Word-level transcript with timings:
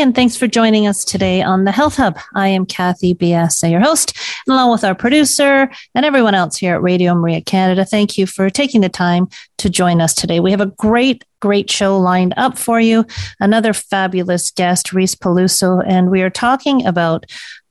And 0.00 0.14
thanks 0.14 0.36
for 0.36 0.46
joining 0.46 0.86
us 0.86 1.04
today 1.04 1.42
on 1.42 1.64
the 1.64 1.72
Health 1.72 1.96
Hub. 1.96 2.16
I 2.36 2.46
am 2.46 2.66
Kathy 2.66 3.16
Biasi, 3.16 3.72
your 3.72 3.80
host, 3.80 4.16
and 4.46 4.54
along 4.54 4.70
with 4.70 4.84
our 4.84 4.94
producer 4.94 5.68
and 5.92 6.06
everyone 6.06 6.36
else 6.36 6.56
here 6.56 6.76
at 6.76 6.82
Radio 6.82 7.16
Maria 7.16 7.40
Canada. 7.40 7.84
Thank 7.84 8.16
you 8.16 8.24
for 8.24 8.48
taking 8.48 8.80
the 8.80 8.88
time 8.88 9.26
to 9.56 9.68
join 9.68 10.00
us 10.00 10.14
today. 10.14 10.38
We 10.38 10.52
have 10.52 10.60
a 10.60 10.66
great, 10.66 11.24
great 11.40 11.68
show 11.68 11.98
lined 11.98 12.32
up 12.36 12.56
for 12.56 12.80
you. 12.80 13.06
Another 13.40 13.72
fabulous 13.72 14.52
guest, 14.52 14.92
Reese 14.92 15.16
Peluso, 15.16 15.82
and 15.84 16.12
we 16.12 16.22
are 16.22 16.30
talking 16.30 16.86
about 16.86 17.26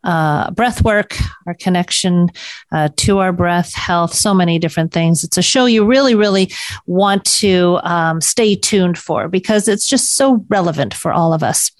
uh, 0.07 0.49
breath 0.51 0.83
work, 0.83 1.17
our 1.45 1.53
connection 1.53 2.29
uh, 2.71 2.87
to 2.95 3.19
our 3.19 3.33
breath, 3.33 3.73
health, 3.75 4.13
so 4.13 4.33
many 4.33 4.57
different 4.57 4.93
things. 4.93 5.23
It's 5.23 5.37
a 5.37 5.41
show 5.41 5.65
you 5.65 5.85
really, 5.85 6.15
really 6.15 6.49
want 6.85 7.25
to 7.25 7.79
um, 7.83 8.21
stay 8.21 8.55
tuned 8.55 8.97
for 8.97 9.27
because 9.27 9.67
it's 9.67 9.85
just 9.85 10.15
so 10.15 10.45
relevant 10.47 10.93
for 10.93 11.11
all 11.11 11.33
of 11.33 11.43
us. 11.43 11.71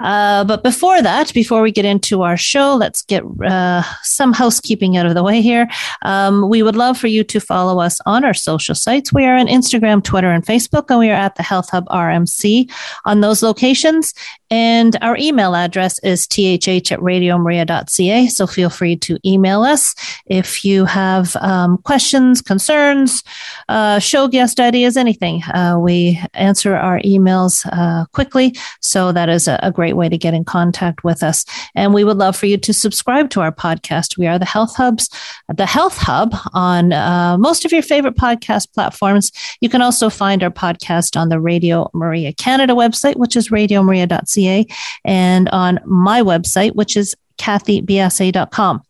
Uh, 0.00 0.44
but 0.44 0.62
before 0.62 1.02
that, 1.02 1.34
before 1.34 1.62
we 1.62 1.72
get 1.72 1.84
into 1.84 2.22
our 2.22 2.36
show, 2.36 2.76
let's 2.76 3.02
get 3.02 3.24
uh, 3.44 3.82
some 4.02 4.32
housekeeping 4.32 4.96
out 4.96 5.06
of 5.06 5.14
the 5.14 5.24
way 5.24 5.42
here. 5.42 5.68
Um, 6.02 6.48
we 6.48 6.62
would 6.62 6.76
love 6.76 6.96
for 6.96 7.08
you 7.08 7.24
to 7.24 7.40
follow 7.40 7.80
us 7.80 8.00
on 8.06 8.24
our 8.24 8.34
social 8.34 8.76
sites. 8.76 9.12
We 9.12 9.24
are 9.24 9.36
on 9.36 9.48
Instagram, 9.48 10.02
Twitter, 10.04 10.30
and 10.30 10.46
Facebook, 10.46 10.84
and 10.90 11.00
we 11.00 11.10
are 11.10 11.14
at 11.14 11.34
the 11.34 11.42
Health 11.42 11.70
Hub 11.70 11.86
RMC 11.88 12.70
on 13.04 13.20
those 13.20 13.42
locations. 13.42 14.14
And 14.50 14.96
our 15.00 15.16
email 15.16 15.54
address 15.54 15.98
is 16.00 16.26
thh 16.26 16.92
at 16.92 17.00
radiomaria.ca. 17.00 18.26
So 18.28 18.46
feel 18.46 18.70
free 18.70 18.96
to 18.96 19.18
email 19.24 19.62
us 19.62 19.94
if 20.26 20.64
you 20.64 20.84
have 20.84 21.34
um, 21.36 21.78
questions, 21.78 22.42
concerns, 22.42 23.22
uh, 23.68 23.98
show 23.98 24.28
guest 24.28 24.60
ideas, 24.60 24.96
anything. 24.96 25.42
Uh, 25.44 25.78
we 25.80 26.20
answer 26.34 26.76
our 26.76 27.00
emails 27.00 27.66
uh, 27.72 28.04
quickly. 28.12 28.54
So 28.80 29.12
that 29.12 29.28
is 29.28 29.48
a, 29.48 29.58
a, 29.62 29.72
great 29.74 29.96
way 29.96 30.08
to 30.08 30.16
get 30.16 30.34
in 30.34 30.44
contact 30.44 31.02
with 31.02 31.22
us. 31.22 31.44
And 31.74 31.92
we 31.92 32.04
would 32.04 32.18
love 32.18 32.36
for 32.36 32.46
you 32.46 32.56
to 32.58 32.72
subscribe 32.72 33.30
to 33.30 33.40
our 33.40 33.50
podcast. 33.50 34.16
We 34.16 34.28
are 34.28 34.38
the 34.38 34.44
Health 34.44 34.76
Hubs, 34.76 35.08
the 35.52 35.66
Health 35.66 35.96
Hub 35.96 36.32
on 36.52 36.92
uh, 36.92 37.36
most 37.38 37.64
of 37.64 37.72
your 37.72 37.82
favorite 37.82 38.16
podcast 38.16 38.72
platforms. 38.72 39.32
You 39.60 39.68
can 39.68 39.82
also 39.82 40.10
find 40.10 40.44
our 40.44 40.50
podcast 40.50 41.18
on 41.18 41.28
the 41.28 41.40
Radio 41.40 41.90
Maria 41.92 42.32
Canada 42.32 42.74
website, 42.74 43.16
which 43.16 43.36
is 43.36 43.48
radiomaria.ca 43.48 44.33
and 45.04 45.48
on 45.50 45.80
my 45.84 46.22
website, 46.22 46.74
which 46.74 46.96
is 46.96 47.14
kathybiasi.com. 47.38 48.82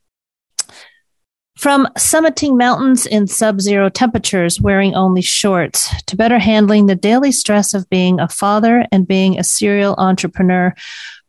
From 1.56 1.86
summiting 1.96 2.58
mountains 2.58 3.06
in 3.06 3.28
sub 3.28 3.60
zero 3.60 3.88
temperatures 3.88 4.60
wearing 4.60 4.94
only 4.94 5.22
shorts 5.22 5.88
to 6.06 6.16
better 6.16 6.38
handling 6.38 6.86
the 6.86 6.96
daily 6.96 7.30
stress 7.30 7.74
of 7.74 7.88
being 7.88 8.18
a 8.18 8.28
father 8.28 8.84
and 8.90 9.06
being 9.06 9.38
a 9.38 9.44
serial 9.44 9.94
entrepreneur, 9.96 10.74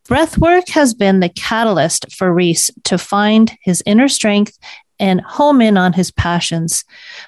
breathwork 0.10 0.70
has 0.70 0.96
been 0.96 1.20
the 1.20 1.30
catalyst 1.30 2.12
for 2.12 2.34
Reese 2.34 2.72
to 2.86 2.98
find 2.98 3.56
his 3.62 3.84
inner 3.86 4.08
strength 4.08 4.58
and 5.00 5.22
home 5.22 5.62
in 5.62 5.78
on 5.78 5.94
his 5.94 6.12
passions 6.12 6.86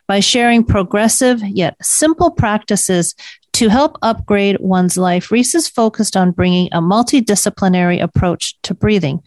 by 0.08 0.20
sharing 0.20 0.64
progressive 0.64 1.42
yet 1.44 1.76
simple 1.81 2.31
practices 2.31 3.14
to 3.57 3.69
help 3.69 3.97
upgrade 4.03 4.57
one's 4.59 4.97
life, 4.97 5.31
Reese 5.31 5.56
is 5.56 5.68
focused 5.68 6.16
on 6.16 6.29
bringing 6.29 6.68
a 6.73 6.79
multidisciplinary 6.79 8.00
approach 8.00 8.56
to 8.62 8.75
breathing. 8.75 9.23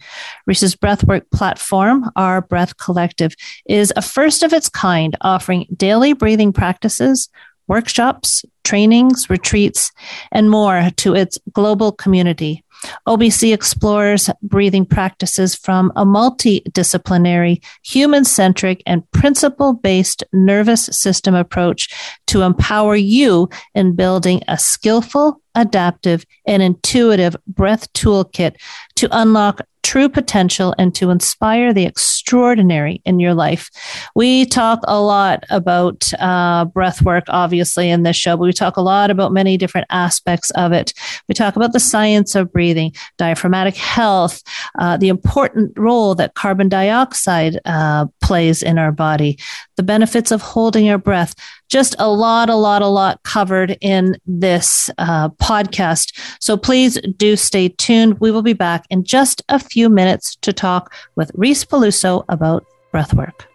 Reese's 0.47 0.73
breathwork 0.73 1.29
platform, 1.33 2.09
Our 2.15 2.39
Breath 2.39 2.77
Collective, 2.77 3.35
is 3.65 3.91
a 3.97 4.01
first 4.01 4.41
of 4.41 4.53
its 4.53 4.69
kind, 4.69 5.17
offering 5.19 5.67
daily 5.75 6.13
breathing 6.13 6.53
practices, 6.53 7.27
workshops, 7.67 8.45
trainings, 8.63 9.29
retreats, 9.29 9.91
and 10.31 10.49
more 10.49 10.89
to 10.95 11.13
its 11.13 11.37
global 11.51 11.91
community. 11.91 12.63
OBC 13.07 13.53
explores 13.53 14.29
breathing 14.41 14.85
practices 14.85 15.55
from 15.55 15.91
a 15.95 16.05
multidisciplinary, 16.05 17.63
human 17.83 18.25
centric, 18.25 18.81
and 18.85 19.09
principle 19.11 19.73
based 19.73 20.23
nervous 20.33 20.85
system 20.85 21.35
approach 21.35 21.89
to 22.27 22.41
empower 22.41 22.95
you 22.95 23.49
in 23.75 23.95
building 23.95 24.41
a 24.47 24.57
skillful, 24.57 25.41
adaptive, 25.55 26.25
and 26.45 26.63
intuitive 26.63 27.35
breath 27.47 27.91
toolkit 27.93 28.55
to 28.95 29.07
unlock 29.11 29.61
true 29.83 30.09
potential 30.09 30.75
and 30.77 30.93
to 30.95 31.09
inspire 31.09 31.73
the 31.73 31.85
extraordinary 31.85 33.01
in 33.05 33.19
your 33.19 33.33
life. 33.33 33.69
We 34.15 34.45
talk 34.45 34.79
a 34.83 35.01
lot 35.01 35.43
about 35.49 36.11
uh, 36.19 36.65
breath 36.65 37.01
work, 37.01 37.25
obviously, 37.27 37.89
in 37.89 38.03
this 38.03 38.15
show, 38.15 38.37
but 38.37 38.43
we 38.43 38.53
talk 38.53 38.77
a 38.77 38.81
lot 38.81 39.09
about 39.09 39.33
many 39.33 39.57
different 39.57 39.87
aspects 39.89 40.49
of 40.51 40.71
it. 40.71 40.93
We 41.27 41.33
talk 41.33 41.55
about 41.55 41.73
the 41.73 41.79
science 41.79 42.35
of 42.35 42.51
breathing, 42.51 42.93
diaphragmatic 43.17 43.75
health, 43.75 44.41
uh, 44.79 44.97
the 44.97 45.09
important 45.09 45.77
role 45.77 46.15
that 46.15 46.35
carbon 46.35 46.69
dioxide 46.69 47.59
uh, 47.65 48.05
plays 48.21 48.63
in 48.63 48.77
our 48.77 48.91
body, 48.91 49.39
the 49.77 49.83
benefits 49.83 50.31
of 50.31 50.41
holding 50.41 50.89
our 50.89 50.97
breath, 50.97 51.35
just 51.71 51.95
a 51.97 52.09
lot, 52.09 52.49
a 52.49 52.55
lot, 52.55 52.81
a 52.81 52.87
lot 52.87 53.23
covered 53.23 53.77
in 53.79 54.17
this 54.27 54.89
uh, 54.97 55.29
podcast. 55.29 56.13
So 56.39 56.57
please 56.57 56.99
do 57.15 57.37
stay 57.37 57.69
tuned. 57.69 58.19
We 58.19 58.29
will 58.29 58.41
be 58.41 58.53
back 58.53 58.85
in 58.89 59.05
just 59.05 59.41
a 59.47 59.57
few 59.57 59.89
minutes 59.89 60.35
to 60.41 60.51
talk 60.51 60.93
with 61.15 61.31
Reese 61.33 61.63
Peluso 61.63 62.25
about 62.27 62.65
breathwork. 62.93 63.45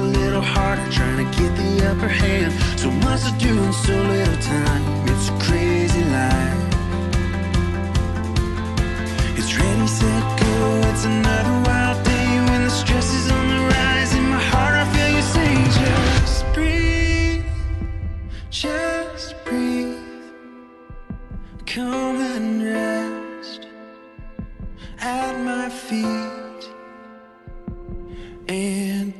a 0.00 0.02
little 0.02 0.40
harder, 0.40 0.90
trying 0.90 1.18
to 1.24 1.38
get 1.38 1.54
the 1.56 1.90
upper 1.90 2.08
hand. 2.08 2.52
So 2.78 2.90
much 2.90 3.22
to 3.24 3.32
do 3.38 3.52
in 3.64 3.72
so 3.72 3.94
little 3.94 4.40
time. 4.40 4.82
It's 5.08 5.28
a 5.28 5.36
crazy 5.44 6.04
life. 6.16 6.60
It's 9.38 9.50
ready, 9.58 9.86
set, 9.86 10.24
go. 10.40 10.80
It's 10.90 11.04
another 11.04 11.56
wild 11.66 11.98
day 12.04 12.30
when 12.48 12.64
the 12.64 12.70
stress 12.70 13.12
is 13.12 13.30
on 13.30 13.46
the 13.52 13.60
rise. 13.74 14.14
In 14.14 14.24
my 14.28 14.42
heart, 14.50 14.74
I 14.82 14.84
feel 14.92 15.10
you 15.16 15.22
saying, 15.34 15.64
just 15.80 16.44
breathe, 16.54 17.44
just 18.50 19.34
breathe. 19.44 19.98
Come 21.66 22.16
and 22.34 22.64
rest 22.64 23.66
at 25.00 25.34
my 25.44 25.68
feet 25.68 26.40
and 28.48 29.19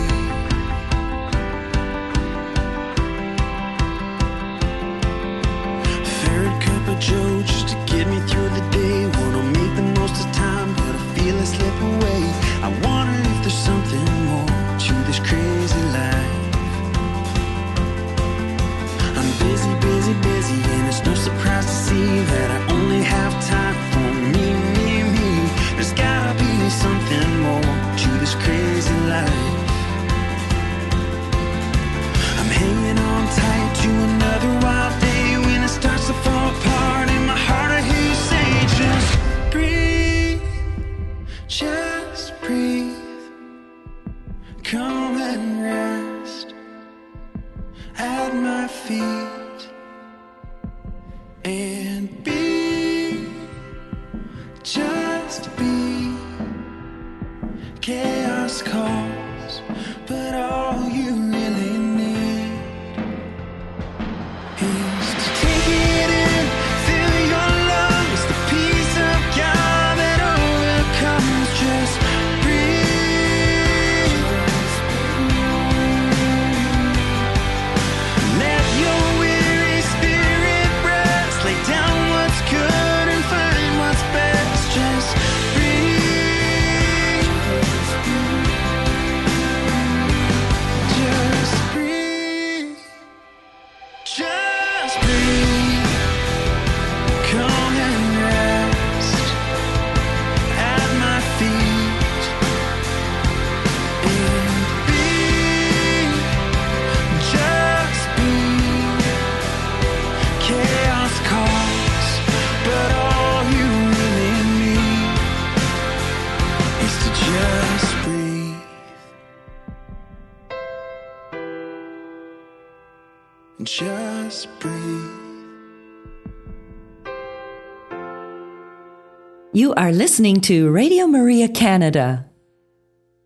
You 129.53 129.73
are 129.73 129.91
listening 129.91 130.39
to 130.41 130.71
Radio 130.71 131.07
Maria 131.07 131.49
Canada. 131.49 132.25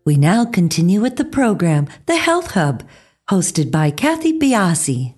We 0.04 0.16
now 0.16 0.44
continue 0.44 1.00
with 1.00 1.14
the 1.14 1.24
program, 1.24 1.86
The 2.06 2.16
Health 2.16 2.50
Hub, 2.50 2.82
hosted 3.30 3.70
by 3.70 3.92
Kathy 3.92 4.36
Biasi. 4.36 5.14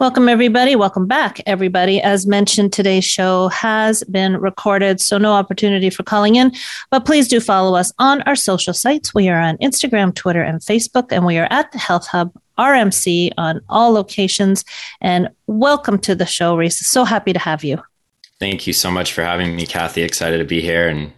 Welcome, 0.00 0.28
everybody. 0.28 0.74
Welcome 0.74 1.06
back, 1.06 1.40
everybody. 1.46 2.00
As 2.00 2.26
mentioned, 2.26 2.72
today's 2.72 3.04
show 3.04 3.46
has 3.50 4.02
been 4.10 4.38
recorded, 4.38 5.00
so 5.00 5.18
no 5.18 5.34
opportunity 5.34 5.88
for 5.88 6.02
calling 6.02 6.34
in, 6.34 6.50
but 6.90 7.04
please 7.04 7.28
do 7.28 7.38
follow 7.38 7.76
us 7.76 7.92
on 8.00 8.22
our 8.22 8.34
social 8.34 8.74
sites. 8.74 9.14
We 9.14 9.28
are 9.28 9.38
on 9.38 9.56
Instagram, 9.58 10.16
Twitter, 10.16 10.42
and 10.42 10.60
Facebook, 10.60 11.12
and 11.12 11.24
we 11.24 11.38
are 11.38 11.46
at 11.52 11.70
the 11.70 11.78
Health 11.78 12.08
Hub 12.08 12.32
RMC 12.58 13.30
on 13.38 13.60
all 13.68 13.92
locations. 13.92 14.64
And 15.00 15.28
welcome 15.46 16.00
to 16.00 16.16
the 16.16 16.26
show, 16.26 16.56
Reese. 16.56 16.84
So 16.84 17.04
happy 17.04 17.32
to 17.32 17.38
have 17.38 17.62
you. 17.62 17.80
Thank 18.40 18.66
you 18.66 18.72
so 18.72 18.90
much 18.90 19.12
for 19.12 19.22
having 19.22 19.56
me, 19.56 19.66
Kathy. 19.66 20.02
Excited 20.02 20.38
to 20.38 20.44
be 20.44 20.60
here 20.60 20.88
and 20.88 21.12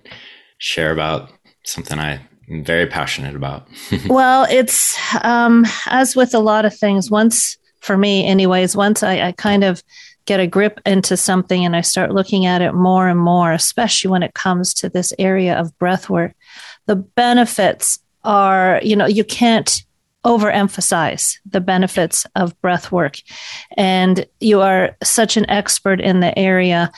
share 0.59 0.91
about 0.91 1.31
something 1.65 1.99
I'm 1.99 2.21
very 2.65 2.87
passionate 2.87 3.37
about. 3.37 3.69
well, 4.09 4.47
it's 4.51 4.97
um, 5.23 5.67
as 5.87 6.17
with 6.17 6.35
a 6.35 6.39
lot 6.39 6.65
of 6.65 6.77
things, 6.77 7.11
once 7.11 7.59
for 7.81 7.97
me, 7.97 8.27
anyways, 8.27 8.77
once 8.77 9.03
I, 9.03 9.21
I 9.21 9.33
kind 9.33 9.65
of 9.65 9.83
get 10.27 10.41
a 10.41 10.47
grip 10.47 10.81
into 10.87 11.17
something 11.17 11.65
and 11.65 11.75
I 11.75 11.81
start 11.81 12.13
looking 12.13 12.47
at 12.47 12.63
it 12.63 12.73
more 12.73 13.09
and 13.09 13.19
more, 13.19 13.53
especially 13.53 14.11
when 14.11 14.23
it 14.23 14.35
comes 14.35 14.73
to 14.75 14.89
this 14.89 15.13
area 15.19 15.59
of 15.59 15.77
breath 15.79 16.09
work, 16.09 16.35
the 16.87 16.97
benefits 16.97 17.99
are, 18.25 18.81
you 18.83 18.97
know, 18.97 19.07
you 19.07 19.25
can't 19.25 19.83
overemphasize 20.25 21.39
the 21.47 21.61
benefits 21.61 22.27
of 22.35 22.61
breath 22.61 22.93
work. 22.93 23.17
And 23.77 24.27
you 24.41 24.61
are 24.61 24.97
such 25.03 25.37
an 25.37 25.49
expert 25.49 26.01
in 26.01 26.21
the 26.21 26.39
area. 26.39 26.93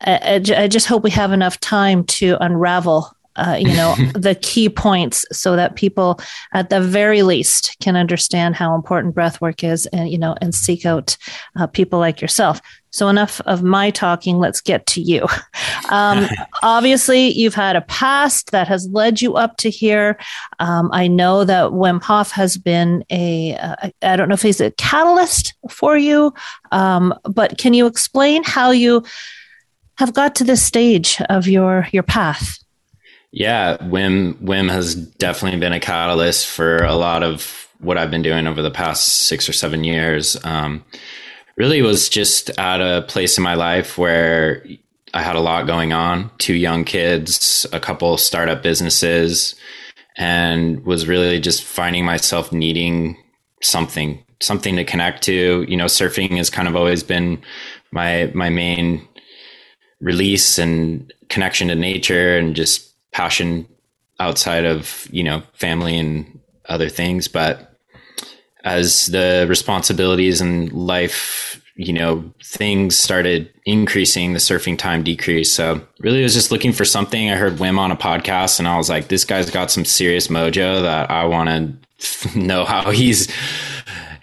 I, 0.00 0.42
I 0.56 0.68
just 0.68 0.86
hope 0.86 1.02
we 1.02 1.10
have 1.10 1.32
enough 1.32 1.60
time 1.60 2.04
to 2.04 2.36
unravel 2.40 3.14
uh, 3.36 3.56
you 3.58 3.74
know 3.74 3.94
the 4.14 4.34
key 4.34 4.68
points 4.68 5.24
so 5.32 5.56
that 5.56 5.76
people 5.76 6.20
at 6.52 6.70
the 6.70 6.80
very 6.80 7.22
least 7.22 7.76
can 7.80 7.96
understand 7.96 8.54
how 8.54 8.74
important 8.74 9.14
breath 9.14 9.40
work 9.40 9.64
is 9.64 9.86
and 9.86 10.10
you 10.10 10.18
know 10.18 10.34
and 10.40 10.54
seek 10.54 10.86
out 10.86 11.16
uh, 11.56 11.66
people 11.66 11.98
like 11.98 12.20
yourself. 12.20 12.60
So 12.90 13.08
enough 13.08 13.40
of 13.40 13.64
my 13.64 13.90
talking. 13.90 14.38
Let's 14.38 14.60
get 14.60 14.86
to 14.86 15.00
you. 15.00 15.26
Um, 15.90 16.26
obviously 16.62 17.28
you've 17.28 17.54
had 17.54 17.76
a 17.76 17.82
past 17.82 18.52
that 18.52 18.66
has 18.68 18.88
led 18.88 19.20
you 19.20 19.34
up 19.34 19.58
to 19.58 19.68
here. 19.68 20.18
Um, 20.60 20.88
i 20.92 21.06
know 21.06 21.44
that 21.44 21.72
wim 21.72 22.02
hof 22.02 22.30
has 22.30 22.56
been 22.56 23.04
a 23.10 23.54
uh, 23.56 23.90
I 24.00 24.16
don't 24.16 24.30
know 24.30 24.34
if 24.34 24.42
he's 24.42 24.62
a 24.62 24.70
catalyst 24.72 25.54
for 25.68 25.98
you 25.98 26.32
um, 26.72 27.14
but 27.24 27.58
can 27.58 27.74
you 27.74 27.86
explain 27.86 28.44
how 28.44 28.70
you 28.70 29.04
have 29.96 30.14
got 30.14 30.34
to 30.36 30.44
this 30.44 30.62
stage 30.62 31.20
of 31.28 31.46
your 31.46 31.86
your 31.92 32.02
path 32.02 32.63
yeah, 33.34 33.78
Wim 33.78 34.34
Wim 34.34 34.70
has 34.70 34.94
definitely 34.94 35.58
been 35.58 35.72
a 35.72 35.80
catalyst 35.80 36.46
for 36.46 36.76
a 36.76 36.94
lot 36.94 37.24
of 37.24 37.68
what 37.80 37.98
I've 37.98 38.10
been 38.10 38.22
doing 38.22 38.46
over 38.46 38.62
the 38.62 38.70
past 38.70 39.26
six 39.26 39.48
or 39.48 39.52
seven 39.52 39.82
years. 39.82 40.36
Um, 40.44 40.84
really 41.56 41.82
was 41.82 42.08
just 42.08 42.50
at 42.60 42.80
a 42.80 43.02
place 43.02 43.36
in 43.36 43.42
my 43.42 43.54
life 43.54 43.98
where 43.98 44.64
I 45.14 45.22
had 45.22 45.34
a 45.34 45.40
lot 45.40 45.66
going 45.66 45.92
on, 45.92 46.30
two 46.38 46.54
young 46.54 46.84
kids, 46.84 47.66
a 47.72 47.80
couple 47.80 48.16
startup 48.18 48.62
businesses, 48.62 49.56
and 50.16 50.84
was 50.86 51.08
really 51.08 51.40
just 51.40 51.64
finding 51.64 52.04
myself 52.04 52.52
needing 52.52 53.16
something, 53.60 54.24
something 54.40 54.76
to 54.76 54.84
connect 54.84 55.24
to. 55.24 55.66
You 55.68 55.76
know, 55.76 55.86
surfing 55.86 56.36
has 56.36 56.50
kind 56.50 56.68
of 56.68 56.76
always 56.76 57.02
been 57.02 57.42
my 57.90 58.30
my 58.32 58.48
main 58.48 59.08
release 60.00 60.56
and 60.56 61.12
connection 61.28 61.66
to 61.66 61.74
nature 61.74 62.38
and 62.38 62.54
just 62.54 62.93
passion 63.14 63.66
outside 64.20 64.64
of 64.64 65.08
you 65.10 65.24
know 65.24 65.42
family 65.54 65.98
and 65.98 66.40
other 66.68 66.88
things. 66.90 67.28
But 67.28 67.70
as 68.64 69.06
the 69.06 69.46
responsibilities 69.48 70.40
and 70.40 70.72
life 70.72 71.60
you 71.76 71.92
know 71.92 72.32
things 72.42 72.96
started 72.96 73.52
increasing 73.64 74.32
the 74.32 74.38
surfing 74.38 74.78
time 74.78 75.02
decreased. 75.02 75.54
So 75.54 75.80
really 75.98 76.20
I 76.20 76.22
was 76.22 76.34
just 76.34 76.50
looking 76.52 76.72
for 76.72 76.84
something. 76.84 77.30
I 77.30 77.36
heard 77.36 77.54
wim 77.54 77.78
on 77.78 77.90
a 77.90 77.96
podcast 77.96 78.58
and 78.58 78.68
i 78.68 78.76
was 78.76 78.88
like 78.88 79.08
this 79.08 79.24
guy's 79.24 79.50
got 79.50 79.70
some 79.72 79.84
serious 79.84 80.28
mojo 80.28 80.82
that 80.82 81.10
i 81.10 81.24
want 81.24 81.48
to 81.48 82.38
know 82.38 82.64
how 82.64 82.90
he's 82.92 83.28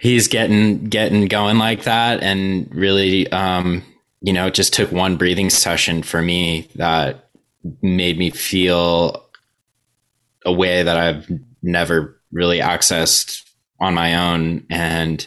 he's 0.01 0.27
getting 0.27 0.85
getting 0.85 1.27
going 1.27 1.57
like 1.57 1.83
that. 1.83 2.21
And 2.21 2.73
really 2.73 3.31
um 3.31 3.83
you 4.21 4.33
know 4.33 4.47
it 4.47 4.53
just 4.53 4.73
took 4.73 4.91
one 4.91 5.17
breathing 5.17 5.49
session 5.49 6.03
for 6.03 6.21
me 6.21 6.69
that 6.75 7.29
made 7.81 8.17
me 8.17 8.29
feel 8.29 9.29
a 10.45 10.51
way 10.51 10.83
that 10.83 10.97
I've 10.97 11.31
never 11.61 12.19
really 12.31 12.59
accessed 12.59 13.43
on 13.79 13.93
my 13.93 14.15
own. 14.15 14.65
And 14.69 15.25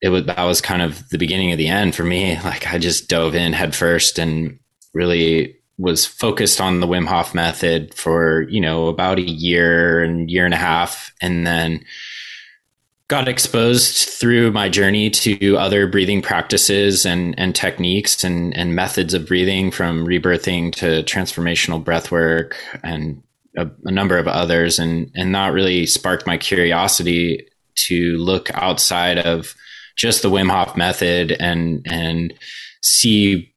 it 0.00 0.10
was, 0.10 0.26
that 0.26 0.42
was 0.44 0.60
kind 0.60 0.82
of 0.82 1.08
the 1.08 1.18
beginning 1.18 1.52
of 1.52 1.58
the 1.58 1.68
end 1.68 1.94
for 1.94 2.04
me. 2.04 2.38
Like 2.44 2.72
I 2.72 2.78
just 2.78 3.08
dove 3.08 3.34
in 3.34 3.52
headfirst 3.52 4.18
and 4.18 4.58
really 4.92 5.56
was 5.78 6.06
focused 6.06 6.60
on 6.60 6.80
the 6.80 6.86
Wim 6.86 7.06
Hof 7.06 7.34
method 7.34 7.94
for, 7.94 8.42
you 8.48 8.60
know, 8.60 8.86
about 8.86 9.18
a 9.18 9.28
year 9.28 10.02
and 10.02 10.30
year 10.30 10.44
and 10.44 10.54
a 10.54 10.58
half. 10.58 11.12
And 11.20 11.46
then 11.46 11.84
got 13.08 13.28
exposed 13.28 14.08
through 14.08 14.50
my 14.50 14.68
journey 14.68 15.10
to 15.10 15.58
other 15.58 15.86
breathing 15.86 16.22
practices 16.22 17.04
and, 17.04 17.38
and 17.38 17.54
techniques 17.54 18.24
and, 18.24 18.56
and 18.56 18.74
methods 18.74 19.12
of 19.12 19.26
breathing 19.26 19.70
from 19.70 20.06
rebirthing 20.06 20.74
to 20.74 21.02
transformational 21.02 21.82
breath 21.82 22.10
work 22.10 22.56
and 22.82 23.22
a, 23.56 23.68
a 23.84 23.90
number 23.90 24.16
of 24.16 24.26
others. 24.26 24.78
And, 24.78 25.10
and 25.14 25.34
that 25.34 25.52
really 25.52 25.84
sparked 25.84 26.26
my 26.26 26.38
curiosity 26.38 27.46
to 27.88 28.16
look 28.16 28.50
outside 28.54 29.18
of 29.18 29.54
just 29.96 30.22
the 30.22 30.30
Wim 30.30 30.50
Hof 30.50 30.76
method 30.76 31.32
and, 31.32 31.82
and 31.84 32.32
see 32.80 33.52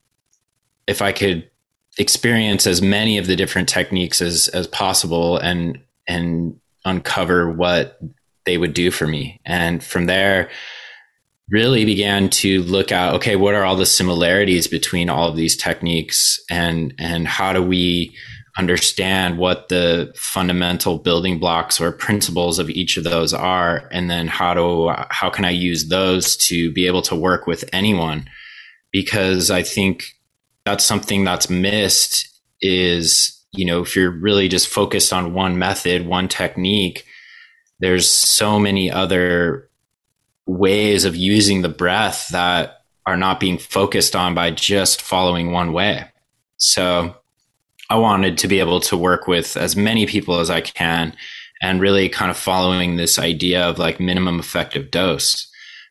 if 0.87 1.01
I 1.01 1.13
could 1.13 1.49
experience 1.97 2.67
as 2.67 2.81
many 2.81 3.17
of 3.17 3.27
the 3.27 3.35
different 3.35 3.69
techniques 3.69 4.21
as, 4.21 4.49
as 4.49 4.67
possible 4.67 5.37
and, 5.37 5.79
and 6.05 6.59
uncover 6.85 7.51
what 7.51 7.99
they 8.47 8.57
would 8.57 8.73
do 8.73 8.89
for 8.89 9.05
me. 9.05 9.39
And 9.45 9.83
from 9.83 10.07
there, 10.07 10.49
really 11.49 11.85
began 11.85 12.29
to 12.29 12.63
look 12.63 12.91
at 12.91 13.13
okay, 13.15 13.35
what 13.35 13.53
are 13.53 13.63
all 13.63 13.75
the 13.75 13.85
similarities 13.85 14.67
between 14.67 15.09
all 15.09 15.29
of 15.29 15.35
these 15.35 15.55
techniques, 15.55 16.39
and 16.49 16.95
and 16.97 17.27
how 17.27 17.53
do 17.53 17.61
we 17.61 18.15
understand 18.57 19.37
what 19.37 19.69
the 19.69 20.11
fundamental 20.15 20.97
building 20.97 21.37
blocks 21.37 21.79
or 21.79 21.91
principles 21.91 22.57
of 22.57 22.71
each 22.71 22.97
of 22.97 23.03
those 23.03 23.33
are? 23.33 23.87
And 23.91 24.09
then 24.09 24.27
how 24.27 24.53
do 24.55 24.89
how 25.09 25.29
can 25.29 25.45
i 25.45 25.51
use 25.51 25.89
those 25.89 26.35
to 26.47 26.71
be 26.71 26.87
able 26.87 27.03
to 27.03 27.15
work 27.15 27.45
with 27.45 27.63
anyone? 27.71 28.27
Because 28.91 29.51
i 29.51 29.61
think 29.61 30.05
that's 30.65 30.83
something 30.83 31.23
that's 31.23 31.49
missed 31.49 32.27
is 32.61 33.45
you 33.51 33.65
know 33.65 33.81
if 33.81 33.95
you're 33.95 34.11
really 34.11 34.47
just 34.47 34.67
focused 34.67 35.13
on 35.13 35.33
one 35.33 35.57
method 35.59 36.07
one 36.07 36.27
technique 36.27 37.05
there's 37.79 38.09
so 38.09 38.59
many 38.59 38.91
other 38.91 39.69
ways 40.45 41.05
of 41.05 41.15
using 41.15 41.61
the 41.61 41.69
breath 41.69 42.29
that 42.29 42.81
are 43.05 43.17
not 43.17 43.39
being 43.39 43.57
focused 43.57 44.15
on 44.15 44.33
by 44.33 44.51
just 44.51 45.01
following 45.01 45.51
one 45.51 45.73
way 45.73 46.05
so 46.57 47.15
I 47.89 47.97
wanted 47.97 48.37
to 48.39 48.47
be 48.47 48.59
able 48.59 48.79
to 48.81 48.97
work 48.97 49.27
with 49.27 49.55
as 49.55 49.75
many 49.75 50.05
people 50.05 50.39
as 50.39 50.49
I 50.49 50.61
can 50.61 51.15
and 51.61 51.79
really 51.79 52.09
kind 52.09 52.29
of 52.29 52.37
following 52.37 52.95
this 52.95 53.17
idea 53.17 53.63
of 53.63 53.79
like 53.79 53.99
minimum 53.99 54.39
effective 54.39 54.91
dose 54.91 55.49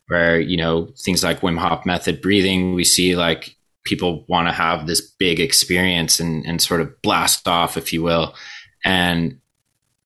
where, 0.09 0.39
you 0.39 0.57
know, 0.57 0.89
things 0.99 1.25
like 1.25 1.41
Wim 1.41 1.59
Hof 1.59 1.87
method 1.87 2.21
breathing, 2.21 2.75
we 2.75 2.85
see 2.85 3.17
like 3.17 3.57
people 3.85 4.25
want 4.29 4.47
to 4.49 4.53
have 4.53 4.87
this 4.87 5.01
big 5.01 5.41
experience 5.41 6.21
and, 6.21 6.45
and 6.45 6.61
sort 6.61 6.81
of 6.81 7.01
blast 7.03 7.49
off, 7.49 7.77
if 7.77 7.93
you 7.93 8.03
will. 8.03 8.35
And 8.85 9.41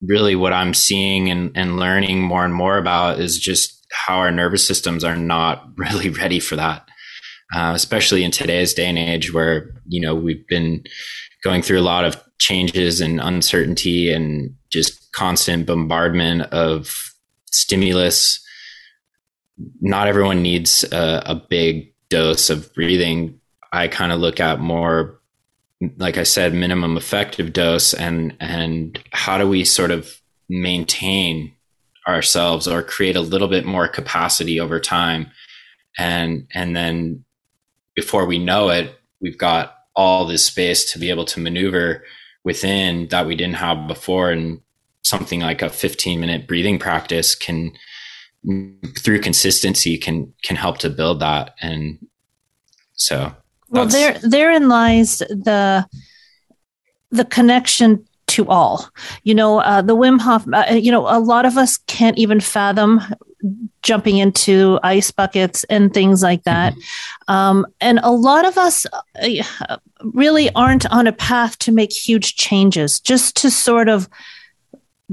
really 0.02 0.34
what 0.34 0.52
I'm 0.52 0.74
seeing 0.74 1.30
and, 1.30 1.52
and 1.56 1.78
learning 1.78 2.22
more 2.22 2.44
and 2.44 2.54
more 2.54 2.78
about 2.78 3.20
is 3.20 3.38
just 3.38 3.86
how 3.92 4.18
our 4.18 4.30
nervous 4.30 4.66
systems 4.66 5.04
are 5.04 5.16
not 5.16 5.66
really 5.76 6.10
ready 6.10 6.40
for 6.40 6.56
that. 6.56 6.86
Uh, 7.52 7.72
especially 7.74 8.22
in 8.22 8.30
today's 8.30 8.72
day 8.74 8.86
and 8.86 8.96
age 8.96 9.34
where, 9.34 9.74
you 9.88 10.00
know, 10.00 10.14
we've 10.14 10.46
been 10.46 10.84
going 11.42 11.62
through 11.62 11.80
a 11.80 11.82
lot 11.82 12.04
of 12.04 12.22
changes 12.38 13.00
and 13.00 13.20
uncertainty 13.20 14.12
and 14.12 14.54
just 14.70 15.10
constant 15.12 15.66
bombardment 15.66 16.42
of 16.52 17.12
stimulus. 17.50 18.40
Not 19.80 20.06
everyone 20.06 20.42
needs 20.42 20.84
a, 20.92 21.22
a 21.26 21.34
big 21.34 21.92
dose 22.08 22.50
of 22.50 22.72
breathing. 22.72 23.40
I 23.72 23.88
kind 23.88 24.12
of 24.12 24.20
look 24.20 24.38
at 24.38 24.60
more, 24.60 25.19
like 25.96 26.18
I 26.18 26.24
said, 26.24 26.52
minimum 26.54 26.96
effective 26.96 27.52
dose 27.52 27.94
and 27.94 28.36
and 28.40 29.02
how 29.12 29.38
do 29.38 29.48
we 29.48 29.64
sort 29.64 29.90
of 29.90 30.20
maintain 30.48 31.54
ourselves 32.06 32.66
or 32.66 32.82
create 32.82 33.16
a 33.16 33.20
little 33.20 33.48
bit 33.48 33.64
more 33.64 33.88
capacity 33.88 34.60
over 34.60 34.78
time? 34.80 35.30
And 35.98 36.46
and 36.54 36.76
then 36.76 37.24
before 37.94 38.26
we 38.26 38.38
know 38.38 38.70
it 38.70 38.94
we've 39.20 39.38
got 39.38 39.76
all 39.94 40.24
this 40.24 40.44
space 40.44 40.90
to 40.92 40.98
be 40.98 41.10
able 41.10 41.24
to 41.26 41.40
maneuver 41.40 42.04
within 42.44 43.08
that 43.08 43.26
we 43.26 43.36
didn't 43.36 43.56
have 43.56 43.86
before 43.86 44.30
and 44.30 44.60
something 45.02 45.40
like 45.40 45.62
a 45.62 45.68
15 45.68 46.20
minute 46.20 46.46
breathing 46.46 46.78
practice 46.78 47.34
can 47.34 47.72
through 48.98 49.20
consistency 49.20 49.98
can 49.98 50.32
can 50.42 50.56
help 50.56 50.78
to 50.78 50.88
build 50.88 51.20
that. 51.20 51.54
And 51.60 52.06
so 52.94 53.34
well 53.70 53.86
there 53.86 54.18
therein 54.18 54.68
lies 54.68 55.18
the 55.18 55.86
the 57.10 57.24
connection 57.24 58.04
to 58.26 58.46
all 58.46 58.88
you 59.24 59.34
know 59.34 59.58
uh, 59.60 59.82
the 59.82 59.96
wim 59.96 60.20
hof 60.20 60.44
uh, 60.52 60.74
you 60.74 60.92
know 60.92 61.06
a 61.08 61.18
lot 61.18 61.44
of 61.44 61.56
us 61.56 61.78
can't 61.86 62.18
even 62.18 62.40
fathom 62.40 63.00
jumping 63.82 64.18
into 64.18 64.78
ice 64.82 65.10
buckets 65.10 65.64
and 65.64 65.92
things 65.94 66.22
like 66.22 66.44
that. 66.44 66.74
Mm-hmm. 66.74 67.32
Um, 67.32 67.66
and 67.80 68.00
a 68.02 68.10
lot 68.10 68.44
of 68.44 68.58
us 68.58 68.86
uh, 69.22 69.76
really 70.02 70.50
aren't 70.54 70.90
on 70.90 71.06
a 71.06 71.12
path 71.12 71.58
to 71.60 71.72
make 71.72 71.92
huge 71.92 72.36
changes, 72.36 73.00
just 73.00 73.36
to 73.38 73.50
sort 73.50 73.88
of 73.88 74.08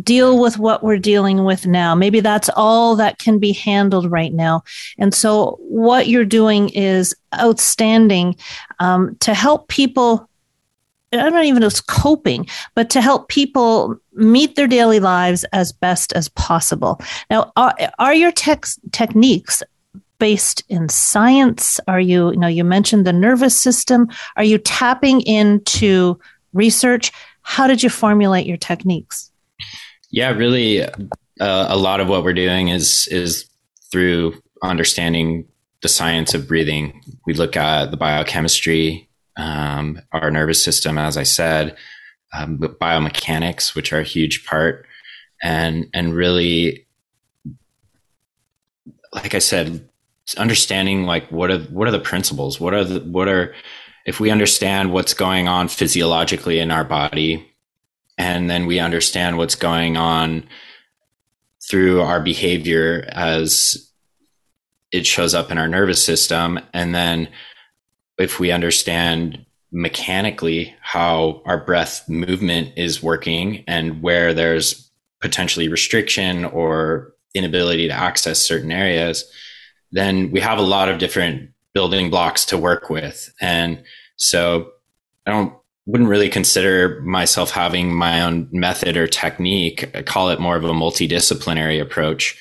deal 0.03 0.39
with 0.39 0.57
what 0.57 0.83
we're 0.83 0.97
dealing 0.97 1.43
with 1.43 1.65
now. 1.65 1.95
Maybe 1.95 2.19
that's 2.19 2.49
all 2.55 2.95
that 2.97 3.19
can 3.19 3.39
be 3.39 3.51
handled 3.51 4.11
right 4.11 4.33
now. 4.33 4.63
And 4.97 5.13
so, 5.13 5.57
what 5.61 6.07
you're 6.07 6.25
doing 6.25 6.69
is 6.69 7.15
outstanding 7.35 8.35
um, 8.79 9.15
to 9.21 9.33
help 9.33 9.67
people 9.67 10.29
I 11.13 11.29
don't 11.29 11.45
even 11.45 11.61
know 11.61 11.67
it's 11.67 11.79
coping, 11.79 12.47
but 12.75 12.89
to 12.89 13.01
help 13.01 13.29
people 13.29 13.95
meet 14.13 14.55
their 14.55 14.67
daily 14.67 14.99
lives 14.99 15.45
as 15.53 15.71
best 15.71 16.11
as 16.13 16.27
possible. 16.29 16.99
Now, 17.29 17.53
are, 17.55 17.73
are 17.97 18.13
your 18.13 18.33
tex- 18.33 18.77
techniques 18.91 19.63
based 20.19 20.63
in 20.67 20.89
science? 20.89 21.79
Are 21.87 21.99
you, 21.99 22.31
you 22.31 22.37
know, 22.37 22.47
you 22.47 22.63
mentioned 22.63 23.05
the 23.05 23.13
nervous 23.13 23.57
system. 23.57 24.09
Are 24.35 24.43
you 24.43 24.57
tapping 24.57 25.21
into 25.21 26.19
research? 26.53 27.11
How 27.41 27.67
did 27.67 27.83
you 27.83 27.89
formulate 27.89 28.45
your 28.45 28.57
techniques? 28.57 29.31
Yeah, 30.09 30.31
really, 30.31 30.83
uh, 30.83 30.91
a 31.39 31.77
lot 31.77 31.99
of 31.99 32.07
what 32.07 32.23
we're 32.23 32.33
doing 32.33 32.69
is 32.69 33.07
is 33.07 33.49
through 33.91 34.41
understanding 34.63 35.47
the 35.81 35.89
science 35.89 36.33
of 36.33 36.47
breathing. 36.47 37.01
We 37.25 37.33
look 37.33 37.55
at 37.55 37.91
the 37.91 37.97
biochemistry 37.97 39.07
um, 39.37 40.01
our 40.11 40.31
nervous 40.31 40.61
system, 40.61 40.97
as 40.97 41.15
I 41.15 41.23
said, 41.23 41.77
um, 42.33 42.57
biomechanics, 42.57 43.75
which 43.75 43.93
are 43.93 43.99
a 43.99 44.03
huge 44.03 44.45
part, 44.45 44.85
and 45.41 45.87
and 45.93 46.13
really, 46.13 46.85
like 49.13 49.35
I 49.35 49.39
said, 49.39 49.87
understanding 50.37 51.03
like 51.03 51.31
what 51.31 51.51
are 51.51 51.59
what 51.59 51.87
are 51.87 51.91
the 51.91 51.99
principles, 51.99 52.59
what 52.59 52.73
are 52.73 52.83
the 52.83 52.99
what 53.01 53.27
are 53.27 53.53
if 54.05 54.19
we 54.19 54.31
understand 54.31 54.91
what's 54.91 55.13
going 55.13 55.47
on 55.47 55.67
physiologically 55.67 56.59
in 56.59 56.71
our 56.71 56.83
body, 56.83 57.49
and 58.17 58.49
then 58.49 58.65
we 58.65 58.79
understand 58.79 59.37
what's 59.37 59.55
going 59.55 59.97
on 59.97 60.47
through 61.69 62.01
our 62.01 62.21
behavior 62.21 63.07
as 63.11 63.91
it 64.91 65.05
shows 65.05 65.33
up 65.33 65.51
in 65.51 65.57
our 65.57 65.67
nervous 65.67 66.03
system, 66.03 66.59
and 66.73 66.95
then 66.95 67.27
if 68.17 68.39
we 68.39 68.51
understand 68.51 69.45
mechanically 69.71 70.73
how 70.81 71.41
our 71.45 71.63
breath 71.63 72.07
movement 72.07 72.71
is 72.77 73.03
working 73.03 73.63
and 73.67 74.01
where 74.01 74.33
there's 74.33 74.89
potentially 75.19 75.67
restriction 75.67 76.45
or 76.45 77.13
inability 77.35 77.87
to 77.87 77.93
access 77.93 78.39
certain 78.39 78.71
areas, 78.71 79.29
then 79.91 80.31
we 80.31 80.39
have 80.39 80.57
a 80.57 80.63
lot 80.63 80.89
of 80.89 80.99
different 80.99 81.51
building 81.73 82.09
blocks 82.09 82.45
to 82.45 82.57
work 82.57 82.89
with. 82.89 83.31
And 83.41 83.83
so 84.15 84.71
I 85.25 85.31
don't 85.31 85.53
wouldn't 85.87 86.09
really 86.09 86.29
consider 86.29 87.01
myself 87.01 87.49
having 87.49 87.93
my 87.93 88.21
own 88.21 88.49
method 88.51 88.97
or 88.97 89.07
technique. 89.07 89.89
I 89.95 90.03
call 90.03 90.29
it 90.29 90.39
more 90.39 90.57
of 90.57 90.65
a 90.65 90.69
multidisciplinary 90.69 91.81
approach 91.81 92.37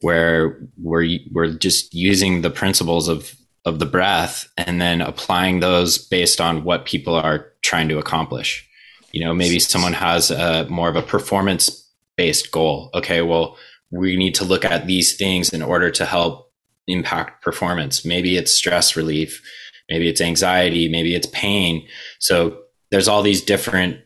where 0.00 0.58
we're 0.76 1.18
we're 1.32 1.54
just 1.54 1.94
using 1.94 2.42
the 2.42 2.50
principles 2.50 3.08
of 3.08 3.34
of 3.64 3.78
the 3.78 3.86
breath 3.86 4.48
and 4.56 4.80
then 4.80 5.00
applying 5.00 5.60
those 5.60 5.96
based 5.98 6.40
on 6.40 6.64
what 6.64 6.86
people 6.86 7.14
are 7.14 7.52
trying 7.62 7.88
to 7.88 7.98
accomplish. 7.98 8.68
You 9.12 9.24
know, 9.24 9.32
maybe 9.32 9.60
someone 9.60 9.92
has 9.92 10.30
a 10.30 10.66
more 10.68 10.88
of 10.88 10.96
a 10.96 11.02
performance 11.02 11.88
based 12.16 12.50
goal. 12.50 12.90
Okay, 12.94 13.22
well, 13.22 13.56
we 13.90 14.16
need 14.16 14.34
to 14.36 14.44
look 14.44 14.64
at 14.64 14.86
these 14.86 15.16
things 15.16 15.50
in 15.50 15.62
order 15.62 15.90
to 15.92 16.04
help 16.04 16.52
impact 16.88 17.42
performance. 17.42 18.04
Maybe 18.04 18.36
it's 18.36 18.52
stress 18.52 18.96
relief, 18.96 19.40
maybe 19.88 20.08
it's 20.08 20.20
anxiety, 20.20 20.88
maybe 20.88 21.14
it's 21.14 21.28
pain. 21.28 21.86
So 22.18 22.58
there's 22.90 23.08
all 23.08 23.22
these 23.22 23.42
different 23.42 24.00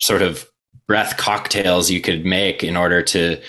sort 0.00 0.22
of 0.22 0.46
breath 0.86 1.16
cocktails 1.16 1.90
you 1.90 2.00
could 2.00 2.24
make 2.24 2.62
in 2.62 2.76
order 2.76 3.02
to 3.02 3.40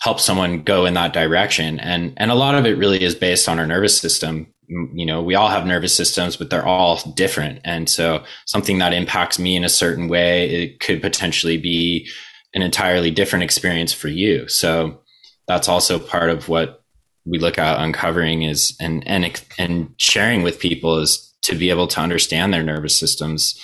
help 0.00 0.20
someone 0.20 0.62
go 0.62 0.84
in 0.86 0.94
that 0.94 1.12
direction. 1.12 1.80
And, 1.80 2.12
and 2.16 2.30
a 2.30 2.34
lot 2.34 2.54
of 2.54 2.66
it 2.66 2.78
really 2.78 3.02
is 3.02 3.14
based 3.14 3.48
on 3.48 3.58
our 3.58 3.66
nervous 3.66 3.98
system. 3.98 4.46
You 4.68 5.06
know, 5.06 5.22
we 5.22 5.34
all 5.34 5.48
have 5.48 5.66
nervous 5.66 5.94
systems, 5.94 6.36
but 6.36 6.50
they're 6.50 6.66
all 6.66 7.00
different. 7.14 7.60
And 7.64 7.88
so 7.88 8.24
something 8.44 8.78
that 8.78 8.92
impacts 8.92 9.38
me 9.38 9.56
in 9.56 9.64
a 9.64 9.68
certain 9.68 10.08
way, 10.08 10.50
it 10.50 10.80
could 10.80 11.00
potentially 11.00 11.56
be 11.56 12.08
an 12.54 12.62
entirely 12.62 13.10
different 13.10 13.44
experience 13.44 13.92
for 13.92 14.08
you. 14.08 14.48
So 14.48 15.00
that's 15.48 15.68
also 15.68 15.98
part 15.98 16.30
of 16.30 16.48
what 16.48 16.82
we 17.24 17.38
look 17.38 17.58
at 17.58 17.80
uncovering 17.80 18.42
is 18.42 18.76
and, 18.80 19.06
and, 19.06 19.42
and 19.58 19.94
sharing 19.98 20.42
with 20.42 20.60
people 20.60 20.98
is 20.98 21.25
to 21.46 21.54
be 21.54 21.70
able 21.70 21.86
to 21.88 22.00
understand 22.00 22.52
their 22.52 22.62
nervous 22.62 22.96
systems. 22.96 23.60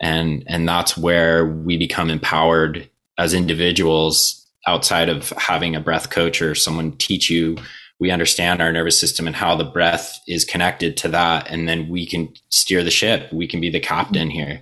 And, 0.00 0.44
and 0.46 0.68
that's 0.68 0.96
where 0.96 1.46
we 1.46 1.76
become 1.76 2.10
empowered 2.10 2.88
as 3.18 3.32
individuals 3.32 4.46
outside 4.66 5.08
of 5.08 5.30
having 5.30 5.74
a 5.74 5.80
breath 5.80 6.10
coach 6.10 6.42
or 6.42 6.54
someone 6.54 6.92
teach 6.92 7.30
you. 7.30 7.56
We 7.98 8.10
understand 8.10 8.60
our 8.60 8.72
nervous 8.72 8.98
system 8.98 9.26
and 9.26 9.34
how 9.34 9.56
the 9.56 9.64
breath 9.64 10.20
is 10.28 10.44
connected 10.44 10.96
to 10.98 11.08
that. 11.08 11.50
And 11.50 11.66
then 11.66 11.88
we 11.88 12.06
can 12.06 12.32
steer 12.50 12.82
the 12.82 12.90
ship. 12.90 13.32
We 13.32 13.46
can 13.46 13.60
be 13.60 13.70
the 13.70 13.80
captain 13.80 14.28
here. 14.28 14.60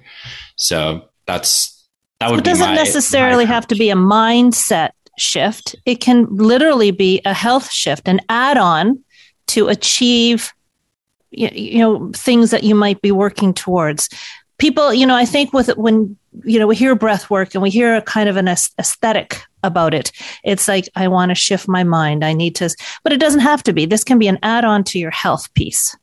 So 0.56 1.08
that's 1.26 1.84
that 2.20 2.30
would 2.30 2.40
it 2.40 2.44
doesn't 2.44 2.68
my, 2.68 2.74
necessarily 2.74 3.44
my 3.44 3.52
have 3.52 3.66
to 3.68 3.74
be 3.74 3.90
a 3.90 3.96
mindset 3.96 4.90
shift. 5.18 5.74
It 5.84 5.96
can 5.96 6.26
literally 6.30 6.92
be 6.92 7.20
a 7.24 7.34
health 7.34 7.70
shift 7.70 8.06
an 8.06 8.20
add-on 8.28 9.02
to 9.48 9.68
achieve 9.68 10.52
you 11.36 11.78
know 11.78 12.10
things 12.14 12.50
that 12.50 12.64
you 12.64 12.74
might 12.74 13.00
be 13.02 13.12
working 13.12 13.52
towards 13.52 14.08
people 14.58 14.94
you 14.94 15.06
know 15.06 15.16
i 15.16 15.24
think 15.24 15.52
with 15.52 15.68
when 15.76 16.16
you 16.42 16.58
know, 16.58 16.66
we 16.66 16.76
hear 16.76 16.94
breath 16.94 17.30
work 17.30 17.54
and 17.54 17.62
we 17.62 17.70
hear 17.70 17.96
a 17.96 18.02
kind 18.02 18.28
of 18.28 18.36
an 18.36 18.48
aesthetic 18.48 19.42
about 19.62 19.94
it. 19.94 20.10
It's 20.42 20.66
like, 20.66 20.88
I 20.96 21.08
want 21.08 21.30
to 21.30 21.34
shift 21.34 21.68
my 21.68 21.84
mind. 21.84 22.24
I 22.24 22.32
need 22.32 22.56
to, 22.56 22.74
but 23.02 23.12
it 23.12 23.20
doesn't 23.20 23.40
have 23.40 23.62
to 23.64 23.72
be. 23.72 23.86
This 23.86 24.04
can 24.04 24.18
be 24.18 24.28
an 24.28 24.38
add 24.42 24.64
on 24.64 24.84
to 24.84 24.98
your 24.98 25.10
health 25.10 25.52
piece. 25.54 25.96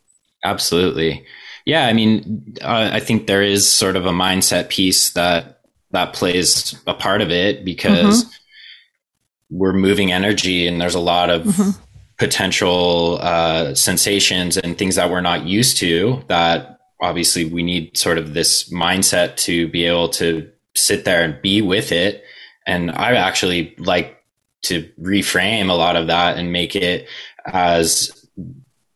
Absolutely. 0.43 1.25
Yeah. 1.65 1.85
I 1.85 1.93
mean, 1.93 2.55
uh, 2.61 2.89
I 2.93 2.99
think 2.99 3.27
there 3.27 3.43
is 3.43 3.69
sort 3.69 3.95
of 3.95 4.05
a 4.05 4.11
mindset 4.11 4.69
piece 4.69 5.11
that, 5.11 5.61
that 5.91 6.13
plays 6.13 6.79
a 6.87 6.93
part 6.93 7.21
of 7.21 7.29
it 7.29 7.65
because 7.65 8.23
mm-hmm. 8.23 9.57
we're 9.57 9.73
moving 9.73 10.11
energy 10.11 10.65
and 10.65 10.79
there's 10.79 10.95
a 10.95 10.99
lot 10.99 11.29
of 11.29 11.43
mm-hmm. 11.43 11.83
Potential 12.21 13.17
uh, 13.19 13.73
sensations 13.73 14.55
and 14.55 14.77
things 14.77 14.93
that 14.93 15.09
we're 15.09 15.21
not 15.21 15.43
used 15.43 15.75
to 15.75 16.21
that 16.27 16.77
obviously 17.01 17.45
we 17.45 17.63
need 17.63 17.97
sort 17.97 18.19
of 18.19 18.35
this 18.35 18.71
mindset 18.71 19.35
to 19.37 19.67
be 19.69 19.85
able 19.85 20.07
to 20.07 20.47
sit 20.75 21.03
there 21.03 21.23
and 21.23 21.41
be 21.41 21.63
with 21.63 21.91
it. 21.91 22.23
And 22.67 22.91
I 22.91 23.15
actually 23.15 23.73
like 23.79 24.23
to 24.65 24.87
reframe 25.01 25.71
a 25.71 25.73
lot 25.73 25.95
of 25.95 26.05
that 26.07 26.37
and 26.37 26.51
make 26.51 26.75
it 26.75 27.07
as 27.47 28.11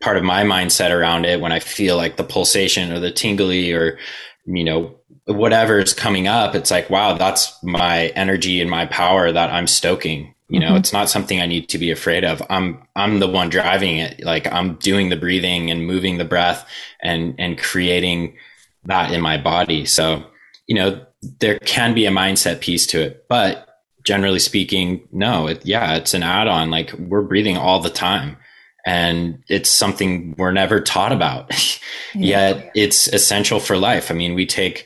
part 0.02 0.18
of 0.18 0.24
my 0.24 0.44
mindset 0.44 0.92
around 0.92 1.26
it 1.26 1.42
when 1.42 1.52
I 1.52 1.60
feel 1.60 1.98
like 1.98 2.18
the 2.18 2.24
pulsation 2.24 2.92
or 2.92 3.00
the 3.00 3.10
tingly 3.10 3.74
or, 3.74 3.98
you 4.46 4.64
know, 4.64 4.98
whatever 5.26 5.80
is 5.80 5.96
coming 5.96 6.28
up. 6.28 6.54
It's 6.54 6.70
like, 6.70 6.92
wow, 6.92 7.18
that's 7.18 7.58
my 7.64 8.10
energy 8.10 8.62
and 8.62 8.70
my 8.70 8.86
power 8.86 9.32
that 9.32 9.50
I'm 9.50 9.66
stoking. 9.66 10.35
You 10.48 10.60
know, 10.60 10.68
mm-hmm. 10.68 10.78
it's 10.78 10.94
not 10.94 11.10
something 11.10 11.42
I 11.42 11.48
need 11.48 11.70
to 11.70 11.80
be 11.80 11.90
afraid 11.90 12.24
of. 12.24 12.42
I'm 12.50 12.84
I'm 12.96 13.20
the 13.20 13.28
one 13.28 13.50
driving 13.50 13.98
it. 13.98 14.24
Like 14.24 14.52
I'm 14.52 14.76
doing 14.76 15.10
the 15.10 15.16
breathing 15.16 15.72
and 15.72 15.88
moving 15.88 16.18
the 16.18 16.26
breath 16.26 16.68
and 17.02 17.34
and 17.40 17.58
creating 17.58 18.38
that 18.86 19.12
in 19.12 19.22
my 19.22 19.38
body. 19.38 19.86
So, 19.86 20.24
you 20.68 20.76
know, 20.76 21.04
there 21.40 21.58
can 21.60 21.96
be 21.96 22.06
a 22.06 22.12
mindset 22.12 22.60
piece 22.60 22.86
to 22.88 23.02
it, 23.02 23.26
but 23.28 23.68
generally 24.04 24.40
speaking, 24.40 25.08
no, 25.12 25.48
it, 25.48 25.66
yeah, 25.66 25.96
it's 25.96 26.14
an 26.14 26.22
add-on. 26.22 26.70
Like 26.70 26.94
we're 26.94 27.24
breathing 27.24 27.58
all 27.58 27.80
the 27.80 27.90
time 27.90 28.38
and 28.86 29.44
it's 29.50 29.70
something 29.70 30.36
we're 30.38 30.52
never 30.52 30.80
taught 30.80 31.12
about. 31.12 31.50
yeah. 32.14 32.50
Yet 32.50 32.72
it's 32.76 33.08
essential 33.08 33.60
for 33.60 33.78
life. 33.78 34.12
I 34.12 34.14
mean, 34.14 34.36
we 34.36 34.46
take 34.46 34.86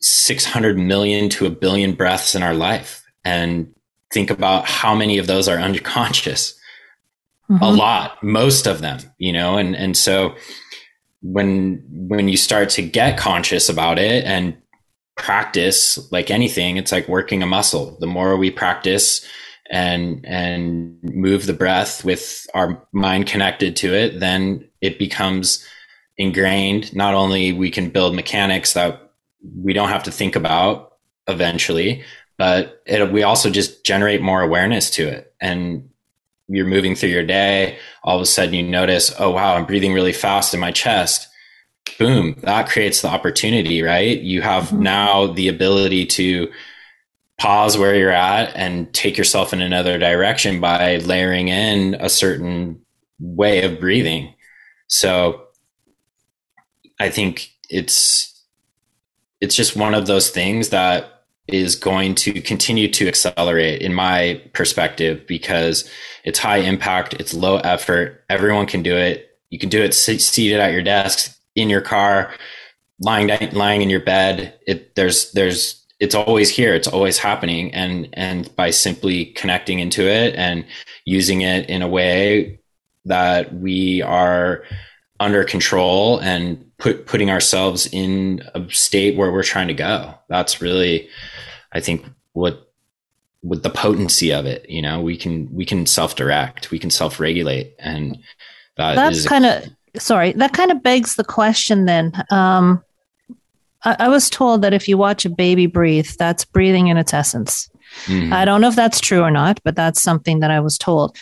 600 0.00 0.78
million 0.78 1.28
to 1.30 1.46
a 1.46 1.50
billion 1.50 1.92
breaths 1.92 2.34
in 2.34 2.42
our 2.42 2.54
life 2.54 3.04
and 3.24 3.74
think 4.12 4.30
about 4.30 4.66
how 4.66 4.94
many 4.94 5.18
of 5.18 5.26
those 5.26 5.48
are 5.48 5.58
unconscious. 5.58 6.58
Mm-hmm. 7.50 7.62
A 7.62 7.70
lot, 7.70 8.22
most 8.22 8.66
of 8.66 8.80
them, 8.80 8.98
you 9.18 9.32
know, 9.32 9.56
and, 9.56 9.74
and 9.74 9.96
so 9.96 10.34
when, 11.22 11.82
when 11.90 12.28
you 12.28 12.36
start 12.36 12.70
to 12.70 12.82
get 12.82 13.18
conscious 13.18 13.68
about 13.68 13.98
it 13.98 14.24
and 14.24 14.56
practice 15.16 15.98
like 16.12 16.30
anything, 16.30 16.76
it's 16.76 16.92
like 16.92 17.08
working 17.08 17.42
a 17.42 17.46
muscle. 17.46 17.96
The 18.00 18.06
more 18.06 18.36
we 18.36 18.50
practice 18.50 19.26
and, 19.70 20.24
and 20.24 21.02
move 21.02 21.46
the 21.46 21.54
breath 21.54 22.04
with 22.04 22.46
our 22.54 22.86
mind 22.92 23.26
connected 23.26 23.76
to 23.76 23.94
it, 23.94 24.20
then 24.20 24.68
it 24.80 24.98
becomes 24.98 25.66
ingrained. 26.16 26.94
Not 26.94 27.14
only 27.14 27.52
we 27.52 27.70
can 27.70 27.90
build 27.90 28.14
mechanics 28.14 28.74
that 28.74 29.12
we 29.56 29.72
don't 29.72 29.88
have 29.88 30.04
to 30.04 30.10
think 30.12 30.36
about 30.36 30.92
eventually, 31.26 32.04
but 32.38 32.82
it, 32.86 33.12
we 33.12 33.24
also 33.24 33.50
just 33.50 33.84
generate 33.84 34.22
more 34.22 34.40
awareness 34.40 34.90
to 34.92 35.06
it. 35.06 35.34
And 35.40 35.90
you're 36.48 36.66
moving 36.66 36.94
through 36.94 37.10
your 37.10 37.26
day, 37.26 37.78
all 38.02 38.16
of 38.16 38.22
a 38.22 38.26
sudden 38.26 38.54
you 38.54 38.62
notice, 38.62 39.14
oh, 39.18 39.30
wow, 39.30 39.54
I'm 39.54 39.66
breathing 39.66 39.92
really 39.92 40.14
fast 40.14 40.54
in 40.54 40.60
my 40.60 40.72
chest. 40.72 41.28
Boom, 41.98 42.36
that 42.42 42.68
creates 42.68 43.02
the 43.02 43.08
opportunity, 43.08 43.82
right? 43.82 44.18
You 44.18 44.40
have 44.42 44.64
mm-hmm. 44.64 44.82
now 44.82 45.26
the 45.26 45.48
ability 45.48 46.06
to 46.06 46.50
pause 47.38 47.76
where 47.78 47.94
you're 47.94 48.10
at 48.10 48.54
and 48.56 48.92
take 48.92 49.16
yourself 49.16 49.52
in 49.52 49.60
another 49.60 49.98
direction 49.98 50.60
by 50.60 50.96
layering 50.98 51.48
in 51.48 51.94
a 52.00 52.08
certain 52.08 52.80
way 53.20 53.62
of 53.62 53.80
breathing. 53.80 54.34
So 54.88 55.44
I 56.98 57.10
think 57.10 57.50
it's 57.68 58.34
it's 59.40 59.54
just 59.54 59.76
one 59.76 59.94
of 59.94 60.06
those 60.06 60.30
things 60.30 60.70
that 60.70 61.17
is 61.48 61.74
going 61.74 62.14
to 62.14 62.40
continue 62.42 62.88
to 62.92 63.08
accelerate 63.08 63.80
in 63.80 63.94
my 63.94 64.40
perspective 64.52 65.26
because 65.26 65.90
it's 66.24 66.38
high 66.38 66.58
impact, 66.58 67.14
it's 67.14 67.34
low 67.34 67.56
effort, 67.58 68.24
everyone 68.28 68.66
can 68.66 68.82
do 68.82 68.94
it. 68.94 69.24
You 69.50 69.58
can 69.58 69.70
do 69.70 69.82
it 69.82 69.94
seated 69.94 70.60
at 70.60 70.72
your 70.72 70.82
desk, 70.82 71.34
in 71.56 71.70
your 71.70 71.80
car, 71.80 72.34
lying 73.00 73.30
lying 73.52 73.82
in 73.82 73.88
your 73.88 74.00
bed. 74.00 74.58
It 74.66 74.94
there's 74.94 75.32
there's 75.32 75.84
it's 76.00 76.14
always 76.14 76.50
here, 76.50 76.74
it's 76.74 76.86
always 76.86 77.18
happening 77.18 77.72
and 77.74 78.08
and 78.12 78.54
by 78.56 78.70
simply 78.70 79.26
connecting 79.26 79.78
into 79.78 80.02
it 80.02 80.34
and 80.34 80.64
using 81.04 81.40
it 81.40 81.68
in 81.68 81.82
a 81.82 81.88
way 81.88 82.60
that 83.06 83.54
we 83.54 84.02
are 84.02 84.64
under 85.20 85.44
control 85.44 86.18
and 86.18 86.64
put 86.78 87.06
putting 87.06 87.30
ourselves 87.30 87.88
in 87.92 88.42
a 88.54 88.70
state 88.70 89.16
where 89.16 89.32
we're 89.32 89.42
trying 89.42 89.68
to 89.68 89.74
go. 89.74 90.14
That's 90.28 90.60
really 90.60 91.08
I 91.72 91.80
think 91.80 92.04
what 92.32 92.68
with 93.42 93.62
the 93.62 93.70
potency 93.70 94.32
of 94.32 94.46
it, 94.46 94.68
you 94.68 94.82
know, 94.82 95.00
we 95.00 95.16
can 95.16 95.52
we 95.52 95.64
can 95.64 95.86
self 95.86 96.16
direct, 96.16 96.70
we 96.70 96.78
can 96.78 96.90
self 96.90 97.20
regulate, 97.20 97.74
and 97.78 98.18
that 98.76 98.96
that's 98.96 99.26
kind 99.26 99.46
of 99.46 99.64
sorry. 99.96 100.32
That 100.32 100.52
kind 100.52 100.70
of 100.70 100.82
begs 100.82 101.16
the 101.16 101.24
question. 101.24 101.84
Then, 101.84 102.12
um, 102.30 102.82
I, 103.84 103.96
I, 104.00 104.08
was 104.08 104.28
told 104.28 104.62
that 104.62 104.74
if 104.74 104.88
you 104.88 104.98
watch 104.98 105.24
a 105.24 105.30
baby 105.30 105.66
breathe, 105.66 106.08
that's 106.18 106.44
breathing 106.44 106.88
in 106.88 106.96
its 106.96 107.14
essence. 107.14 107.70
Mm-hmm. 108.06 108.32
I 108.32 108.44
don't 108.44 108.60
know 108.60 108.68
if 108.68 108.76
that's 108.76 109.00
true 109.00 109.22
or 109.22 109.30
not, 109.30 109.60
but 109.64 109.76
that's 109.76 110.02
something 110.02 110.40
that 110.40 110.50
I 110.50 110.60
was 110.60 110.76
told. 110.76 111.16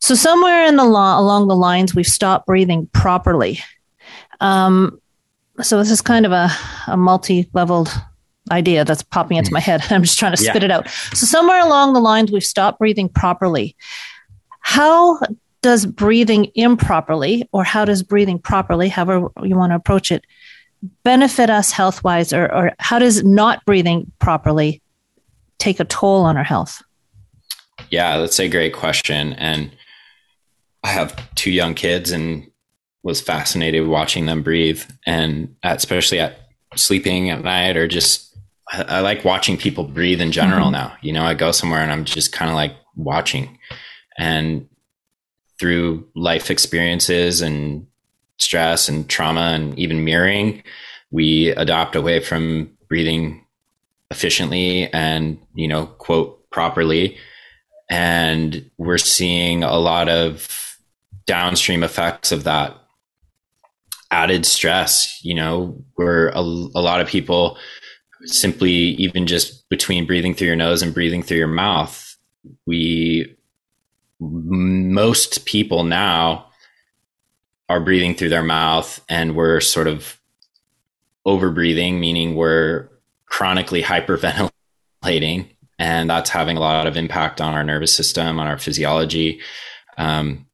So 0.00 0.14
somewhere 0.14 0.66
in 0.66 0.76
the 0.76 0.84
law 0.84 1.18
along 1.18 1.48
the 1.48 1.56
lines, 1.56 1.94
we've 1.94 2.06
stopped 2.06 2.46
breathing 2.46 2.88
properly. 2.92 3.60
Um, 4.40 5.00
so 5.62 5.78
this 5.78 5.90
is 5.90 6.02
kind 6.02 6.26
of 6.26 6.32
a, 6.32 6.50
a 6.88 6.96
multi-leveled 6.96 7.88
idea 8.50 8.84
that's 8.84 9.02
popping 9.02 9.36
into 9.36 9.52
my 9.52 9.60
mm. 9.60 9.64
head. 9.64 9.82
I'm 9.90 10.02
just 10.02 10.18
trying 10.18 10.32
to 10.32 10.36
spit 10.36 10.62
yeah. 10.62 10.64
it 10.64 10.70
out. 10.70 10.88
So 10.88 11.26
somewhere 11.26 11.60
along 11.60 11.92
the 11.92 12.00
lines, 12.00 12.30
we've 12.30 12.44
stopped 12.44 12.78
breathing 12.78 13.08
properly. 13.08 13.76
How 14.60 15.20
does 15.62 15.86
breathing 15.86 16.50
improperly, 16.54 17.48
or 17.52 17.64
how 17.64 17.84
does 17.84 18.02
breathing 18.02 18.38
properly, 18.38 18.88
however 18.88 19.28
you 19.42 19.56
want 19.56 19.72
to 19.72 19.76
approach 19.76 20.12
it, 20.12 20.24
benefit 21.04 21.48
us 21.48 21.72
health 21.72 22.04
wise, 22.04 22.32
or, 22.32 22.52
or 22.52 22.72
how 22.78 22.98
does 22.98 23.24
not 23.24 23.64
breathing 23.64 24.10
properly 24.18 24.82
take 25.58 25.80
a 25.80 25.84
toll 25.84 26.22
on 26.24 26.36
our 26.36 26.44
health? 26.44 26.82
Yeah, 27.90 28.18
that's 28.18 28.38
a 28.38 28.48
great 28.48 28.74
question. 28.74 29.32
And 29.34 29.70
I 30.82 30.88
have 30.88 31.34
two 31.34 31.50
young 31.50 31.74
kids 31.74 32.10
and 32.10 32.50
was 33.02 33.20
fascinated 33.20 33.86
watching 33.86 34.26
them 34.26 34.42
breathe 34.42 34.82
and 35.06 35.54
especially 35.62 36.20
at 36.20 36.38
sleeping 36.74 37.30
at 37.30 37.42
night 37.42 37.76
or 37.76 37.86
just 37.86 38.33
I, 38.70 38.82
I 38.82 39.00
like 39.00 39.24
watching 39.24 39.56
people 39.56 39.84
breathe 39.84 40.20
in 40.20 40.32
general 40.32 40.64
mm-hmm. 40.64 40.72
now. 40.72 40.96
You 41.00 41.12
know, 41.12 41.24
I 41.24 41.34
go 41.34 41.52
somewhere 41.52 41.80
and 41.80 41.92
I'm 41.92 42.04
just 42.04 42.32
kind 42.32 42.50
of 42.50 42.54
like 42.54 42.74
watching 42.96 43.58
and 44.16 44.68
through 45.58 46.06
life 46.14 46.50
experiences 46.50 47.40
and 47.40 47.86
stress 48.38 48.88
and 48.88 49.08
trauma 49.08 49.52
and 49.54 49.78
even 49.78 50.04
mirroring, 50.04 50.62
we 51.10 51.50
adopt 51.50 51.96
away 51.96 52.20
from 52.20 52.76
breathing 52.88 53.44
efficiently 54.10 54.92
and, 54.92 55.38
you 55.54 55.68
know, 55.68 55.86
quote 55.86 56.50
properly. 56.50 57.16
And 57.88 58.70
we're 58.78 58.98
seeing 58.98 59.62
a 59.62 59.76
lot 59.76 60.08
of 60.08 60.78
downstream 61.26 61.82
effects 61.82 62.32
of 62.32 62.44
that 62.44 62.76
added 64.10 64.46
stress. 64.46 65.20
You 65.22 65.34
know, 65.34 65.84
where 65.94 66.28
a, 66.28 66.40
a 66.40 66.82
lot 66.82 67.00
of 67.00 67.08
people 67.08 67.58
simply 68.26 68.70
even 68.72 69.26
just 69.26 69.68
between 69.68 70.06
breathing 70.06 70.34
through 70.34 70.48
your 70.48 70.56
nose 70.56 70.82
and 70.82 70.94
breathing 70.94 71.22
through 71.22 71.38
your 71.38 71.46
mouth, 71.46 72.16
we 72.66 73.36
most 74.20 75.44
people 75.44 75.84
now 75.84 76.46
are 77.68 77.80
breathing 77.80 78.14
through 78.14 78.28
their 78.28 78.42
mouth 78.42 79.02
and 79.08 79.34
we're 79.34 79.60
sort 79.60 79.86
of 79.86 80.20
over 81.24 81.50
breathing, 81.50 82.00
meaning 82.00 82.34
we're 82.34 82.88
chronically 83.26 83.82
hyperventilating. 83.82 85.48
And 85.78 86.08
that's 86.08 86.30
having 86.30 86.56
a 86.56 86.60
lot 86.60 86.86
of 86.86 86.96
impact 86.96 87.40
on 87.40 87.54
our 87.54 87.64
nervous 87.64 87.94
system, 87.94 88.38
on 88.38 88.46
our 88.46 88.58
physiology. 88.58 89.40
Um, 89.98 90.46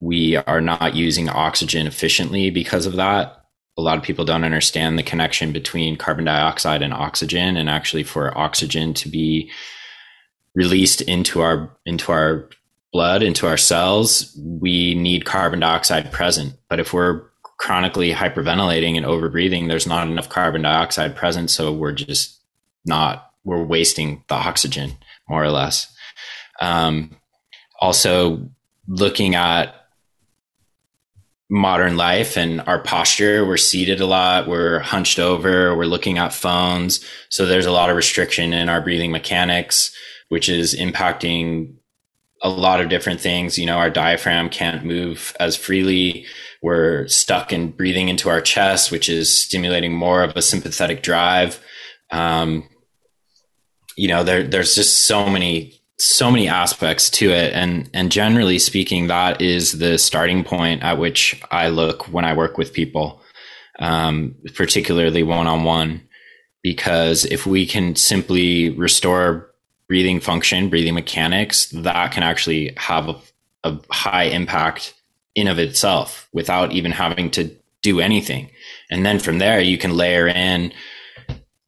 we 0.00 0.36
are 0.36 0.60
not 0.60 0.94
using 0.94 1.28
oxygen 1.28 1.86
efficiently 1.86 2.50
because 2.50 2.86
of 2.86 2.96
that 2.96 3.39
a 3.80 3.82
lot 3.82 3.98
of 3.98 4.04
people 4.04 4.24
don't 4.24 4.44
understand 4.44 4.98
the 4.98 5.02
connection 5.02 5.52
between 5.52 5.96
carbon 5.96 6.24
dioxide 6.24 6.82
and 6.82 6.92
oxygen 6.92 7.56
and 7.56 7.68
actually 7.68 8.02
for 8.02 8.36
oxygen 8.36 8.94
to 8.94 9.08
be 9.08 9.50
released 10.54 11.00
into 11.02 11.40
our 11.40 11.76
into 11.86 12.12
our 12.12 12.48
blood 12.92 13.22
into 13.22 13.46
our 13.46 13.56
cells 13.56 14.36
we 14.36 14.94
need 14.94 15.24
carbon 15.24 15.60
dioxide 15.60 16.10
present 16.12 16.54
but 16.68 16.80
if 16.80 16.92
we're 16.92 17.22
chronically 17.58 18.12
hyperventilating 18.12 18.96
and 18.96 19.06
overbreathing 19.06 19.68
there's 19.68 19.86
not 19.86 20.06
enough 20.06 20.28
carbon 20.28 20.62
dioxide 20.62 21.14
present 21.14 21.50
so 21.50 21.72
we're 21.72 21.92
just 21.92 22.40
not 22.84 23.30
we're 23.44 23.62
wasting 23.62 24.24
the 24.28 24.34
oxygen 24.34 24.92
more 25.28 25.42
or 25.42 25.50
less. 25.50 25.92
Um, 26.60 27.16
also, 27.80 28.50
looking 28.86 29.34
at 29.34 29.79
modern 31.50 31.96
life 31.96 32.36
and 32.36 32.60
our 32.62 32.78
posture, 32.78 33.44
we're 33.44 33.56
seated 33.56 34.00
a 34.00 34.06
lot, 34.06 34.46
we're 34.46 34.78
hunched 34.78 35.18
over, 35.18 35.76
we're 35.76 35.84
looking 35.84 36.16
at 36.16 36.32
phones. 36.32 37.04
So 37.28 37.44
there's 37.44 37.66
a 37.66 37.72
lot 37.72 37.90
of 37.90 37.96
restriction 37.96 38.52
in 38.52 38.68
our 38.68 38.80
breathing 38.80 39.10
mechanics, 39.10 39.92
which 40.28 40.48
is 40.48 40.74
impacting 40.74 41.74
a 42.40 42.48
lot 42.48 42.80
of 42.80 42.88
different 42.88 43.20
things. 43.20 43.58
You 43.58 43.66
know, 43.66 43.78
our 43.78 43.90
diaphragm 43.90 44.48
can't 44.48 44.84
move 44.84 45.36
as 45.40 45.56
freely. 45.56 46.24
We're 46.62 47.08
stuck 47.08 47.52
in 47.52 47.72
breathing 47.72 48.08
into 48.08 48.28
our 48.28 48.40
chest, 48.40 48.92
which 48.92 49.08
is 49.08 49.36
stimulating 49.36 49.92
more 49.92 50.22
of 50.22 50.36
a 50.36 50.42
sympathetic 50.42 51.02
drive. 51.02 51.60
Um, 52.12 52.68
you 53.96 54.06
know, 54.06 54.22
there, 54.22 54.44
there's 54.44 54.76
just 54.76 55.06
so 55.06 55.28
many 55.28 55.79
so 56.00 56.30
many 56.30 56.48
aspects 56.48 57.10
to 57.10 57.30
it. 57.30 57.52
And 57.52 57.88
and 57.92 58.10
generally 58.10 58.58
speaking 58.58 59.06
that 59.08 59.40
is 59.40 59.78
the 59.78 59.98
starting 59.98 60.44
point 60.44 60.82
at 60.82 60.98
which 60.98 61.40
i 61.50 61.68
look 61.68 62.08
when 62.08 62.24
i 62.24 62.34
work 62.34 62.56
with 62.58 62.72
people 62.72 63.20
um, 63.80 64.34
particularly 64.54 65.22
one-on-one. 65.22 66.02
Because 66.62 67.24
if 67.24 67.46
we 67.46 67.66
can 67.66 67.96
simply 67.96 68.70
restore 68.70 69.50
breathing 69.88 70.20
function 70.20 70.68
breathing 70.68 70.94
mechanics 70.94 71.66
that 71.70 72.12
can 72.12 72.22
actually 72.22 72.72
have 72.76 73.08
a, 73.08 73.16
a 73.64 73.80
high 73.90 74.24
impact 74.24 74.94
in 75.34 75.48
of 75.48 75.58
itself 75.58 76.28
without 76.32 76.70
even 76.72 76.92
having 76.92 77.30
to 77.30 77.50
do 77.82 77.98
anything. 77.98 78.50
And 78.90 79.04
then 79.04 79.18
from 79.18 79.38
there 79.38 79.60
you 79.60 79.78
can 79.78 79.96
layer 79.96 80.28
in 80.28 80.72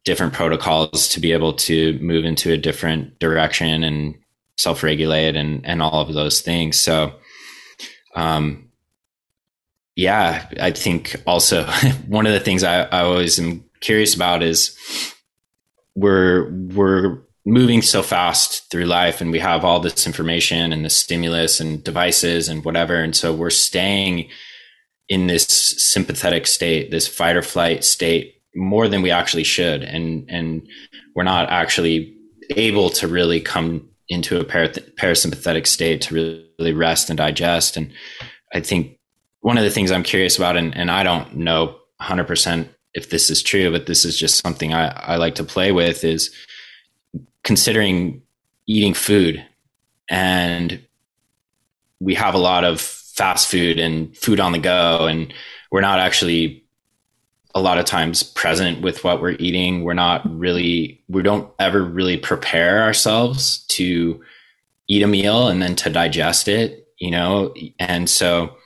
different 0.05 0.35
protocols 0.35 1.09
to 1.09 1.21
be 1.21 1.33
able 1.33 1.55
to 1.55 1.99
move 2.01 2.25
into 2.25 2.53
a 2.53 2.59
different 2.59 3.19
direction 3.19 3.83
and 3.83 4.15
self-regulate 4.59 5.37
and 5.37 5.65
and 5.67 5.83
all 5.83 6.01
of 6.01 6.15
those 6.15 6.41
things. 6.41 6.81
So 6.81 7.15
um 8.15 8.69
yeah 9.95 10.49
i 10.61 10.71
think 10.71 11.17
also 11.27 11.65
one 12.07 12.27
of 12.27 12.33
the 12.33 12.41
things 12.41 12.63
I, 12.63 12.83
I 12.85 13.01
always 13.03 13.39
am 13.39 13.63
curious 13.81 14.15
about 14.15 14.43
is 14.43 14.77
we're 15.95 16.51
we're 16.51 17.23
moving 17.45 17.83
so 17.83 18.03
fast 18.03 18.71
through 18.71 18.85
life 18.85 19.21
and 19.21 19.33
we 19.33 19.41
have 19.41 19.65
all 19.65 19.81
this 19.81 20.07
information 20.07 20.73
and 20.73 20.85
the 20.85 20.91
stimulus 20.91 21.61
and 21.61 21.83
devices 21.83 22.49
and 22.49 22.65
whatever. 22.65 22.97
And 22.97 23.17
so 23.17 23.35
we're 23.35 23.51
staying 23.51 24.29
in 25.09 25.27
this 25.27 25.47
sympathetic 25.79 26.47
state 26.47 26.91
this 26.91 27.09
fight 27.09 27.37
or 27.37 27.43
flight 27.43 27.85
state 27.85 28.41
more 28.55 28.89
than 28.89 29.03
we 29.03 29.11
actually 29.11 29.45
should. 29.45 29.83
And 29.83 30.29
and 30.31 30.67
we're 31.15 31.25
not 31.25 31.51
actually 31.51 32.17
able 32.57 32.91
to 32.91 33.09
really 33.09 33.41
come 33.41 33.89
into 34.09 34.39
a 34.39 34.45
parasympathetic 34.45 35.67
state 35.67 36.03
to 36.03 36.15
really 36.59 36.73
rest 36.73 37.11
and 37.11 37.17
digest. 37.17 37.77
And 37.77 37.93
I 38.53 38.61
think 38.61 38.99
one 39.41 39.59
of 39.59 39.65
the 39.65 39.71
things 39.71 39.91
I'm 39.91 40.03
curious 40.03 40.37
about, 40.37 40.57
and, 40.57 40.77
and 40.77 40.91
I 40.91 41.03
don't 41.03 41.37
know 41.37 41.79
100% 42.01 42.69
if 42.95 43.11
this 43.11 43.31
is 43.31 43.43
true, 43.43 43.71
but 43.71 43.87
this 43.87 44.05
is 44.05 44.19
just 44.19 44.43
something 44.43 44.75
I, 44.75 44.89
I 44.89 45.17
like 45.17 45.37
to 45.37 45.45
play 45.45 45.73
with, 45.73 46.05
is 46.05 46.31
considering 47.43 48.23
eating 48.67 48.95
food. 48.95 49.45
And 50.11 50.85
we 52.01 52.15
have 52.15 52.35
a 52.35 52.39
lot 52.39 52.65
of 52.65 52.81
fast 52.81 53.49
food 53.49 53.79
and 53.79 54.17
food 54.17 54.41
on 54.41 54.53
the 54.53 54.59
go, 54.59 55.07
and 55.07 55.33
we're 55.71 55.81
not 55.81 56.01
actually 56.01 56.62
a 57.55 57.61
lot 57.61 57.79
of 57.79 57.85
times 57.85 58.23
present 58.23 58.81
with 58.81 59.05
what 59.05 59.21
we're 59.21 59.37
eating. 59.39 59.85
We're 59.85 59.95
not 59.95 60.23
really, 60.39 61.03
we 61.09 61.23
don't 61.23 61.51
ever 61.59 61.83
really 61.83 62.17
prepare 62.17 62.83
ourselves 62.83 63.65
to 63.69 64.23
eat 64.89 65.03
a 65.03 65.07
meal 65.07 65.49
and 65.49 65.61
then 65.61 65.77
to 65.77 65.91
digest 65.91 66.49
it, 66.49 66.89
you 66.99 67.11
know? 67.11 67.55
And 67.79 68.09
so 68.09 68.57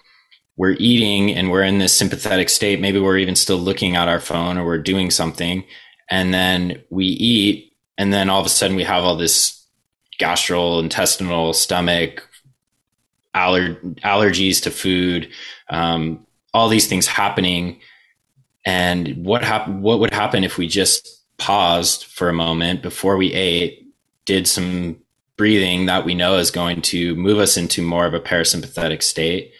we're 0.56 0.76
eating 0.78 1.32
and 1.34 1.50
we're 1.50 1.62
in 1.62 1.78
this 1.78 1.96
sympathetic 1.96 2.48
state. 2.48 2.80
Maybe 2.80 3.00
we're 3.00 3.18
even 3.18 3.36
still 3.36 3.58
looking 3.58 3.96
at 3.96 4.08
our 4.08 4.20
phone 4.20 4.56
or 4.56 4.64
we're 4.64 4.78
doing 4.78 5.10
something. 5.10 5.64
And 6.08 6.32
then 6.32 6.82
we 6.90 7.06
eat. 7.06 7.72
And 7.98 8.12
then 8.12 8.30
all 8.30 8.40
of 8.40 8.46
a 8.46 8.50
sudden 8.50 8.76
we 8.76 8.84
have 8.84 9.04
all 9.04 9.16
this 9.16 9.66
gastrointestinal 10.20 11.54
stomach 11.54 12.28
aller- 13.34 13.76
allergies 14.04 14.62
to 14.62 14.70
food, 14.70 15.28
um, 15.70 16.26
all 16.54 16.68
these 16.68 16.86
things 16.86 17.06
happening 17.06 17.80
and 18.66 19.24
what 19.24 19.44
hap- 19.44 19.68
what 19.68 20.00
would 20.00 20.12
happen 20.12 20.44
if 20.44 20.58
we 20.58 20.66
just 20.66 21.22
paused 21.38 22.04
for 22.04 22.28
a 22.28 22.34
moment 22.34 22.82
before 22.82 23.16
we 23.16 23.32
ate, 23.32 23.86
did 24.24 24.48
some 24.48 24.96
breathing 25.36 25.86
that 25.86 26.04
we 26.04 26.14
know 26.14 26.36
is 26.36 26.50
going 26.50 26.82
to 26.82 27.14
move 27.14 27.38
us 27.38 27.56
into 27.56 27.80
more 27.80 28.06
of 28.06 28.14
a 28.14 28.20
parasympathetic 28.20 29.02
state, 29.02 29.52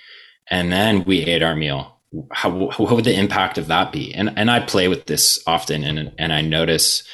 and 0.50 0.72
then 0.72 1.04
we 1.04 1.20
ate 1.20 1.42
our 1.42 1.54
meal? 1.54 1.96
How, 2.32 2.50
what 2.50 2.90
would 2.90 3.04
the 3.04 3.18
impact 3.18 3.58
of 3.58 3.68
that 3.68 3.92
be? 3.92 4.12
And 4.12 4.32
and 4.36 4.50
I 4.50 4.60
play 4.60 4.88
with 4.88 5.06
this 5.06 5.40
often, 5.46 5.84
and 5.84 6.12
and 6.18 6.32
I 6.32 6.40
notice 6.40 7.04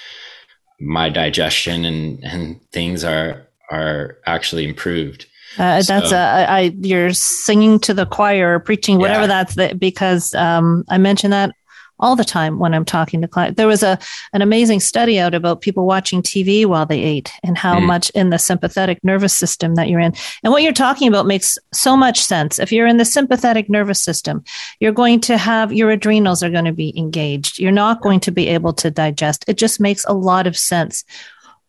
my 0.80 1.10
digestion 1.10 1.84
and 1.84 2.24
and 2.24 2.60
things 2.72 3.04
are 3.04 3.46
are 3.70 4.16
actually 4.24 4.66
improved. 4.66 5.26
Uh, 5.58 5.82
that's 5.82 6.08
so, 6.08 6.16
a, 6.16 6.46
I, 6.48 6.60
you're 6.80 7.12
singing 7.12 7.78
to 7.80 7.92
the 7.92 8.06
choir 8.06 8.54
or 8.54 8.60
preaching, 8.60 8.98
whatever 8.98 9.22
yeah. 9.22 9.26
that's 9.26 9.54
the, 9.54 9.74
because 9.74 10.34
um, 10.34 10.82
I 10.88 10.96
mentioned 10.96 11.34
that 11.34 11.54
all 12.02 12.16
the 12.16 12.24
time 12.24 12.58
when 12.58 12.74
I'm 12.74 12.84
talking 12.84 13.22
to 13.22 13.28
clients. 13.28 13.56
There 13.56 13.66
was 13.66 13.82
a 13.82 13.98
an 14.32 14.42
amazing 14.42 14.80
study 14.80 15.18
out 15.18 15.34
about 15.34 15.62
people 15.62 15.86
watching 15.86 16.20
TV 16.20 16.66
while 16.66 16.84
they 16.84 17.00
ate 17.00 17.32
and 17.42 17.56
how 17.56 17.78
mm. 17.78 17.86
much 17.86 18.10
in 18.10 18.30
the 18.30 18.38
sympathetic 18.38 19.02
nervous 19.02 19.32
system 19.32 19.76
that 19.76 19.88
you're 19.88 20.00
in. 20.00 20.12
And 20.42 20.52
what 20.52 20.62
you're 20.62 20.72
talking 20.72 21.08
about 21.08 21.26
makes 21.26 21.56
so 21.72 21.96
much 21.96 22.20
sense. 22.20 22.58
If 22.58 22.72
you're 22.72 22.86
in 22.86 22.98
the 22.98 23.04
sympathetic 23.04 23.70
nervous 23.70 24.02
system, 24.02 24.44
you're 24.80 24.92
going 24.92 25.20
to 25.20 25.38
have 25.38 25.72
your 25.72 25.90
adrenals 25.90 26.42
are 26.42 26.50
going 26.50 26.64
to 26.66 26.72
be 26.72 26.92
engaged. 26.98 27.58
You're 27.58 27.72
not 27.72 28.02
going 28.02 28.20
to 28.20 28.32
be 28.32 28.48
able 28.48 28.72
to 28.74 28.90
digest. 28.90 29.44
It 29.46 29.56
just 29.56 29.80
makes 29.80 30.04
a 30.04 30.12
lot 30.12 30.46
of 30.46 30.58
sense. 30.58 31.04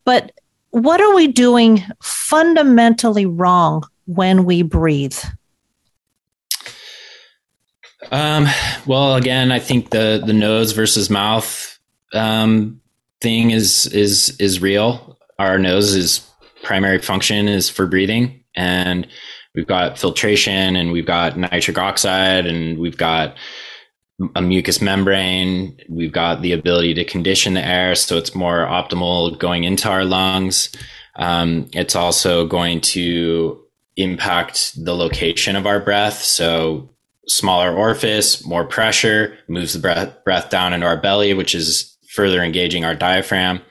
But 0.04 0.32
what 0.72 1.00
are 1.00 1.14
we 1.14 1.28
doing 1.28 1.84
fundamentally 2.02 3.28
wrong 3.28 3.84
when 4.06 4.44
we 4.44 4.64
breathe? 4.64 5.18
Um, 8.12 8.48
well, 8.86 9.16
again, 9.16 9.52
I 9.52 9.60
think 9.60 9.90
the 9.90 10.22
the 10.26 10.34
nose 10.34 10.72
versus 10.72 11.10
mouth 11.10 11.80
um, 12.14 12.82
thing 13.22 13.52
is 13.52 13.86
is 13.88 14.36
is 14.40 14.62
real. 14.62 15.18
Our 15.40 15.58
nose 15.58 15.96
is 15.96 16.28
primary 16.64 17.00
function 17.00 17.48
is 17.48 17.70
for 17.70 17.88
breathing, 17.88 18.44
and 18.56 19.08
we've 19.56 19.68
got 19.68 19.98
filtration, 19.98 20.76
and 20.76 20.92
we've 20.92 21.06
got 21.06 21.38
nitric 21.38 21.78
oxide, 21.78 22.46
and 22.46 22.80
we've 22.80 22.98
got 22.98 23.36
a 24.36 24.42
mucous 24.42 24.82
membrane. 24.82 25.78
We've 25.90 26.12
got 26.12 26.42
the 26.42 26.52
ability 26.52 26.94
to 26.96 27.06
condition 27.06 27.56
the 27.56 27.66
air 27.66 27.96
so 27.96 28.18
it's 28.18 28.36
more 28.36 28.66
optimal 28.66 29.38
going 29.40 29.64
into 29.64 29.90
our 29.90 30.06
lungs. 30.06 30.70
Um, 31.16 31.68
it's 31.74 31.96
also 31.96 32.46
going 32.46 32.82
to 32.82 33.60
impact 33.96 34.74
the 34.84 34.96
location 34.96 35.56
of 35.56 35.66
our 35.66 35.80
breath. 35.80 36.22
So 36.22 36.90
smaller 37.28 37.74
orifice, 37.76 38.46
more 38.46 38.66
pressure, 38.66 39.38
moves 39.48 39.74
the 39.74 39.80
breath, 39.80 40.24
breath 40.24 40.50
down 40.50 40.74
into 40.74 40.86
our 40.86 40.98
belly, 40.98 41.34
which 41.34 41.56
is 41.56 41.98
further 42.10 42.44
engaging 42.44 42.86
our 42.86 42.96
diaphragm. 42.96 43.62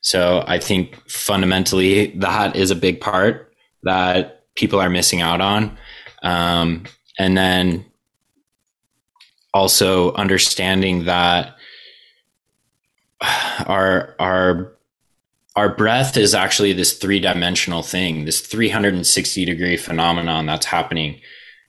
So 0.00 0.44
I 0.46 0.58
think 0.58 0.96
fundamentally 1.08 2.08
that 2.18 2.56
is 2.56 2.70
a 2.70 2.76
big 2.76 3.00
part 3.00 3.52
that 3.84 4.42
people 4.54 4.80
are 4.80 4.90
missing 4.90 5.20
out 5.20 5.40
on. 5.40 5.76
Um, 6.22 6.84
and 7.18 7.36
then 7.36 7.84
also 9.54 10.12
understanding 10.14 11.04
that 11.04 11.56
our 13.66 14.14
our 14.18 14.76
our 15.54 15.74
breath 15.74 16.16
is 16.16 16.34
actually 16.34 16.72
this 16.72 16.94
three 16.94 17.20
dimensional 17.20 17.82
thing, 17.82 18.24
this 18.24 18.40
360 18.40 19.44
degree 19.44 19.76
phenomenon 19.76 20.46
that's 20.46 20.64
happening. 20.64 21.20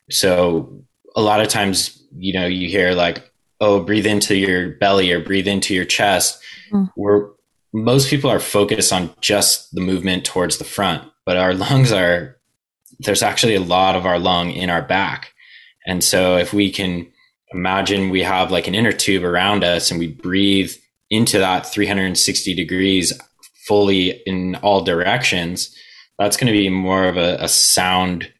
So 0.10 0.84
a 1.16 1.22
lot 1.22 1.42
of 1.42 1.48
times, 1.48 2.02
you 2.18 2.34
know, 2.34 2.46
you 2.46 2.70
hear 2.70 2.94
like, 2.94 3.32
oh, 3.60 3.84
breathe 3.84 4.06
into 4.06 4.36
your 4.36 4.72
belly 4.72 5.12
or 5.12 5.20
breathe 5.20 5.48
into 5.48 5.74
your 5.74 5.86
chest. 5.86 6.42
Mm. 6.72 6.90
Where 6.96 7.30
most 7.74 8.10
people 8.10 8.30
are 8.30 8.40
focused 8.40 8.94
on 8.94 9.12
just 9.22 9.74
the 9.74 9.82
movement 9.82 10.26
towards 10.26 10.58
the 10.58 10.64
front, 10.64 11.04
but 11.26 11.38
our 11.38 11.54
lungs 11.54 11.92
are, 11.92 12.38
there's 13.00 13.24
actually 13.24 13.56
a 13.56 13.62
lot 13.62 13.96
of 13.96 14.06
our 14.06 14.20
lung 14.20 14.52
in 14.52 14.70
our 14.70 14.82
back. 14.82 15.34
And 15.86 16.04
so 16.04 16.38
if 16.38 16.54
we 16.54 16.72
can 16.72 17.12
imagine 17.52 18.10
we 18.10 18.24
have 18.24 18.52
like 18.52 18.68
an 18.68 18.76
inner 18.76 18.92
tube 18.92 19.24
around 19.24 19.64
us 19.64 19.92
and 19.92 20.00
we 20.00 20.08
breathe 20.08 20.72
into 21.10 21.40
that 21.40 21.66
360 21.66 22.54
degrees 22.54 23.14
fully 23.68 24.22
in 24.26 24.56
all 24.56 24.82
directions, 24.82 25.76
that's 26.18 26.38
going 26.38 26.52
to 26.52 26.58
be 26.58 26.70
more 26.70 27.06
of 27.06 27.18
a, 27.18 27.38
a 27.40 27.48
sound 27.48 28.32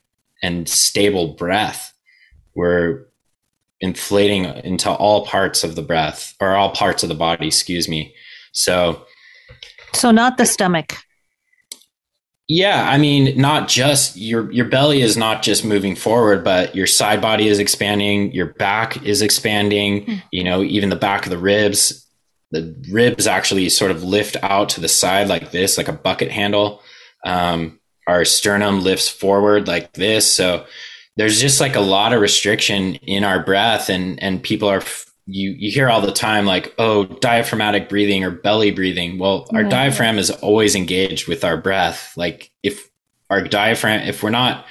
and 0.42 0.68
stable 0.68 1.34
breath 1.34 1.93
we're 2.56 3.06
inflating 3.80 4.46
into 4.46 4.90
all 4.90 5.26
parts 5.26 5.64
of 5.64 5.76
the 5.76 5.82
breath 5.82 6.36
or 6.40 6.56
all 6.56 6.72
parts 6.72 7.04
of 7.04 7.10
the 7.10 7.16
body, 7.16 7.48
excuse 7.48 7.90
me. 7.90 8.16
So 8.52 9.06
So 9.94 10.12
not 10.12 10.38
the 10.38 10.46
stomach. 10.46 10.98
Yeah, 12.48 12.90
I 12.90 12.98
mean, 12.98 13.40
not 13.40 13.68
just 13.68 14.18
your 14.18 14.52
your 14.52 14.66
belly 14.66 15.02
is 15.02 15.16
not 15.16 15.44
just 15.44 15.64
moving 15.64 15.96
forward, 15.96 16.44
but 16.44 16.76
your 16.76 16.88
side 16.88 17.22
body 17.22 17.48
is 17.48 17.58
expanding, 17.60 18.32
your 18.34 18.54
back 18.54 19.04
is 19.06 19.22
expanding. 19.22 20.06
Mm. 20.06 20.24
You 20.32 20.44
know, 20.44 20.62
even 20.62 20.90
the 20.90 20.96
back 20.98 21.26
of 21.26 21.30
the 21.30 21.38
ribs, 21.38 22.06
the 22.52 22.76
ribs 22.92 23.28
actually 23.28 23.70
sort 23.70 23.92
of 23.92 24.04
lift 24.04 24.36
out 24.44 24.70
to 24.70 24.82
the 24.82 24.90
side 24.90 25.30
like 25.30 25.52
this, 25.52 25.78
like 25.78 25.88
a 25.88 25.94
bucket 25.94 26.32
handle. 26.32 26.82
Um, 27.26 27.80
our 28.08 28.26
sternum 28.26 28.82
lifts 28.82 29.08
forward 29.08 29.68
like 29.68 29.94
this, 29.94 30.30
so 30.30 30.66
there's 31.16 31.40
just 31.40 31.62
like 31.62 31.76
a 31.76 31.82
lot 31.82 32.14
of 32.14 32.22
restriction 32.22 32.96
in 32.96 33.24
our 33.24 33.44
breath, 33.44 33.90
and 33.90 34.22
and 34.22 34.42
people 34.42 34.68
are 34.70 34.84
you 35.26 35.52
you 35.52 35.72
hear 35.72 35.90
all 35.90 36.02
the 36.02 36.12
time 36.12 36.46
like 36.46 36.74
oh 36.78 37.06
diaphragmatic 37.06 37.88
breathing 37.88 38.24
or 38.24 38.32
belly 38.32 38.72
breathing. 38.72 39.18
Well 39.18 39.48
our 39.54 39.64
diaphragm 39.64 40.18
is 40.18 40.30
always 40.30 40.76
engaged 40.76 41.28
with 41.28 41.44
our 41.44 41.58
breath. 41.58 42.14
Like 42.18 42.52
if 42.62 42.90
our 43.30 43.42
diaphragm 43.42 44.02
if 44.08 44.22
we're 44.22 44.32
not 44.32 44.66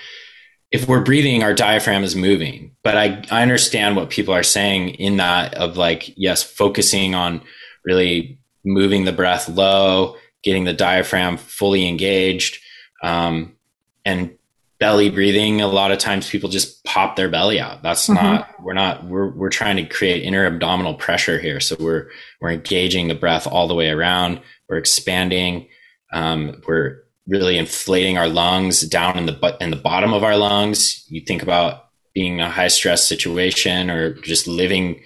if 0.70 0.88
we're 0.88 1.04
breathing 1.04 1.42
our 1.42 1.54
diaphragm 1.54 2.04
is 2.04 2.16
moving. 2.16 2.76
But 2.82 2.96
i 2.96 3.24
i 3.30 3.42
understand 3.42 3.96
what 3.96 4.10
people 4.10 4.34
are 4.34 4.42
saying 4.42 4.90
in 4.90 5.16
that 5.18 5.54
of 5.54 5.76
like 5.76 6.12
yes 6.16 6.42
focusing 6.42 7.14
on 7.14 7.40
really 7.84 8.38
moving 8.64 9.04
the 9.04 9.12
breath 9.12 9.48
low 9.48 10.16
getting 10.42 10.64
the 10.64 10.72
diaphragm 10.72 11.36
fully 11.36 11.88
engaged 11.88 12.58
um, 13.02 13.56
and 14.04 14.36
belly 14.82 15.10
breathing 15.10 15.60
a 15.60 15.68
lot 15.68 15.92
of 15.92 15.98
times 15.98 16.28
people 16.28 16.50
just 16.50 16.82
pop 16.82 17.14
their 17.14 17.28
belly 17.28 17.60
out. 17.60 17.84
That's 17.84 18.08
mm-hmm. 18.08 18.14
not 18.14 18.48
we're 18.60 18.72
not 18.72 19.06
we're 19.06 19.28
we're 19.28 19.48
trying 19.48 19.76
to 19.76 19.84
create 19.84 20.24
inner 20.24 20.44
abdominal 20.44 20.94
pressure 20.94 21.38
here. 21.38 21.60
So 21.60 21.76
we're 21.78 22.10
we're 22.40 22.50
engaging 22.50 23.06
the 23.06 23.14
breath 23.14 23.46
all 23.46 23.68
the 23.68 23.76
way 23.76 23.90
around. 23.90 24.40
We're 24.68 24.78
expanding. 24.78 25.68
Um, 26.12 26.60
we're 26.66 26.98
really 27.28 27.58
inflating 27.58 28.18
our 28.18 28.26
lungs 28.26 28.80
down 28.80 29.18
in 29.18 29.26
the 29.26 29.56
in 29.60 29.70
the 29.70 29.76
bottom 29.76 30.12
of 30.12 30.24
our 30.24 30.36
lungs. 30.36 31.06
You 31.08 31.20
think 31.20 31.44
about 31.44 31.84
being 32.12 32.34
in 32.34 32.40
a 32.40 32.50
high 32.50 32.66
stress 32.66 33.06
situation 33.06 33.88
or 33.88 34.14
just 34.14 34.48
living 34.48 35.00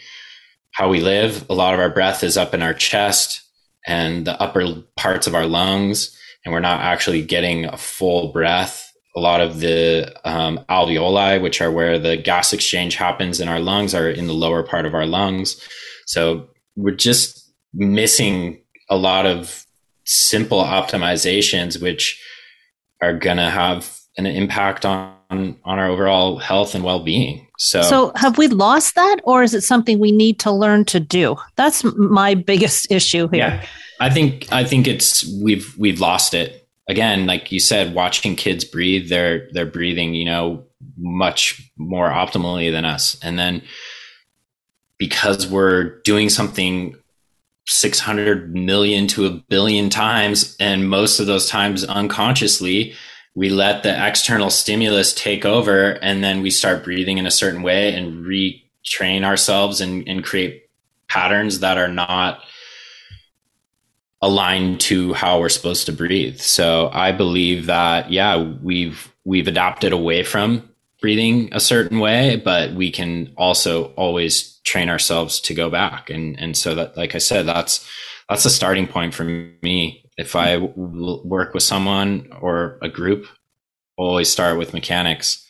how 0.70 0.88
we 0.88 1.00
live. 1.00 1.44
A 1.50 1.54
lot 1.54 1.74
of 1.74 1.80
our 1.80 1.90
breath 1.90 2.24
is 2.24 2.38
up 2.38 2.54
in 2.54 2.62
our 2.62 2.72
chest 2.72 3.42
and 3.86 4.26
the 4.26 4.40
upper 4.40 4.84
parts 4.96 5.26
of 5.26 5.34
our 5.34 5.46
lungs 5.46 6.18
and 6.46 6.54
we're 6.54 6.60
not 6.60 6.80
actually 6.80 7.22
getting 7.22 7.66
a 7.66 7.76
full 7.76 8.32
breath 8.32 8.85
a 9.16 9.20
lot 9.20 9.40
of 9.40 9.60
the 9.60 10.14
um, 10.28 10.60
alveoli, 10.68 11.40
which 11.40 11.62
are 11.62 11.70
where 11.70 11.98
the 11.98 12.18
gas 12.18 12.52
exchange 12.52 12.96
happens 12.96 13.40
in 13.40 13.48
our 13.48 13.58
lungs, 13.58 13.94
are 13.94 14.10
in 14.10 14.26
the 14.26 14.34
lower 14.34 14.62
part 14.62 14.84
of 14.84 14.94
our 14.94 15.06
lungs. 15.06 15.60
So 16.06 16.48
we're 16.76 16.94
just 16.94 17.50
missing 17.72 18.62
a 18.90 18.96
lot 18.96 19.24
of 19.24 19.64
simple 20.04 20.62
optimizations, 20.62 21.80
which 21.80 22.22
are 23.02 23.18
going 23.18 23.38
to 23.38 23.50
have 23.50 23.98
an 24.18 24.26
impact 24.26 24.84
on 24.84 25.16
on 25.28 25.58
our 25.64 25.88
overall 25.88 26.38
health 26.38 26.74
and 26.74 26.84
well-being. 26.84 27.48
So 27.58 27.82
So 27.82 28.12
have 28.14 28.38
we 28.38 28.46
lost 28.46 28.94
that 28.94 29.20
or 29.24 29.42
is 29.42 29.54
it 29.54 29.62
something 29.62 29.98
we 29.98 30.12
need 30.12 30.38
to 30.40 30.52
learn 30.52 30.84
to 30.86 31.00
do? 31.00 31.36
That's 31.56 31.82
my 31.82 32.34
biggest 32.34 32.90
issue 32.92 33.28
here. 33.28 33.38
Yeah. 33.38 33.66
I 33.98 34.10
think 34.10 34.52
I 34.52 34.62
think 34.62 34.86
it's 34.86 35.26
we've 35.42 35.76
we've 35.78 36.00
lost 36.00 36.34
it 36.34 36.65
again, 36.88 37.26
like 37.26 37.52
you 37.52 37.60
said, 37.60 37.94
watching 37.94 38.36
kids 38.36 38.64
breathe, 38.64 39.08
they're 39.08 39.48
they're 39.52 39.66
breathing, 39.66 40.14
you 40.14 40.24
know, 40.24 40.64
much 40.96 41.70
more 41.76 42.08
optimally 42.10 42.70
than 42.70 42.84
us. 42.84 43.18
And 43.22 43.38
then 43.38 43.62
because 44.98 45.46
we're 45.46 46.00
doing 46.00 46.28
something 46.28 46.96
600 47.68 48.54
million 48.54 49.08
to 49.08 49.26
a 49.26 49.30
billion 49.30 49.90
times 49.90 50.56
and 50.60 50.88
most 50.88 51.18
of 51.18 51.26
those 51.26 51.48
times 51.48 51.84
unconsciously 51.84 52.94
we 53.34 53.50
let 53.50 53.82
the 53.82 54.06
external 54.06 54.50
stimulus 54.50 55.12
take 55.12 55.44
over 55.44 55.90
and 56.00 56.22
then 56.24 56.42
we 56.42 56.50
start 56.50 56.84
breathing 56.84 57.18
in 57.18 57.26
a 57.26 57.30
certain 57.30 57.62
way 57.62 57.92
and 57.92 58.24
retrain 58.24 59.24
ourselves 59.24 59.80
and, 59.80 60.08
and 60.08 60.24
create 60.24 60.70
patterns 61.08 61.58
that 61.58 61.76
are 61.76 61.88
not 61.88 62.40
aligned 64.22 64.80
to 64.80 65.12
how 65.14 65.40
we're 65.40 65.48
supposed 65.48 65.86
to 65.86 65.92
breathe. 65.92 66.38
So 66.40 66.90
I 66.92 67.12
believe 67.12 67.66
that 67.66 68.10
yeah, 68.10 68.36
we've 68.36 69.12
we've 69.24 69.48
adapted 69.48 69.92
away 69.92 70.22
from 70.22 70.68
breathing 71.00 71.50
a 71.52 71.60
certain 71.60 72.00
way, 72.00 72.36
but 72.36 72.72
we 72.72 72.90
can 72.90 73.32
also 73.36 73.86
always 73.94 74.58
train 74.64 74.88
ourselves 74.88 75.40
to 75.40 75.54
go 75.54 75.70
back. 75.70 76.10
And 76.10 76.38
and 76.38 76.56
so 76.56 76.74
that 76.74 76.96
like 76.96 77.14
I 77.14 77.18
said, 77.18 77.46
that's 77.46 77.86
that's 78.28 78.44
a 78.44 78.50
starting 78.50 78.86
point 78.86 79.14
for 79.14 79.24
me. 79.24 80.02
If 80.16 80.34
I 80.34 80.54
w- 80.56 81.20
work 81.24 81.52
with 81.52 81.62
someone 81.62 82.28
or 82.40 82.78
a 82.82 82.88
group, 82.88 83.26
always 83.96 84.30
start 84.30 84.58
with 84.58 84.72
mechanics. 84.72 85.46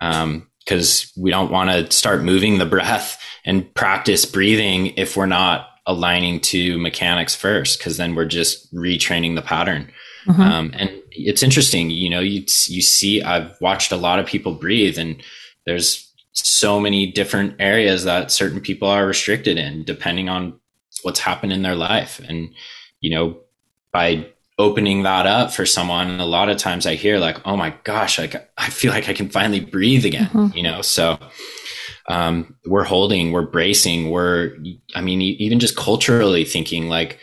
Um, 0.00 0.48
because 0.64 1.10
we 1.16 1.30
don't 1.30 1.50
want 1.50 1.70
to 1.70 1.90
start 1.90 2.22
moving 2.22 2.58
the 2.58 2.66
breath 2.66 3.18
and 3.46 3.74
practice 3.74 4.26
breathing 4.26 4.88
if 4.98 5.16
we're 5.16 5.24
not 5.24 5.66
aligning 5.88 6.38
to 6.38 6.78
mechanics 6.78 7.34
first 7.34 7.78
because 7.78 7.96
then 7.96 8.14
we're 8.14 8.26
just 8.26 8.72
retraining 8.74 9.34
the 9.34 9.42
pattern 9.42 9.90
mm-hmm. 10.26 10.40
um, 10.40 10.70
and 10.74 10.90
it's 11.10 11.42
interesting 11.42 11.90
you 11.90 12.10
know 12.10 12.20
you 12.20 12.44
you 12.66 12.82
see 12.82 13.22
i've 13.22 13.58
watched 13.60 13.90
a 13.90 13.96
lot 13.96 14.18
of 14.18 14.26
people 14.26 14.54
breathe 14.54 14.98
and 14.98 15.20
there's 15.64 16.12
so 16.32 16.78
many 16.78 17.10
different 17.10 17.56
areas 17.58 18.04
that 18.04 18.30
certain 18.30 18.60
people 18.60 18.86
are 18.86 19.06
restricted 19.06 19.56
in 19.56 19.82
depending 19.82 20.28
on 20.28 20.60
what's 21.02 21.20
happened 21.20 21.52
in 21.52 21.62
their 21.62 21.74
life 21.74 22.20
and 22.28 22.50
you 23.00 23.10
know 23.10 23.38
by 23.90 24.26
opening 24.58 25.04
that 25.04 25.24
up 25.24 25.52
for 25.52 25.64
someone 25.64 26.20
a 26.20 26.26
lot 26.26 26.50
of 26.50 26.58
times 26.58 26.86
i 26.86 26.94
hear 26.96 27.18
like 27.18 27.44
oh 27.46 27.56
my 27.56 27.74
gosh 27.84 28.18
like 28.18 28.36
i 28.58 28.68
feel 28.68 28.92
like 28.92 29.08
i 29.08 29.14
can 29.14 29.30
finally 29.30 29.60
breathe 29.60 30.04
again 30.04 30.26
mm-hmm. 30.26 30.54
you 30.54 30.62
know 30.62 30.82
so 30.82 31.18
um, 32.08 32.56
we're 32.66 32.84
holding, 32.84 33.32
we're 33.32 33.46
bracing, 33.46 34.10
we're, 34.10 34.56
I 34.94 35.00
mean, 35.00 35.20
even 35.20 35.58
just 35.58 35.76
culturally 35.76 36.44
thinking 36.44 36.88
like 36.88 37.18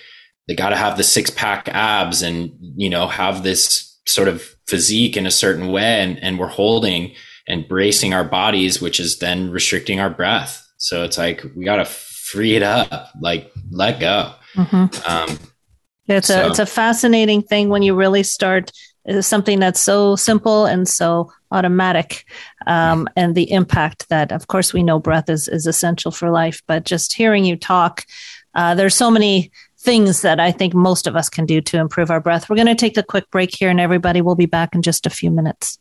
they 0.47 0.55
got 0.55 0.69
to 0.69 0.75
have 0.75 0.95
the 0.97 1.03
six 1.03 1.29
pack 1.29 1.67
abs 1.69 2.21
and, 2.21 2.51
you 2.59 2.89
know, 2.89 3.07
have 3.07 3.43
this 3.43 3.99
sort 4.07 4.27
of 4.27 4.43
physique 4.67 5.17
in 5.17 5.25
a 5.25 5.31
certain 5.31 5.71
way. 5.71 6.01
And, 6.01 6.21
and 6.21 6.37
we're 6.37 6.47
holding 6.47 7.13
and 7.47 7.67
bracing 7.67 8.13
our 8.13 8.23
bodies, 8.23 8.81
which 8.81 8.99
is 8.99 9.19
then 9.19 9.49
restricting 9.49 9.99
our 9.99 10.09
breath. 10.09 10.61
So 10.77 11.03
it's 11.03 11.17
like, 11.17 11.43
we 11.55 11.65
got 11.65 11.77
to 11.77 11.85
free 11.85 12.55
it 12.55 12.63
up, 12.63 13.09
like 13.19 13.51
let 13.71 13.99
go. 13.99 14.33
Mm-hmm. 14.55 15.11
Um, 15.11 15.39
it's 16.07 16.27
so. 16.27 16.45
a, 16.45 16.49
it's 16.49 16.59
a 16.59 16.65
fascinating 16.65 17.41
thing 17.41 17.69
when 17.69 17.81
you 17.81 17.95
really 17.95 18.23
start 18.23 18.71
something 19.21 19.59
that's 19.59 19.79
so 19.79 20.15
simple 20.15 20.65
and 20.65 20.87
so 20.87 21.31
automatic 21.55 22.25
um, 22.67 23.07
and 23.15 23.33
the 23.33 23.49
impact 23.51 24.09
that 24.09 24.31
of 24.31 24.47
course 24.47 24.73
we 24.73 24.83
know 24.83 24.99
breath 24.99 25.29
is, 25.29 25.47
is 25.47 25.65
essential 25.65 26.11
for 26.11 26.29
life 26.29 26.61
but 26.67 26.83
just 26.83 27.15
hearing 27.15 27.45
you 27.45 27.55
talk 27.55 28.05
uh, 28.55 28.75
there's 28.75 28.95
so 28.95 29.09
many 29.09 29.51
things 29.79 30.21
that 30.21 30.39
i 30.39 30.51
think 30.51 30.73
most 30.73 31.07
of 31.07 31.15
us 31.15 31.29
can 31.29 31.45
do 31.45 31.61
to 31.61 31.77
improve 31.77 32.11
our 32.11 32.19
breath. 32.19 32.49
We're 32.49 32.55
going 32.55 32.67
to 32.67 32.75
take 32.75 32.97
a 32.97 33.03
quick 33.03 33.29
break 33.31 33.55
here 33.55 33.69
and 33.69 33.79
everybody 33.79 34.21
will 34.21 34.35
be 34.35 34.45
back 34.45 34.75
in 34.75 34.81
just 34.81 35.05
a 35.05 35.09
few 35.09 35.31
minutes. 35.31 35.79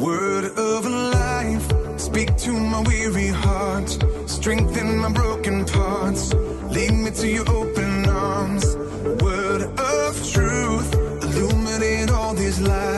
Word 0.00 0.46
of 0.56 0.86
life, 0.86 2.00
speak 2.00 2.36
to 2.38 2.52
my 2.52 2.80
weary 2.82 3.28
heart 3.28 3.98
strengthen 4.38 4.98
my 4.98 5.10
broken 5.10 5.64
parts. 5.64 6.32
Lead 6.78 6.92
me 6.92 7.10
to 7.10 7.26
your 7.26 7.50
open 7.50 8.08
arms. 8.08 8.76
Word 9.20 9.62
of 9.62 10.12
truth, 10.32 10.94
illuminate 11.24 12.08
all 12.12 12.34
these 12.34 12.60
lies. 12.60 12.97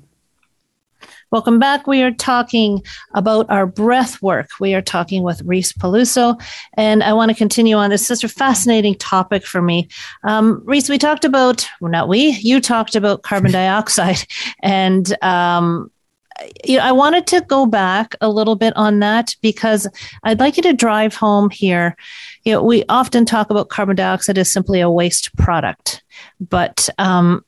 Welcome 1.31 1.59
back. 1.59 1.87
We 1.87 2.01
are 2.01 2.11
talking 2.11 2.83
about 3.13 3.49
our 3.49 3.65
breath 3.65 4.21
work. 4.21 4.49
We 4.59 4.73
are 4.73 4.81
talking 4.81 5.23
with 5.23 5.41
Reese 5.43 5.71
Peluso, 5.71 6.37
and 6.73 7.01
I 7.01 7.13
want 7.13 7.31
to 7.31 7.37
continue 7.37 7.77
on. 7.77 7.89
This 7.89 8.01
is 8.01 8.07
such 8.07 8.25
a 8.25 8.27
fascinating 8.27 8.95
topic 8.95 9.45
for 9.45 9.61
me. 9.61 9.87
Um, 10.25 10.61
Reese, 10.65 10.89
we 10.89 10.97
talked 10.97 11.23
about, 11.23 11.65
well, 11.79 11.89
not 11.89 12.09
we, 12.09 12.31
you 12.31 12.59
talked 12.59 12.97
about 12.97 13.23
carbon 13.23 13.51
dioxide, 13.53 14.25
and 14.61 15.15
um, 15.23 15.89
you 16.65 16.75
know, 16.75 16.83
I 16.83 16.91
wanted 16.91 17.27
to 17.27 17.39
go 17.39 17.65
back 17.65 18.13
a 18.19 18.27
little 18.27 18.57
bit 18.57 18.75
on 18.75 18.99
that 18.99 19.33
because 19.41 19.87
I'd 20.23 20.41
like 20.41 20.57
you 20.57 20.63
to 20.63 20.73
drive 20.73 21.15
home 21.15 21.49
here. 21.49 21.95
You 22.43 22.55
know, 22.55 22.63
we 22.63 22.83
often 22.89 23.25
talk 23.25 23.49
about 23.49 23.69
carbon 23.69 23.95
dioxide 23.95 24.37
as 24.37 24.51
simply 24.51 24.81
a 24.81 24.89
waste 24.89 25.33
product, 25.37 26.03
but 26.41 26.89
um, 26.97 27.45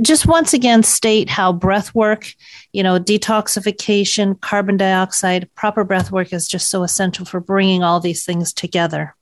just 0.00 0.26
once 0.26 0.52
again 0.52 0.82
state 0.82 1.28
how 1.28 1.52
breath 1.52 1.94
work, 1.94 2.34
you 2.72 2.82
know, 2.82 2.98
detoxification, 2.98 4.40
carbon 4.40 4.76
dioxide, 4.76 5.48
proper 5.54 5.84
breath 5.84 6.10
work 6.10 6.32
is 6.32 6.48
just 6.48 6.68
so 6.68 6.82
essential 6.82 7.24
for 7.24 7.40
bringing 7.40 7.82
all 7.82 8.00
these 8.00 8.24
things 8.24 8.52
together. 8.52 9.14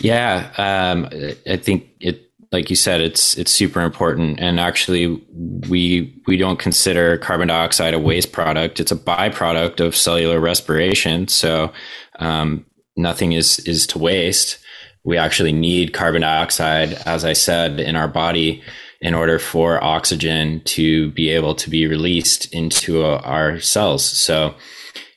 Yeah, 0.00 0.50
um, 0.56 1.08
I 1.46 1.56
think 1.56 1.88
it, 2.00 2.30
like 2.50 2.70
you 2.70 2.76
said, 2.76 3.00
it's 3.00 3.36
it's 3.36 3.50
super 3.50 3.80
important. 3.80 4.40
And 4.40 4.58
actually, 4.58 5.22
we 5.68 6.22
we 6.26 6.36
don't 6.36 6.58
consider 6.58 7.18
carbon 7.18 7.48
dioxide 7.48 7.94
a 7.94 7.98
waste 7.98 8.32
product; 8.32 8.80
it's 8.80 8.92
a 8.92 8.96
byproduct 8.96 9.80
of 9.80 9.96
cellular 9.96 10.40
respiration. 10.40 11.28
So 11.28 11.72
um, 12.18 12.64
nothing 12.96 13.32
is 13.32 13.58
is 13.60 13.86
to 13.88 13.98
waste. 13.98 14.58
We 15.04 15.18
actually 15.18 15.52
need 15.52 15.92
carbon 15.92 16.22
dioxide, 16.22 16.92
as 17.06 17.24
I 17.24 17.32
said, 17.32 17.80
in 17.80 17.96
our 17.96 18.08
body 18.08 18.62
in 19.02 19.14
order 19.14 19.38
for 19.40 19.82
oxygen 19.82 20.62
to 20.64 21.10
be 21.10 21.28
able 21.28 21.56
to 21.56 21.68
be 21.68 21.88
released 21.88 22.54
into 22.54 23.04
uh, 23.04 23.20
our 23.24 23.60
cells. 23.60 24.04
So 24.04 24.54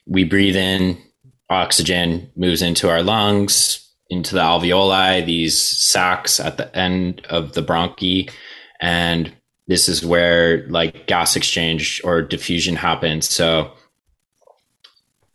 we 0.06 0.24
breathe 0.24 0.56
in, 0.56 0.98
oxygen 1.48 2.30
moves 2.36 2.62
into 2.62 2.90
our 2.90 3.02
lungs, 3.02 3.88
into 4.10 4.34
the 4.34 4.40
alveoli, 4.40 5.24
these 5.24 5.56
sacs 5.56 6.40
at 6.40 6.56
the 6.56 6.76
end 6.76 7.24
of 7.30 7.52
the 7.52 7.62
bronchi. 7.62 8.28
And 8.80 9.32
this 9.68 9.88
is 9.88 10.04
where 10.04 10.66
like 10.68 11.06
gas 11.06 11.36
exchange 11.36 12.00
or 12.02 12.22
diffusion 12.22 12.74
happens. 12.74 13.28
So 13.28 13.72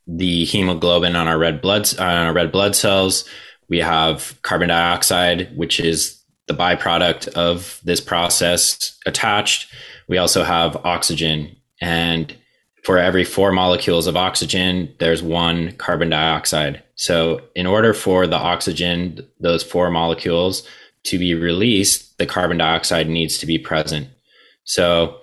the 0.07 0.43
hemoglobin 0.43 1.15
on 1.15 1.29
our 1.29 1.37
red 1.37 1.61
blood 1.61 1.97
on 1.97 2.27
our 2.27 2.33
red 2.33 2.51
blood 2.51 2.75
cells, 2.75 3.23
we 3.69 3.77
have 3.77 4.37
carbon 4.41 4.67
dioxide, 4.67 5.55
which 5.55 5.79
is 5.79 6.20
the 6.51 6.57
byproduct 6.57 7.27
of 7.29 7.79
this 7.83 8.01
process 8.01 8.97
attached. 9.05 9.71
We 10.07 10.17
also 10.17 10.43
have 10.43 10.75
oxygen. 10.85 11.55
And 11.79 12.35
for 12.83 12.97
every 12.97 13.23
four 13.23 13.51
molecules 13.51 14.07
of 14.07 14.17
oxygen, 14.17 14.93
there's 14.99 15.23
one 15.23 15.73
carbon 15.73 16.09
dioxide. 16.09 16.83
So, 16.95 17.41
in 17.55 17.65
order 17.65 17.93
for 17.93 18.27
the 18.27 18.37
oxygen, 18.37 19.25
those 19.39 19.63
four 19.63 19.89
molecules, 19.89 20.67
to 21.03 21.17
be 21.17 21.33
released, 21.33 22.17
the 22.17 22.25
carbon 22.25 22.57
dioxide 22.57 23.09
needs 23.09 23.37
to 23.39 23.45
be 23.45 23.57
present. 23.57 24.07
So, 24.63 25.17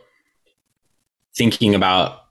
thinking 1.37 1.75
about 1.75 2.25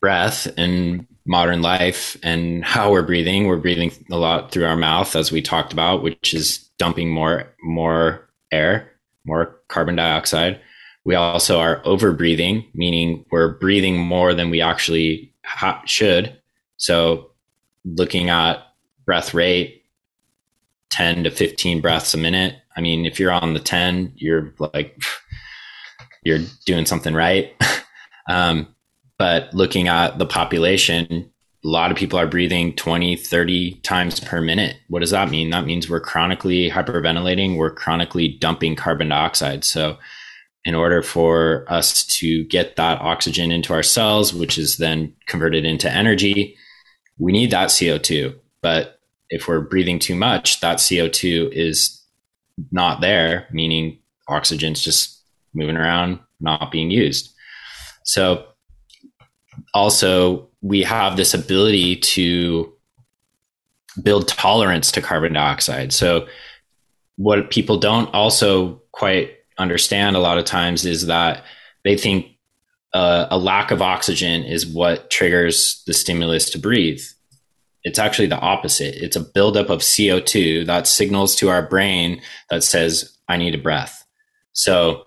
breath 0.00 0.48
and 0.58 1.06
modern 1.24 1.62
life 1.62 2.16
and 2.22 2.64
how 2.64 2.90
we're 2.90 3.02
breathing, 3.02 3.46
we're 3.46 3.56
breathing 3.56 3.92
a 4.10 4.16
lot 4.16 4.50
through 4.50 4.66
our 4.66 4.76
mouth, 4.76 5.14
as 5.16 5.30
we 5.30 5.40
talked 5.40 5.72
about, 5.72 6.02
which 6.02 6.34
is 6.34 6.58
dumping 6.78 7.10
more 7.10 7.46
more 7.62 8.28
air, 8.52 8.90
more 9.24 9.60
carbon 9.68 9.96
dioxide. 9.96 10.60
We 11.04 11.14
also 11.14 11.58
are 11.58 11.82
over 11.84 12.12
breathing, 12.12 12.64
meaning 12.74 13.24
we're 13.32 13.58
breathing 13.58 13.98
more 13.98 14.34
than 14.34 14.50
we 14.50 14.60
actually 14.60 15.32
ha- 15.44 15.82
should. 15.84 16.36
So, 16.76 17.30
looking 17.84 18.30
at 18.30 18.58
breath 19.04 19.34
rate, 19.34 19.82
10 20.90 21.24
to 21.24 21.30
15 21.30 21.80
breaths 21.80 22.14
a 22.14 22.18
minute. 22.18 22.56
I 22.76 22.80
mean, 22.80 23.06
if 23.06 23.18
you're 23.18 23.32
on 23.32 23.54
the 23.54 23.60
10, 23.60 24.12
you're 24.16 24.54
like, 24.58 25.02
you're 26.22 26.40
doing 26.66 26.86
something 26.86 27.14
right. 27.14 27.52
um, 28.28 28.68
but 29.18 29.52
looking 29.54 29.88
at 29.88 30.18
the 30.18 30.26
population, 30.26 31.31
a 31.64 31.68
lot 31.68 31.92
of 31.92 31.96
people 31.96 32.18
are 32.18 32.26
breathing 32.26 32.74
20, 32.74 33.14
30 33.16 33.74
times 33.82 34.18
per 34.18 34.40
minute. 34.40 34.76
What 34.88 35.00
does 35.00 35.10
that 35.10 35.30
mean? 35.30 35.50
That 35.50 35.64
means 35.64 35.88
we're 35.88 36.00
chronically 36.00 36.68
hyperventilating, 36.68 37.56
we're 37.56 37.70
chronically 37.70 38.28
dumping 38.28 38.74
carbon 38.74 39.08
dioxide. 39.08 39.64
So, 39.64 39.98
in 40.64 40.74
order 40.76 41.02
for 41.02 41.64
us 41.68 42.04
to 42.18 42.44
get 42.44 42.76
that 42.76 43.00
oxygen 43.00 43.50
into 43.50 43.72
our 43.72 43.82
cells, 43.82 44.32
which 44.32 44.58
is 44.58 44.76
then 44.76 45.12
converted 45.26 45.64
into 45.64 45.90
energy, 45.90 46.56
we 47.18 47.32
need 47.32 47.50
that 47.50 47.70
CO2. 47.70 48.36
But 48.60 49.00
if 49.28 49.48
we're 49.48 49.60
breathing 49.60 49.98
too 49.98 50.14
much, 50.14 50.60
that 50.60 50.78
CO2 50.78 51.50
is 51.52 52.00
not 52.70 53.00
there, 53.00 53.48
meaning 53.50 53.98
oxygen's 54.28 54.82
just 54.82 55.20
moving 55.52 55.76
around, 55.76 56.20
not 56.38 56.70
being 56.70 56.90
used. 56.90 57.34
So, 58.04 58.46
also, 59.74 60.48
we 60.60 60.82
have 60.82 61.16
this 61.16 61.34
ability 61.34 61.96
to 61.96 62.72
build 64.02 64.28
tolerance 64.28 64.92
to 64.92 65.02
carbon 65.02 65.32
dioxide. 65.32 65.92
So, 65.92 66.26
what 67.16 67.50
people 67.50 67.78
don't 67.78 68.12
also 68.14 68.82
quite 68.92 69.32
understand 69.58 70.16
a 70.16 70.20
lot 70.20 70.38
of 70.38 70.44
times 70.44 70.84
is 70.84 71.06
that 71.06 71.44
they 71.84 71.96
think 71.96 72.26
uh, 72.92 73.26
a 73.30 73.38
lack 73.38 73.70
of 73.70 73.82
oxygen 73.82 74.44
is 74.44 74.66
what 74.66 75.10
triggers 75.10 75.82
the 75.86 75.94
stimulus 75.94 76.50
to 76.50 76.58
breathe. 76.58 77.02
It's 77.84 77.98
actually 77.98 78.28
the 78.28 78.38
opposite. 78.38 78.94
It's 79.02 79.16
a 79.16 79.20
buildup 79.20 79.70
of 79.70 79.80
CO2 79.80 80.66
that 80.66 80.86
signals 80.86 81.34
to 81.36 81.48
our 81.48 81.62
brain 81.62 82.20
that 82.50 82.62
says, 82.62 83.16
I 83.28 83.36
need 83.36 83.54
a 83.54 83.58
breath. 83.58 84.04
So 84.52 85.04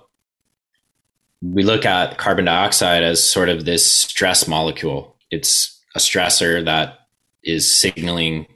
we 1.41 1.63
look 1.63 1.86
at 1.86 2.17
carbon 2.17 2.45
dioxide 2.45 3.03
as 3.03 3.23
sort 3.23 3.49
of 3.49 3.65
this 3.65 3.89
stress 3.89 4.47
molecule. 4.47 5.15
It's 5.31 5.81
a 5.95 5.99
stressor 5.99 6.63
that 6.65 6.99
is 7.43 7.79
signaling 7.79 8.47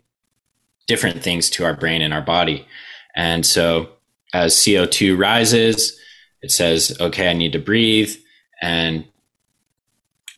different 0.88 1.22
things 1.22 1.50
to 1.52 1.66
our 1.66 1.76
brain 1.76 2.02
and 2.02 2.14
our 2.14 2.22
body. 2.22 2.68
And 3.16 3.46
so 3.46 3.90
as 4.34 4.56
CO2 4.56 5.18
rises, 5.18 5.98
it 6.42 6.52
says, 6.52 6.96
okay, 7.00 7.30
I 7.30 7.34
need 7.34 7.54
to 7.54 7.60
breathe. 7.60 8.16
And 8.62 9.06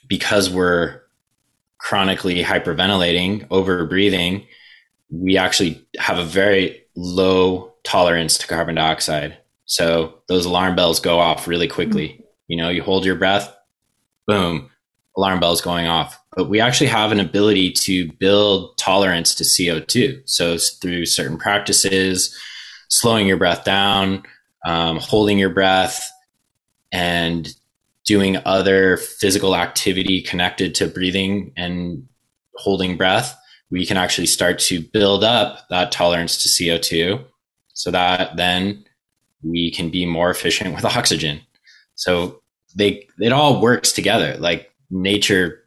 because 0.07 0.49
we're 0.49 1.01
chronically 1.77 2.43
hyperventilating, 2.43 3.47
over 3.49 3.85
breathing, 3.85 4.45
we 5.09 5.37
actually 5.37 5.85
have 5.97 6.17
a 6.17 6.25
very 6.25 6.83
low 6.95 7.73
tolerance 7.83 8.37
to 8.37 8.47
carbon 8.47 8.75
dioxide. 8.75 9.37
So 9.65 10.15
those 10.27 10.45
alarm 10.45 10.75
bells 10.75 10.99
go 10.99 11.19
off 11.19 11.47
really 11.47 11.67
quickly. 11.67 12.20
You 12.51 12.57
know, 12.57 12.67
you 12.67 12.83
hold 12.83 13.05
your 13.05 13.15
breath, 13.15 13.55
boom, 14.27 14.69
alarm 15.15 15.39
bells 15.39 15.61
going 15.61 15.87
off. 15.87 16.21
But 16.35 16.49
we 16.49 16.59
actually 16.59 16.87
have 16.87 17.13
an 17.13 17.21
ability 17.21 17.71
to 17.71 18.11
build 18.19 18.77
tolerance 18.77 19.33
to 19.35 19.45
CO2. 19.45 20.23
So 20.25 20.57
through 20.81 21.05
certain 21.05 21.37
practices, 21.37 22.37
slowing 22.89 23.25
your 23.25 23.37
breath 23.37 23.63
down, 23.63 24.23
um, 24.65 24.97
holding 24.97 25.39
your 25.39 25.49
breath, 25.49 26.05
and 26.91 27.55
doing 28.03 28.35
other 28.43 28.97
physical 28.97 29.55
activity 29.55 30.21
connected 30.21 30.75
to 30.75 30.87
breathing 30.87 31.53
and 31.55 32.05
holding 32.55 32.97
breath, 32.97 33.33
we 33.69 33.85
can 33.85 33.95
actually 33.95 34.27
start 34.27 34.59
to 34.59 34.81
build 34.81 35.23
up 35.23 35.69
that 35.69 35.93
tolerance 35.93 36.43
to 36.43 36.49
CO2 36.49 37.23
so 37.71 37.91
that 37.91 38.35
then 38.35 38.83
we 39.41 39.71
can 39.71 39.89
be 39.89 40.05
more 40.05 40.29
efficient 40.29 40.75
with 40.75 40.83
oxygen. 40.83 41.39
So 41.95 42.40
they 42.75 43.07
it 43.19 43.31
all 43.31 43.61
works 43.61 43.91
together. 43.91 44.37
Like 44.37 44.71
nature 44.89 45.63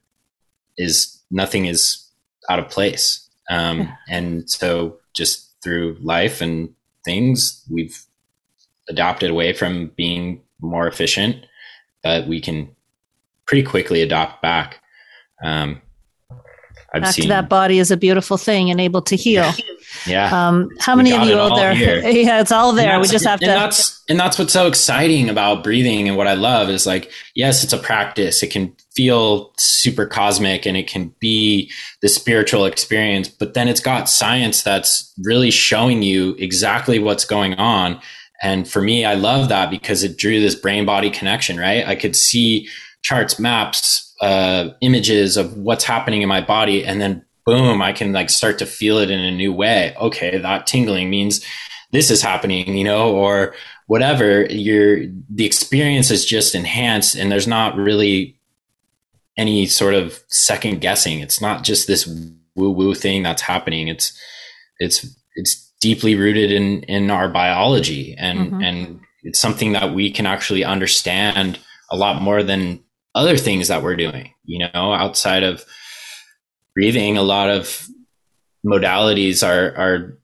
is 0.77 1.23
nothing 1.31 1.67
is 1.67 2.09
out 2.49 2.59
of 2.59 2.69
place. 2.69 3.29
Um, 3.51 3.81
yeah. 3.81 3.95
and 4.09 4.51
so 4.51 4.99
just 5.15 5.51
through 5.63 5.99
life 6.01 6.41
and 6.41 6.75
things, 7.05 7.63
we've 7.71 8.05
adopted 8.89 9.31
away 9.31 9.53
from 9.53 9.93
being 9.97 10.43
more 10.61 10.87
efficient, 10.87 11.47
but 12.03 12.27
we 12.27 12.41
can 12.41 12.75
pretty 13.47 13.63
quickly 13.63 14.03
adopt 14.03 14.43
back. 14.43 14.81
Um, 15.43 15.81
I've 16.93 17.03
back 17.03 17.15
seen, 17.15 17.25
to 17.25 17.29
that 17.29 17.49
body 17.49 17.79
is 17.79 17.91
a 17.91 17.97
beautiful 17.97 18.37
thing 18.37 18.71
and 18.71 18.81
able 18.81 19.03
to 19.03 19.17
heal. 19.17 19.51
Yeah. 20.07 20.49
Um, 20.49 20.71
how 20.81 20.95
many 20.95 21.13
of 21.13 21.23
you 21.25 21.39
out 21.39 21.57
there? 21.57 21.73
yeah, 22.11 22.41
it's 22.41 22.53
all 22.53 22.73
there. 22.73 22.99
We 23.01 23.09
just 23.09 23.25
have 23.25 23.41
to. 23.41 23.47
And 23.47 23.55
that's 23.55 24.03
and 24.09 24.21
that's 24.21 24.39
what's 24.39 24.53
so 24.53 24.67
exciting 24.67 25.29
about 25.29 25.65
breathing, 25.65 26.09
and 26.09 26.17
what 26.17 26.27
I 26.27 26.35
love 26.35 26.69
is 26.69 26.87
like, 26.87 27.11
yes, 27.35 27.65
it's 27.65 27.73
a 27.73 27.79
practice. 27.79 28.43
It 28.43 28.51
can 28.51 28.75
feel 28.95 29.53
super 29.57 30.07
cosmic, 30.07 30.67
and 30.67 30.77
it 30.77 30.87
can 30.87 31.15
be 31.21 31.71
the 32.03 32.09
spiritual 32.09 32.65
experience, 32.65 33.29
but 33.29 33.55
then 33.55 33.69
it's 33.69 33.81
got 33.81 34.09
science 34.09 34.63
that's 34.63 35.13
really 35.23 35.51
showing 35.51 36.03
you 36.03 36.35
exactly 36.39 36.99
what's 36.99 37.25
going 37.25 37.55
on. 37.55 38.01
And 38.43 38.69
for 38.69 38.83
me, 38.83 39.05
I 39.05 39.15
love 39.15 39.49
that 39.49 39.71
because 39.71 40.03
it 40.03 40.19
drew 40.19 40.41
this 40.41 40.55
brain 40.55 40.85
body 40.85 41.11
connection. 41.11 41.59
Right, 41.59 41.87
I 41.87 41.95
could 41.95 42.17
see 42.17 42.69
charts, 43.03 43.39
maps, 43.39 44.15
uh, 44.21 44.71
images 44.81 45.37
of 45.37 45.57
what's 45.57 45.85
happening 45.85 46.23
in 46.23 46.29
my 46.29 46.41
body, 46.41 46.85
and 46.85 47.01
then 47.01 47.25
boom, 47.45 47.83
I 47.83 47.93
can 47.93 48.13
like 48.13 48.31
start 48.31 48.59
to 48.59 48.67
feel 48.67 48.99
it 48.99 49.11
in 49.11 49.21
a 49.21 49.31
new 49.31 49.53
way. 49.53 49.95
Okay, 50.01 50.39
that 50.39 50.67
tingling 50.67 51.11
means 51.11 51.45
this 51.93 52.11
is 52.11 52.23
happening, 52.23 52.77
you 52.77 52.85
know, 52.85 53.15
or 53.15 53.55
whatever. 53.87 54.45
Your 54.47 55.07
the 55.29 55.47
experience 55.47 56.11
is 56.11 56.25
just 56.25 56.55
enhanced, 56.55 57.15
and 57.15 57.31
there's 57.31 57.47
not 57.47 57.77
really 57.77 58.39
any 59.37 59.67
sort 59.67 59.95
of 59.95 60.23
second 60.29 60.81
guessing. 60.81 61.21
It's 61.21 61.41
not 61.41 61.65
just 61.65 61.87
this 61.87 62.07
woo 62.55 62.71
woo 62.71 62.95
thing 62.95 63.23
that's 63.23 63.43
happening. 63.43 63.89
It's 63.89 64.19
it's 64.79 65.07
it's 65.37 65.73
deeply 65.81 66.15
rooted 66.15 66.51
in 66.51 66.83
in 66.85 67.11
our 67.11 67.29
biology, 67.29 68.15
and 68.19 68.39
mm-hmm. 68.39 68.63
and 68.63 69.01
it's 69.23 69.39
something 69.39 69.73
that 69.73 69.95
we 69.95 70.11
can 70.11 70.27
actually 70.27 70.65
understand 70.65 71.59
a 71.91 71.97
lot 71.97 72.23
more 72.23 72.43
than 72.43 72.83
other 73.15 73.37
things 73.37 73.69
that 73.69 73.83
we're 73.83 73.97
doing. 73.97 74.33
You 74.45 74.61
know, 74.61 74.93
outside 74.93 75.43
of 75.43 75.65
breathing, 76.75 77.17
a 77.17 77.23
lot 77.23 77.51
of 77.51 77.87
modalities 78.65 79.47
are 79.47 79.77
are 79.77 80.19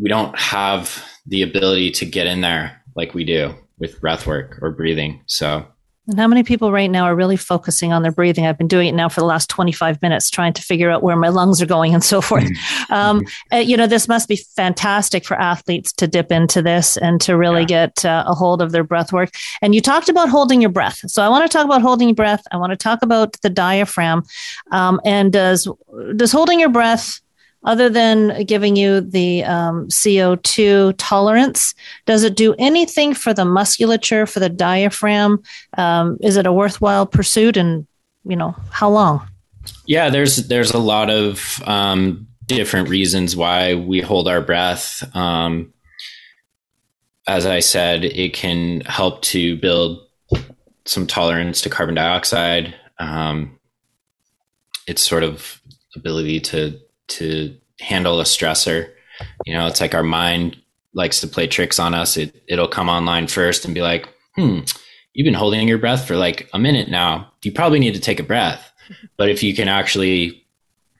we 0.00 0.08
don't 0.08 0.36
have 0.38 1.04
the 1.26 1.42
ability 1.42 1.90
to 1.92 2.04
get 2.04 2.26
in 2.26 2.40
there 2.40 2.82
like 2.96 3.14
we 3.14 3.24
do 3.24 3.54
with 3.78 4.00
breath 4.00 4.26
work 4.26 4.58
or 4.62 4.70
breathing. 4.70 5.22
So 5.26 5.66
and 6.06 6.18
how 6.18 6.28
many 6.28 6.42
people 6.42 6.70
right 6.70 6.90
now 6.90 7.04
are 7.04 7.16
really 7.16 7.36
focusing 7.36 7.92
on 7.92 8.02
their 8.02 8.12
breathing? 8.12 8.46
I've 8.46 8.58
been 8.58 8.68
doing 8.68 8.88
it 8.88 8.94
now 8.94 9.08
for 9.08 9.20
the 9.20 9.26
last 9.26 9.48
25 9.48 10.02
minutes, 10.02 10.28
trying 10.28 10.52
to 10.52 10.62
figure 10.62 10.90
out 10.90 11.02
where 11.02 11.16
my 11.16 11.28
lungs 11.28 11.62
are 11.62 11.66
going 11.66 11.94
and 11.94 12.04
so 12.04 12.20
forth. 12.20 12.44
Mm-hmm. 12.44 12.92
Um, 12.92 13.24
uh, 13.52 13.56
you 13.56 13.76
know, 13.76 13.86
this 13.86 14.06
must 14.06 14.28
be 14.28 14.36
fantastic 14.36 15.24
for 15.24 15.40
athletes 15.40 15.92
to 15.94 16.06
dip 16.06 16.30
into 16.30 16.60
this 16.60 16.98
and 16.98 17.20
to 17.22 17.36
really 17.36 17.62
yeah. 17.62 17.86
get 17.86 18.04
uh, 18.04 18.24
a 18.26 18.34
hold 18.34 18.60
of 18.60 18.72
their 18.72 18.84
breath 18.84 19.12
work. 19.12 19.30
And 19.62 19.74
you 19.74 19.80
talked 19.80 20.08
about 20.10 20.28
holding 20.28 20.60
your 20.60 20.70
breath. 20.70 21.00
So 21.06 21.22
I 21.22 21.28
want 21.28 21.50
to 21.50 21.56
talk 21.56 21.64
about 21.64 21.80
holding 21.80 22.08
your 22.08 22.14
breath. 22.14 22.44
I 22.52 22.58
want 22.58 22.72
to 22.72 22.76
talk 22.76 23.02
about 23.02 23.40
the 23.40 23.50
diaphragm. 23.50 24.24
Um, 24.72 25.00
and 25.04 25.32
does, 25.32 25.66
does 26.16 26.32
holding 26.32 26.60
your 26.60 26.68
breath 26.68 27.20
other 27.64 27.88
than 27.88 28.44
giving 28.44 28.76
you 28.76 29.00
the 29.00 29.44
um, 29.44 29.88
CO2 29.88 30.94
tolerance, 30.98 31.74
does 32.06 32.22
it 32.22 32.36
do 32.36 32.54
anything 32.58 33.14
for 33.14 33.32
the 33.32 33.44
musculature, 33.44 34.26
for 34.26 34.40
the 34.40 34.48
diaphragm? 34.48 35.42
Um, 35.78 36.18
is 36.20 36.36
it 36.36 36.46
a 36.46 36.52
worthwhile 36.52 37.06
pursuit? 37.06 37.56
And, 37.56 37.86
you 38.24 38.36
know, 38.36 38.54
how 38.70 38.90
long? 38.90 39.26
Yeah, 39.86 40.10
there's 40.10 40.48
there's 40.48 40.72
a 40.72 40.78
lot 40.78 41.10
of 41.10 41.62
um, 41.66 42.26
different 42.46 42.88
reasons 42.88 43.34
why 43.34 43.74
we 43.74 44.00
hold 44.00 44.28
our 44.28 44.40
breath. 44.40 45.02
Um, 45.16 45.72
as 47.26 47.46
I 47.46 47.60
said, 47.60 48.04
it 48.04 48.34
can 48.34 48.82
help 48.82 49.22
to 49.22 49.56
build 49.56 50.06
some 50.84 51.06
tolerance 51.06 51.62
to 51.62 51.70
carbon 51.70 51.94
dioxide. 51.94 52.74
Um, 52.98 53.58
it's 54.86 55.02
sort 55.02 55.22
of 55.22 55.60
ability 55.96 56.40
to 56.40 56.78
to 57.08 57.56
handle 57.80 58.20
a 58.20 58.24
stressor. 58.24 58.90
You 59.46 59.54
know, 59.54 59.66
it's 59.66 59.80
like 59.80 59.94
our 59.94 60.02
mind 60.02 60.56
likes 60.92 61.20
to 61.20 61.28
play 61.28 61.46
tricks 61.46 61.78
on 61.78 61.94
us. 61.94 62.16
It 62.16 62.42
it'll 62.48 62.68
come 62.68 62.88
online 62.88 63.26
first 63.26 63.64
and 63.64 63.74
be 63.74 63.82
like, 63.82 64.08
"Hmm, 64.36 64.60
you've 65.12 65.24
been 65.24 65.34
holding 65.34 65.68
your 65.68 65.78
breath 65.78 66.06
for 66.06 66.16
like 66.16 66.48
a 66.52 66.58
minute 66.58 66.88
now. 66.88 67.32
You 67.42 67.52
probably 67.52 67.78
need 67.78 67.94
to 67.94 68.00
take 68.00 68.20
a 68.20 68.24
breath." 68.24 68.70
But 69.16 69.30
if 69.30 69.42
you 69.42 69.54
can 69.54 69.66
actually 69.66 70.44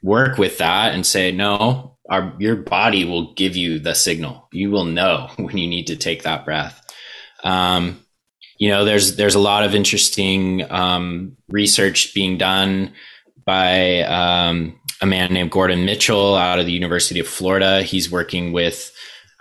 work 0.03 0.39
with 0.39 0.57
that 0.59 0.95
and 0.95 1.05
say, 1.05 1.33
"No, 1.33 1.97
our 2.09 2.35
your 2.39 2.57
body 2.57 3.05
will 3.05 3.35
give 3.35 3.57
you 3.57 3.79
the 3.79 3.95
signal. 3.95 4.49
You 4.53 4.71
will 4.71 4.87
know 4.87 5.31
when 5.37 5.59
you 5.59 5.69
need 5.69 5.89
to 5.89 5.97
take 5.97 6.23
that 6.23 6.45
breath." 6.45 6.81
Um, 7.43 8.01
you 8.59 8.71
know, 8.71 8.85
there's 8.85 9.17
there's 9.17 9.35
a 9.35 9.41
lot 9.41 9.65
of 9.65 9.75
interesting 9.75 10.71
um, 10.71 11.37
research 11.49 12.15
being 12.15 12.39
done 12.39 12.95
by 13.45 14.03
um, 14.03 14.81
a 15.01 15.07
man 15.07 15.33
named 15.33 15.51
Gordon 15.51 15.85
Mitchell 15.85 16.35
out 16.37 16.59
of 16.59 16.67
the 16.67 16.73
University 16.73 17.21
of 17.21 17.27
Florida. 17.27 17.83
He's 17.83 18.11
working 18.11 18.53
with 18.53 18.93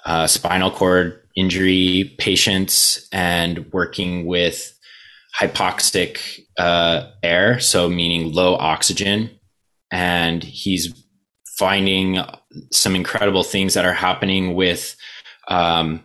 uh, 0.06 0.28
spinal 0.28 0.72
cord 0.72 1.20
injury 1.36 2.14
patients 2.18 3.08
and 3.12 3.72
working 3.72 4.26
with 4.26 4.78
hypoxic 5.40 6.42
uh, 6.58 7.10
air, 7.24 7.60
so 7.60 7.90
meaning 7.90 8.34
low 8.34 8.56
oxygen. 8.56 9.30
And 9.92 10.44
he's 10.44 10.94
finding 11.46 12.20
some 12.72 12.96
incredible 12.96 13.44
things 13.44 13.74
that 13.74 13.86
are 13.86 13.94
happening 13.94 14.56
with 14.56 14.96
um, 15.48 16.04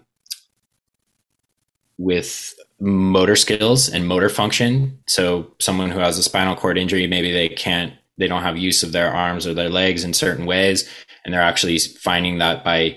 with 1.97 2.55
motor 2.81 3.37
skills 3.37 3.89
and 3.89 4.07
motor 4.07 4.29
function. 4.29 4.99
So 5.07 5.53
someone 5.59 5.91
who 5.91 5.99
has 5.99 6.17
a 6.19 6.23
spinal 6.23 6.55
cord 6.55 6.79
injury, 6.79 7.07
maybe 7.07 7.33
they 7.33 7.49
can't 7.49 7.93
they 8.19 8.29
don't 8.29 8.43
have 8.43 8.59
use 8.59 8.83
of 8.83 8.93
their 8.93 9.13
arms 9.13 9.47
or 9.47 9.55
their 9.55 9.71
legs 9.71 10.05
in 10.05 10.13
certain 10.13 10.47
ways 10.47 10.89
and 11.25 11.35
they're 11.35 11.43
actually 11.43 11.79
finding 11.79 12.39
that 12.39 12.65
by 12.65 12.97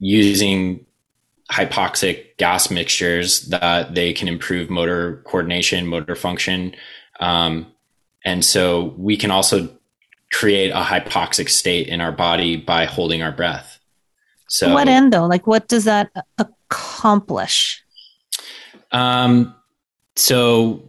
using 0.00 0.84
hypoxic 1.50 2.36
gas 2.36 2.70
mixtures 2.70 3.42
that 3.42 3.94
they 3.94 4.12
can 4.12 4.28
improve 4.28 4.68
motor 4.68 5.22
coordination 5.26 5.86
motor 5.86 6.14
function. 6.14 6.74
Um, 7.20 7.72
and 8.24 8.44
so 8.44 8.94
we 8.98 9.16
can 9.16 9.30
also 9.30 9.68
create 10.32 10.70
a 10.70 10.82
hypoxic 10.82 11.48
state 11.48 11.88
in 11.88 12.00
our 12.00 12.12
body 12.12 12.56
by 12.56 12.84
holding 12.84 13.22
our 13.22 13.32
breath. 13.32 13.78
So 14.48 14.74
what 14.74 14.88
end 14.88 15.12
though? 15.12 15.26
Like 15.26 15.46
what 15.46 15.68
does 15.68 15.84
that 15.84 16.10
accomplish? 16.38 17.82
Um 18.90 19.54
so 20.16 20.82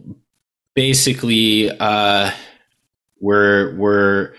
basically 0.74 1.70
uh 1.70 2.32
we're 3.20 3.74
we're 3.76 4.34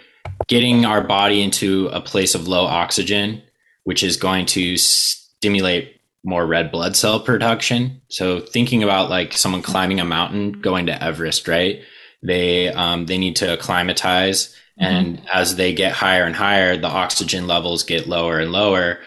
getting 0.47 0.85
our 0.85 1.01
body 1.01 1.41
into 1.41 1.87
a 1.87 2.01
place 2.01 2.35
of 2.35 2.47
low 2.47 2.65
oxygen, 2.65 3.41
which 3.83 4.03
is 4.03 4.17
going 4.17 4.45
to 4.47 4.77
stimulate 4.77 6.01
more 6.23 6.45
red 6.45 6.71
blood 6.71 6.95
cell 6.95 7.19
production. 7.19 8.01
So 8.09 8.39
thinking 8.39 8.83
about 8.83 9.09
like 9.09 9.33
someone 9.33 9.61
climbing 9.61 9.99
a 9.99 10.05
mountain, 10.05 10.53
going 10.53 10.85
to 10.87 11.03
Everest, 11.03 11.47
right? 11.47 11.81
They 12.21 12.69
um, 12.69 13.05
they 13.07 13.17
need 13.17 13.37
to 13.37 13.53
acclimatize, 13.53 14.55
mm-hmm. 14.79 14.83
and 14.83 15.21
as 15.31 15.55
they 15.55 15.73
get 15.73 15.93
higher 15.93 16.23
and 16.23 16.35
higher, 16.35 16.77
the 16.77 16.87
oxygen 16.87 17.47
levels 17.47 17.83
get 17.83 18.07
lower 18.07 18.39
and 18.39 18.51
lower, 18.51 18.99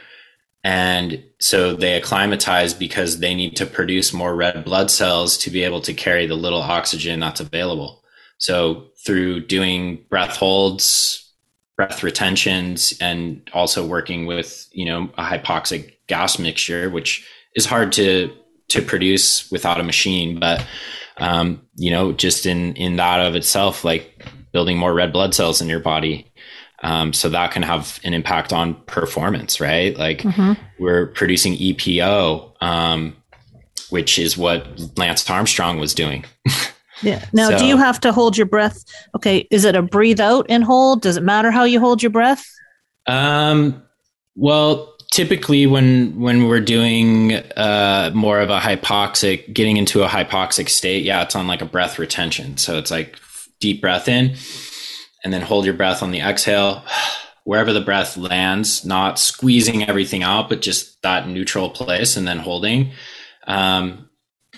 and 0.64 1.22
so 1.38 1.76
they 1.76 1.94
acclimatize 1.94 2.74
because 2.74 3.20
they 3.20 3.34
need 3.34 3.56
to 3.56 3.66
produce 3.66 4.12
more 4.12 4.34
red 4.34 4.64
blood 4.64 4.90
cells 4.90 5.38
to 5.38 5.50
be 5.50 5.62
able 5.62 5.82
to 5.82 5.94
carry 5.94 6.26
the 6.26 6.34
little 6.34 6.62
oxygen 6.62 7.20
that's 7.20 7.40
available. 7.40 8.02
So 8.38 8.88
through 9.04 9.40
doing 9.46 10.04
breath 10.08 10.36
holds, 10.36 11.32
breath 11.76 12.02
retentions, 12.02 12.94
and 13.00 13.48
also 13.52 13.86
working 13.86 14.26
with, 14.26 14.68
you 14.72 14.84
know, 14.84 15.10
a 15.18 15.24
hypoxic 15.24 15.94
gas 16.06 16.38
mixture, 16.38 16.90
which 16.90 17.26
is 17.54 17.66
hard 17.66 17.92
to 17.92 18.34
to 18.68 18.82
produce 18.82 19.50
without 19.50 19.80
a 19.80 19.84
machine. 19.84 20.40
But 20.40 20.66
um, 21.18 21.62
you 21.76 21.90
know, 21.90 22.12
just 22.12 22.46
in 22.46 22.74
in 22.74 22.96
that 22.96 23.20
of 23.20 23.34
itself, 23.34 23.84
like 23.84 24.24
building 24.52 24.78
more 24.78 24.94
red 24.94 25.12
blood 25.12 25.34
cells 25.34 25.60
in 25.60 25.68
your 25.68 25.80
body. 25.80 26.30
Um, 26.82 27.14
so 27.14 27.30
that 27.30 27.50
can 27.50 27.62
have 27.62 27.98
an 28.04 28.12
impact 28.12 28.52
on 28.52 28.74
performance, 28.84 29.58
right? 29.58 29.96
Like 29.96 30.18
mm-hmm. 30.18 30.52
we're 30.78 31.06
producing 31.06 31.54
EPO, 31.54 32.52
um, 32.60 33.16
which 33.88 34.18
is 34.18 34.36
what 34.36 34.98
Lance 34.98 35.28
Armstrong 35.30 35.78
was 35.78 35.94
doing. 35.94 36.26
Yeah. 37.04 37.24
Now, 37.32 37.50
so, 37.50 37.58
do 37.58 37.66
you 37.66 37.76
have 37.76 38.00
to 38.00 38.12
hold 38.12 38.36
your 38.36 38.46
breath? 38.46 38.84
Okay. 39.14 39.46
Is 39.50 39.64
it 39.64 39.76
a 39.76 39.82
breathe 39.82 40.20
out 40.20 40.46
and 40.48 40.64
hold? 40.64 41.02
Does 41.02 41.16
it 41.16 41.22
matter 41.22 41.50
how 41.50 41.64
you 41.64 41.80
hold 41.80 42.02
your 42.02 42.10
breath? 42.10 42.44
Um, 43.06 43.82
well, 44.34 44.94
typically 45.14 45.64
when 45.64 46.18
when 46.18 46.48
we're 46.48 46.60
doing 46.60 47.34
uh, 47.56 48.10
more 48.14 48.40
of 48.40 48.50
a 48.50 48.58
hypoxic, 48.58 49.52
getting 49.52 49.76
into 49.76 50.02
a 50.02 50.08
hypoxic 50.08 50.68
state, 50.68 51.04
yeah, 51.04 51.22
it's 51.22 51.36
on 51.36 51.46
like 51.46 51.62
a 51.62 51.66
breath 51.66 52.00
retention. 52.00 52.56
So 52.56 52.78
it's 52.78 52.90
like 52.90 53.16
deep 53.60 53.80
breath 53.80 54.08
in, 54.08 54.34
and 55.22 55.32
then 55.32 55.40
hold 55.40 55.64
your 55.64 55.74
breath 55.74 56.02
on 56.02 56.10
the 56.10 56.20
exhale, 56.20 56.84
wherever 57.44 57.72
the 57.72 57.80
breath 57.80 58.16
lands, 58.16 58.84
not 58.84 59.18
squeezing 59.20 59.84
everything 59.88 60.24
out, 60.24 60.48
but 60.48 60.60
just 60.60 61.00
that 61.02 61.28
neutral 61.28 61.70
place, 61.70 62.16
and 62.16 62.26
then 62.26 62.38
holding. 62.38 62.92
Um, 63.46 64.10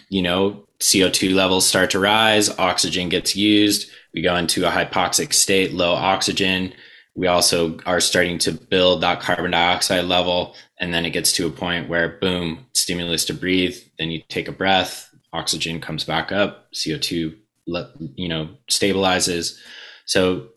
you 0.09 0.23
know, 0.23 0.66
CO2 0.81 1.35
levels 1.35 1.67
start 1.67 1.91
to 1.91 1.99
rise, 1.99 2.51
oxygen 2.59 3.09
gets 3.09 3.35
used, 3.35 3.91
we 4.15 4.23
go 4.23 4.37
into 4.37 4.67
a 4.67 4.71
hypoxic 4.71 5.33
state, 5.33 5.73
low 5.73 5.95
oxygen, 5.95 6.73
we 7.17 7.27
also 7.27 7.79
are 7.87 8.01
starting 8.01 8.39
to 8.41 8.53
build 8.53 9.01
that 9.01 9.21
carbon 9.21 9.53
dioxide 9.53 10.05
level. 10.05 10.55
And 10.79 10.93
then 10.93 11.07
it 11.07 11.11
gets 11.11 11.33
to 11.33 11.47
a 11.47 11.51
point 11.51 11.89
where, 11.89 12.19
boom, 12.21 12.67
stimulus 12.75 13.25
to 13.25 13.35
breathe. 13.35 13.77
Then 13.99 14.11
you 14.11 14.23
take 14.29 14.49
a 14.49 14.53
breath, 14.53 15.11
oxygen 15.33 15.81
comes 15.81 16.05
back 16.05 16.31
up, 16.31 16.71
CO2, 16.73 17.35
you 18.15 18.29
know, 18.29 18.51
stabilizes. 18.71 19.59
So 20.05 20.49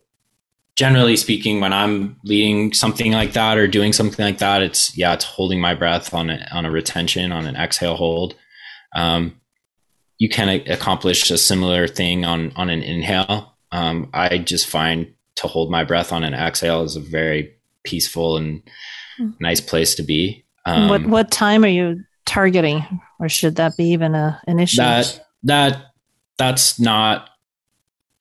generally 0.75 1.15
speaking, 1.15 1.61
when 1.61 1.71
I'm 1.71 2.17
leading 2.25 2.73
something 2.73 3.13
like 3.13 3.33
that 3.33 3.57
or 3.57 3.67
doing 3.67 3.93
something 3.93 4.23
like 4.23 4.39
that, 4.39 4.61
it's 4.61 4.97
yeah, 4.97 5.13
it's 5.13 5.23
holding 5.23 5.61
my 5.61 5.73
breath 5.73 6.13
on 6.13 6.29
a, 6.29 6.45
on 6.51 6.65
a 6.65 6.71
retention, 6.71 7.31
on 7.31 7.45
an 7.45 7.55
exhale 7.55 7.95
hold. 7.95 8.35
Um, 8.93 9.39
you 10.19 10.29
can 10.29 10.49
accomplish 10.69 11.31
a 11.31 11.37
similar 11.37 11.87
thing 11.87 12.25
on 12.25 12.51
on 12.55 12.69
an 12.69 12.83
inhale. 12.83 13.55
Um, 13.71 14.09
I 14.13 14.37
just 14.37 14.67
find 14.67 15.11
to 15.35 15.47
hold 15.47 15.71
my 15.71 15.83
breath 15.83 16.11
on 16.11 16.23
an 16.23 16.33
exhale 16.33 16.83
is 16.83 16.95
a 16.95 16.99
very 16.99 17.55
peaceful 17.83 18.37
and 18.37 18.61
mm. 19.19 19.33
nice 19.39 19.61
place 19.61 19.95
to 19.95 20.03
be. 20.03 20.45
Um, 20.65 20.89
what 20.89 21.07
what 21.07 21.31
time 21.31 21.63
are 21.63 21.69
you 21.69 22.03
targeting, 22.25 22.83
or 23.19 23.29
should 23.29 23.55
that 23.55 23.77
be 23.77 23.85
even 23.85 24.13
a 24.13 24.39
an 24.45 24.59
issue? 24.59 24.77
That 24.77 25.25
that 25.43 25.85
that's 26.37 26.79
not. 26.79 27.29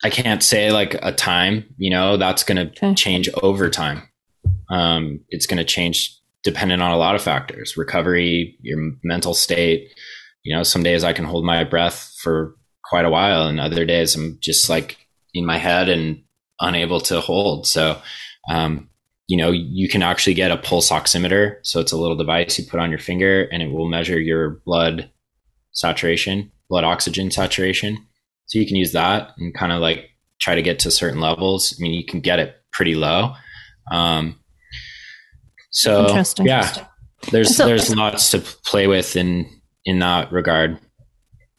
I 0.01 0.09
can't 0.09 0.41
say 0.41 0.71
like 0.71 0.95
a 1.01 1.11
time. 1.11 1.65
You 1.77 1.89
know, 1.89 2.15
that's 2.15 2.43
going 2.43 2.69
to 2.69 2.71
okay. 2.71 2.95
change 2.95 3.27
over 3.43 3.69
time. 3.69 4.03
Um, 4.69 5.19
it's 5.27 5.45
going 5.45 5.57
to 5.57 5.65
change 5.65 6.17
dependent 6.43 6.81
on 6.81 6.91
a 6.91 6.97
lot 6.97 7.15
of 7.15 7.21
factors: 7.21 7.75
recovery, 7.75 8.57
your 8.61 8.93
mental 9.03 9.33
state. 9.33 9.91
You 10.43 10.55
know, 10.55 10.63
some 10.63 10.83
days 10.83 11.03
I 11.03 11.13
can 11.13 11.25
hold 11.25 11.45
my 11.45 11.63
breath 11.63 12.13
for 12.21 12.55
quite 12.83 13.05
a 13.05 13.09
while, 13.09 13.47
and 13.47 13.59
other 13.59 13.85
days 13.85 14.15
I'm 14.15 14.37
just 14.41 14.69
like 14.69 14.97
in 15.33 15.45
my 15.45 15.57
head 15.57 15.89
and 15.89 16.23
unable 16.59 16.99
to 17.01 17.21
hold. 17.21 17.67
So, 17.67 18.01
um, 18.49 18.89
you 19.27 19.37
know, 19.37 19.51
you 19.51 19.87
can 19.87 20.01
actually 20.01 20.33
get 20.33 20.51
a 20.51 20.57
pulse 20.57 20.89
oximeter. 20.89 21.57
So 21.63 21.79
it's 21.79 21.91
a 21.91 21.97
little 21.97 22.17
device 22.17 22.57
you 22.57 22.65
put 22.65 22.79
on 22.79 22.89
your 22.89 22.99
finger 22.99 23.43
and 23.51 23.61
it 23.61 23.71
will 23.71 23.87
measure 23.87 24.19
your 24.19 24.61
blood 24.65 25.09
saturation, 25.71 26.51
blood 26.67 26.83
oxygen 26.83 27.29
saturation. 27.29 28.07
So 28.47 28.57
you 28.57 28.65
can 28.65 28.75
use 28.75 28.93
that 28.93 29.31
and 29.37 29.53
kind 29.53 29.71
of 29.71 29.81
like 29.81 30.09
try 30.39 30.55
to 30.55 30.63
get 30.63 30.79
to 30.79 30.91
certain 30.91 31.19
levels. 31.19 31.75
I 31.77 31.81
mean, 31.81 31.93
you 31.93 32.03
can 32.03 32.21
get 32.21 32.39
it 32.39 32.55
pretty 32.71 32.95
low. 32.95 33.35
Um, 33.91 34.39
so 35.69 36.23
yeah, 36.39 36.87
there's 37.31 37.55
so, 37.55 37.67
there's 37.67 37.95
lots 37.95 38.31
to 38.31 38.39
play 38.39 38.87
with 38.87 39.15
in 39.15 39.58
in 39.89 39.99
that 39.99 40.31
regard. 40.31 40.79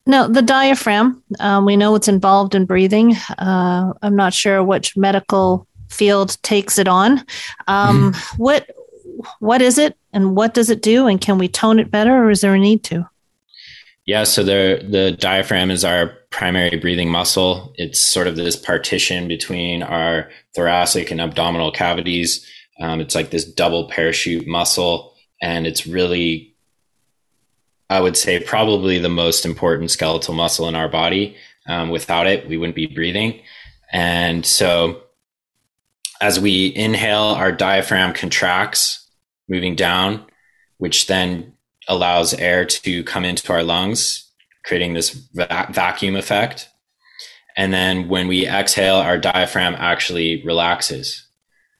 Now, 0.06 0.26
the 0.26 0.42
diaphragm, 0.42 1.22
um, 1.40 1.66
we 1.66 1.76
know 1.76 1.94
it's 1.94 2.08
involved 2.08 2.54
in 2.54 2.64
breathing. 2.64 3.16
Uh, 3.38 3.92
I'm 4.02 4.16
not 4.16 4.32
sure 4.32 4.62
which 4.64 4.96
medical 4.96 5.66
field 5.90 6.38
takes 6.42 6.78
it 6.78 6.88
on. 6.88 7.18
Um, 7.68 8.12
mm. 8.12 8.38
What 8.38 8.70
what 9.38 9.60
is 9.60 9.76
it, 9.76 9.96
and 10.14 10.34
what 10.34 10.54
does 10.54 10.70
it 10.70 10.80
do, 10.80 11.06
and 11.06 11.20
can 11.20 11.36
we 11.36 11.48
tone 11.48 11.78
it 11.78 11.90
better, 11.90 12.24
or 12.24 12.30
is 12.30 12.40
there 12.40 12.54
a 12.54 12.58
need 12.58 12.82
to? 12.84 13.06
Yeah, 14.06 14.24
so 14.24 14.42
the 14.42 14.84
the 14.88 15.12
diaphragm 15.12 15.70
is 15.70 15.84
our 15.84 16.16
primary 16.30 16.78
breathing 16.78 17.10
muscle. 17.10 17.74
It's 17.76 18.00
sort 18.00 18.26
of 18.26 18.36
this 18.36 18.56
partition 18.56 19.28
between 19.28 19.82
our 19.82 20.30
thoracic 20.54 21.10
and 21.10 21.20
abdominal 21.20 21.70
cavities. 21.70 22.46
Um, 22.80 23.00
it's 23.00 23.14
like 23.14 23.30
this 23.30 23.44
double 23.44 23.88
parachute 23.88 24.46
muscle, 24.46 25.14
and 25.42 25.66
it's 25.66 25.86
really 25.86 26.49
I 27.90 28.00
would 28.00 28.16
say 28.16 28.38
probably 28.38 28.98
the 28.98 29.08
most 29.08 29.44
important 29.44 29.90
skeletal 29.90 30.32
muscle 30.32 30.68
in 30.68 30.76
our 30.76 30.88
body. 30.88 31.36
Um, 31.66 31.90
without 31.90 32.26
it, 32.26 32.48
we 32.48 32.56
wouldn't 32.56 32.76
be 32.76 32.86
breathing. 32.86 33.42
And 33.92 34.46
so 34.46 35.02
as 36.20 36.38
we 36.38 36.72
inhale, 36.74 37.34
our 37.34 37.50
diaphragm 37.50 38.14
contracts, 38.14 39.10
moving 39.48 39.74
down, 39.74 40.24
which 40.78 41.08
then 41.08 41.54
allows 41.88 42.32
air 42.34 42.64
to 42.64 43.02
come 43.04 43.24
into 43.24 43.52
our 43.52 43.64
lungs, 43.64 44.30
creating 44.64 44.94
this 44.94 45.10
va- 45.10 45.68
vacuum 45.72 46.14
effect. 46.14 46.68
And 47.56 47.72
then 47.72 48.08
when 48.08 48.28
we 48.28 48.46
exhale, 48.46 48.96
our 48.96 49.18
diaphragm 49.18 49.74
actually 49.76 50.44
relaxes. 50.44 51.26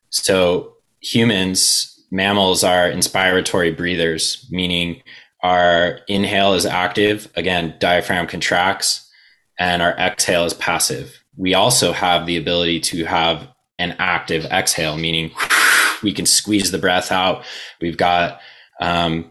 So 0.08 0.74
humans, 1.00 2.04
mammals 2.11 2.64
are 2.64 2.90
inspiratory 2.90 3.76
breathers, 3.76 4.48
meaning 4.50 5.02
our 5.43 6.01
inhale 6.07 6.55
is 6.55 6.66
active. 6.66 7.30
Again, 7.36 7.74
diaphragm 7.78 8.26
contracts 8.26 9.11
and 9.59 9.82
our 9.82 9.93
exhale 9.93 10.45
is 10.45 10.55
passive. 10.55 11.22
We 11.36 11.55
also 11.55 11.93
have 11.93 12.26
the 12.26 12.36
ability 12.36 12.80
to 12.80 13.05
have 13.05 13.49
an 13.78 13.97
active 13.99 14.45
exhale, 14.47 14.97
meaning 14.97 15.30
we 16.03 16.12
can 16.12 16.26
squeeze 16.26 16.70
the 16.70 16.78
breath 16.78 17.11
out. 17.11 17.45
We've 17.80 17.97
got 17.97 18.41
um, 18.80 19.30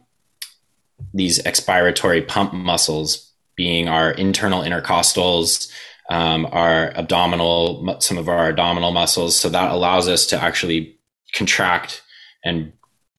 these 1.13 1.41
expiratory 1.43 2.27
pump 2.27 2.53
muscles 2.53 3.31
being 3.55 3.87
our 3.87 4.11
internal 4.11 4.61
intercostals, 4.61 5.71
um, 6.09 6.47
our 6.51 6.91
abdominal, 6.95 7.97
some 7.99 8.17
of 8.17 8.29
our 8.29 8.49
abdominal 8.49 8.91
muscles. 8.91 9.35
So 9.35 9.49
that 9.49 9.71
allows 9.71 10.07
us 10.07 10.25
to 10.27 10.41
actually 10.41 10.97
contract 11.33 12.01
and 12.43 12.73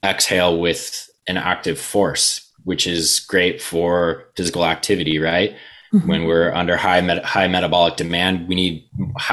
exhale 0.05 0.59
with 0.59 1.09
an 1.29 1.37
active 1.37 1.79
force 1.79 2.50
which 2.65 2.87
is 2.87 3.21
great 3.21 3.61
for 3.61 4.25
physical 4.37 4.65
activity, 4.65 5.19
right? 5.19 5.57
Mm-hmm. 5.93 6.09
When 6.09 6.25
we're 6.25 6.53
under 6.53 6.77
high 6.77 7.01
met- 7.01 7.25
high 7.25 7.49
metabolic 7.49 7.97
demand, 7.97 8.47
we 8.47 8.55
need 8.55 8.89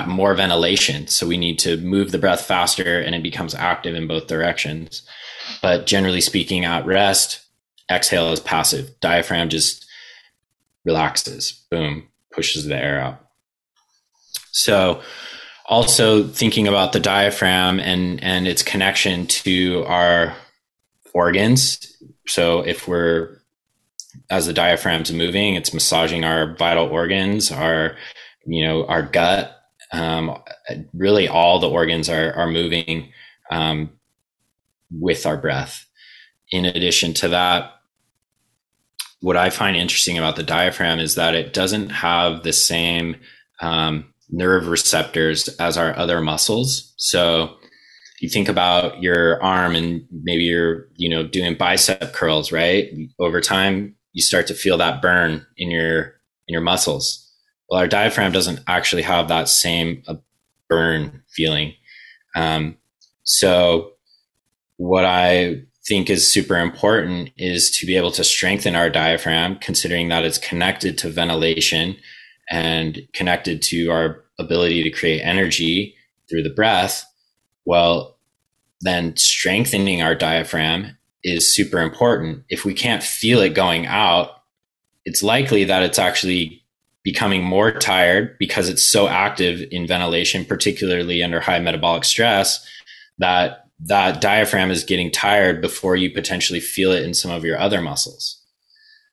more 0.08 0.34
ventilation, 0.34 1.08
so 1.08 1.28
we 1.28 1.38
need 1.38 1.60
to 1.60 1.78
move 1.78 2.12
the 2.12 2.18
breath 2.18 2.42
faster, 2.42 3.00
and 3.00 3.14
it 3.14 3.22
becomes 3.22 3.54
active 3.54 3.94
in 3.94 4.08
both 4.08 4.28
directions. 4.28 5.04
But 5.62 5.86
generally 5.86 6.22
speaking, 6.22 6.66
at 6.66 6.86
rest, 6.86 7.42
exhale 7.92 8.32
is 8.32 8.40
passive. 8.40 9.00
Diaphragm 9.02 9.50
just 9.50 9.86
relaxes. 10.84 11.64
Boom, 11.70 12.08
pushes 12.34 12.66
the 12.66 12.76
air 12.76 13.00
out. 13.00 13.24
So, 14.52 15.02
also 15.68 16.24
thinking 16.24 16.68
about 16.68 16.92
the 16.92 17.00
diaphragm 17.00 17.80
and 17.80 18.24
and 18.24 18.48
its 18.48 18.64
connection 18.64 19.28
to 19.28 19.84
our 19.86 20.34
organs 21.18 21.98
so 22.28 22.62
if 22.62 22.88
we're 22.88 23.42
as 24.30 24.46
the 24.46 24.54
diaphragm's 24.54 25.12
moving, 25.12 25.56
it's 25.56 25.74
massaging 25.74 26.24
our 26.24 26.56
vital 26.56 26.88
organs, 26.88 27.52
our 27.52 27.96
you 28.46 28.66
know 28.66 28.86
our 28.86 29.02
gut. 29.02 29.54
Um, 29.94 30.38
really, 30.94 31.28
all 31.28 31.60
the 31.60 31.70
organs 31.70 32.10
are 32.10 32.34
are 32.34 32.50
moving 32.50 33.12
um, 33.50 33.92
with 34.92 35.26
our 35.26 35.38
breath. 35.38 35.86
In 36.52 36.66
addition 36.66 37.14
to 37.16 37.30
that, 37.30 37.72
what 39.22 39.38
I 39.38 39.50
find 39.50 39.76
interesting 39.76 40.18
about 40.18 40.36
the 40.36 40.44
diaphragm 40.44 41.00
is 41.00 41.16
that 41.16 41.36
it 41.36 41.54
doesn't 41.54 41.90
have 41.90 42.44
the 42.44 42.54
same 42.54 43.18
um, 43.62 44.14
nerve 44.30 44.68
receptors 44.68 45.48
as 45.60 45.78
our 45.78 45.96
other 45.98 46.22
muscles. 46.22 46.94
So 46.98 47.58
you 48.20 48.30
think 48.30 48.50
about 48.50 49.02
your 49.02 49.42
arm 49.44 49.76
and 49.76 50.06
maybe 50.12 50.44
you're 50.44 50.88
you 50.96 51.10
know 51.10 51.28
doing 51.28 51.56
bicep 51.56 52.14
curls 52.14 52.52
right? 52.52 52.90
Over 53.20 53.42
time 53.42 53.96
you 54.14 54.22
start 54.22 54.48
to 54.48 54.54
feel 54.54 54.78
that 54.78 55.02
burn 55.02 55.46
in 55.58 55.72
your 55.72 56.16
in 56.48 56.54
your 56.54 56.62
muscles. 56.62 57.24
Well 57.70 57.80
our 57.80 57.88
diaphragm 57.88 58.32
doesn't 58.32 58.62
actually 58.68 59.04
have 59.04 59.28
that 59.28 59.50
same 59.50 60.04
uh, 60.08 60.16
burn 60.70 61.24
feeling. 61.30 61.74
Um, 62.36 62.78
so 63.24 63.94
what 64.78 65.06
i 65.06 65.62
think 65.86 66.10
is 66.10 66.28
super 66.28 66.58
important 66.58 67.30
is 67.38 67.70
to 67.72 67.86
be 67.86 67.96
able 67.98 68.12
to 68.12 68.24
strengthen 68.24 68.76
our 68.76 68.90
diaphragm 68.90 69.58
considering 69.58 70.10
that 70.10 70.24
it's 70.24 70.38
connected 70.38 70.98
to 70.98 71.10
ventilation 71.10 71.96
and 72.50 73.02
connected 73.14 73.62
to 73.62 73.90
our 73.90 74.24
ability 74.40 74.84
to 74.84 74.92
create 74.92 75.22
energy 75.22 75.96
through 76.30 76.44
the 76.44 76.54
breath 76.54 77.06
well, 77.68 78.18
then 78.80 79.14
strengthening 79.18 80.02
our 80.02 80.16
diaphragm 80.16 80.98
is 81.22 81.54
super 81.54 81.80
important. 81.82 82.46
If 82.48 82.64
we 82.64 82.74
can't 82.74 83.04
feel 83.04 83.42
it 83.42 83.54
going 83.54 83.86
out, 83.86 84.42
it's 85.04 85.22
likely 85.22 85.66
that 85.66 85.84
it's 85.84 86.00
actually 86.00 86.64
becoming 87.04 87.44
more 87.44 87.74
tired 87.74 88.38
because 88.40 88.70
it's 88.70 88.84
so 88.84 89.10
active 89.10 89.68
in 89.70 89.86
ventilation, 89.86 90.46
particularly 90.46 91.22
under 91.22 91.42
high 91.42 91.60
metabolic 91.60 92.06
stress, 92.06 92.66
that 93.18 93.66
that 93.82 94.22
diaphragm 94.22 94.72
is 94.72 94.86
getting 94.86 95.12
tired 95.12 95.62
before 95.62 95.98
you 95.98 96.10
potentially 96.10 96.62
feel 96.62 96.94
it 96.94 97.04
in 97.04 97.14
some 97.14 97.32
of 97.32 97.44
your 97.44 97.60
other 97.60 97.82
muscles. 97.82 98.42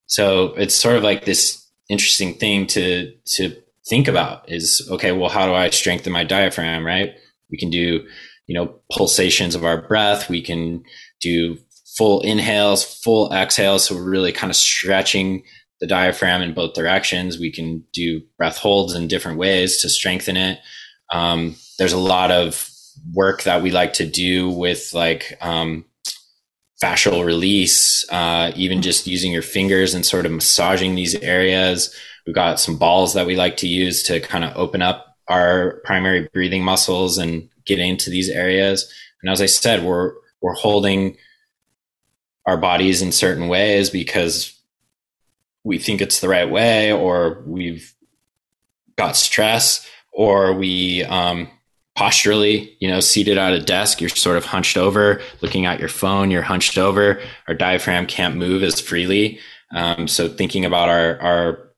So 0.07 0.55
it's 0.55 0.77
sort 0.77 0.97
of 0.97 1.03
like 1.03 1.25
this 1.25 1.61
interesting 1.89 2.35
thing 2.35 2.69
to 2.69 3.13
to 3.37 3.57
think 3.89 4.07
about 4.07 4.49
is 4.49 4.89
okay, 4.93 5.11
well, 5.11 5.29
how 5.29 5.45
do 5.45 5.55
I 5.55 5.71
strengthen 5.71 6.13
my 6.13 6.23
diaphragm, 6.23 6.87
right? 6.87 7.15
We 7.51 7.59
can 7.59 7.71
do 7.71 8.07
you 8.47 8.55
know, 8.55 8.75
pulsations 8.93 9.55
of 9.55 9.65
our 9.65 9.81
breath. 9.83 10.29
We 10.29 10.43
can 10.43 10.85
do 11.21 11.59
full 11.97 12.21
inhales, 12.23 12.85
full 12.85 13.33
exhales. 13.33 13.85
So 13.85 13.95
we're 13.95 14.11
really 14.11 14.33
kind 14.33 14.51
of 14.51 14.57
stretching 14.57 15.45
the 15.81 15.87
diaphragm 15.87 16.43
in 16.43 16.55
both 16.55 16.75
directions. 16.75 17.39
We 17.39 17.53
can 17.53 17.85
do 17.93 18.23
breath 18.37 18.59
holds 18.59 18.95
in 18.95 19.09
different 19.09 19.39
ways 19.39 19.81
to 19.83 19.89
strengthen 19.89 20.37
it. 20.37 20.59
Um, 21.13 21.57
there's 21.79 21.93
a 21.93 21.99
lot 21.99 22.31
of 22.31 22.69
work 23.13 23.43
that 23.43 23.63
we 23.63 23.71
like 23.71 23.93
to 23.95 24.07
do 24.07 24.49
with 24.49 24.93
like 24.95 25.37
um, 25.41 25.85
fascial 26.83 27.25
release, 27.25 28.05
uh, 28.11 28.53
even 28.57 28.83
just 28.83 29.07
using 29.07 29.33
your 29.33 29.43
fingers 29.43 29.95
and 29.95 30.05
sort 30.05 30.27
of 30.27 30.33
massaging 30.33 30.95
these 30.95 31.15
areas. 31.17 31.95
We've 32.27 32.35
got 32.35 32.61
some 32.61 32.79
balls 32.79 33.15
that 33.15 33.27
we 33.27 33.37
like 33.37 33.57
to 33.59 33.69
use 33.69 34.03
to 34.05 34.21
kind 34.21 34.45
of 34.45 34.57
open 34.57 34.83
up 34.83 35.17
our 35.29 35.81
primary 35.85 36.29
breathing 36.33 36.63
muscles 36.63 37.19
and 37.19 37.49
get 37.67 37.79
into 37.79 38.11
these 38.11 38.29
areas. 38.29 38.93
And 39.23 39.31
as 39.31 39.41
I 39.41 39.47
said, 39.47 39.85
we're 39.85 40.13
we're 40.41 40.55
holding 40.55 41.17
our 42.47 42.57
bodies 42.57 43.01
in 43.01 43.13
certain 43.13 43.49
ways 43.49 43.89
because 43.89 44.61
we 45.65 45.79
think 45.79 46.03
it's 46.03 46.21
the 46.21 46.29
right 46.29 46.51
way, 46.51 46.93
or 46.93 47.43
we've 47.47 47.95
got 48.97 49.17
stress, 49.17 49.89
or 50.13 50.53
we 50.53 51.03
um, 51.05 51.49
posturally, 51.97 52.77
you 52.81 52.89
know, 52.89 53.01
seated 53.01 53.39
at 53.39 53.55
a 53.55 53.61
desk, 53.61 54.01
you're 54.01 54.11
sort 54.11 54.37
of 54.37 54.45
hunched 54.45 54.77
over, 54.77 55.21
looking 55.41 55.65
at 55.65 55.81
your 55.81 55.89
phone, 55.89 56.31
you're 56.31 56.43
hunched 56.43 56.77
over. 56.77 57.21
Our 57.49 57.55
diaphragm 57.55 58.07
can't 58.07 58.37
move 58.37 58.63
as 58.63 58.81
freely. 58.81 59.39
Um, 59.75 60.07
so 60.07 60.29
thinking 60.29 60.65
about 60.65 60.89
our 60.89 61.21
our 61.21 61.71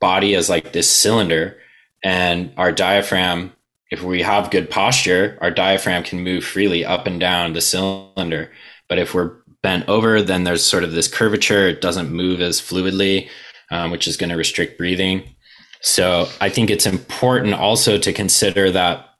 body 0.00 0.34
as 0.34 0.48
like 0.48 0.72
this 0.72 0.90
cylinder, 0.90 1.56
and 2.02 2.52
our 2.56 2.72
diaphragm, 2.72 3.52
if 3.92 4.02
we 4.02 4.22
have 4.22 4.50
good 4.50 4.70
posture, 4.70 5.36
our 5.42 5.50
diaphragm 5.50 6.02
can 6.02 6.24
move 6.24 6.44
freely 6.44 6.82
up 6.82 7.06
and 7.06 7.20
down 7.20 7.52
the 7.52 7.60
cylinder. 7.60 8.50
But 8.88 8.98
if 8.98 9.12
we're 9.12 9.36
bent 9.62 9.86
over, 9.86 10.22
then 10.22 10.44
there's 10.44 10.64
sort 10.64 10.82
of 10.82 10.92
this 10.92 11.06
curvature. 11.06 11.68
It 11.68 11.82
doesn't 11.82 12.10
move 12.10 12.40
as 12.40 12.58
fluidly, 12.58 13.28
um, 13.70 13.90
which 13.90 14.08
is 14.08 14.16
going 14.16 14.30
to 14.30 14.36
restrict 14.36 14.78
breathing. 14.78 15.34
So 15.82 16.26
I 16.40 16.48
think 16.48 16.70
it's 16.70 16.86
important 16.86 17.52
also 17.52 17.98
to 17.98 18.14
consider 18.14 18.70
that 18.70 19.10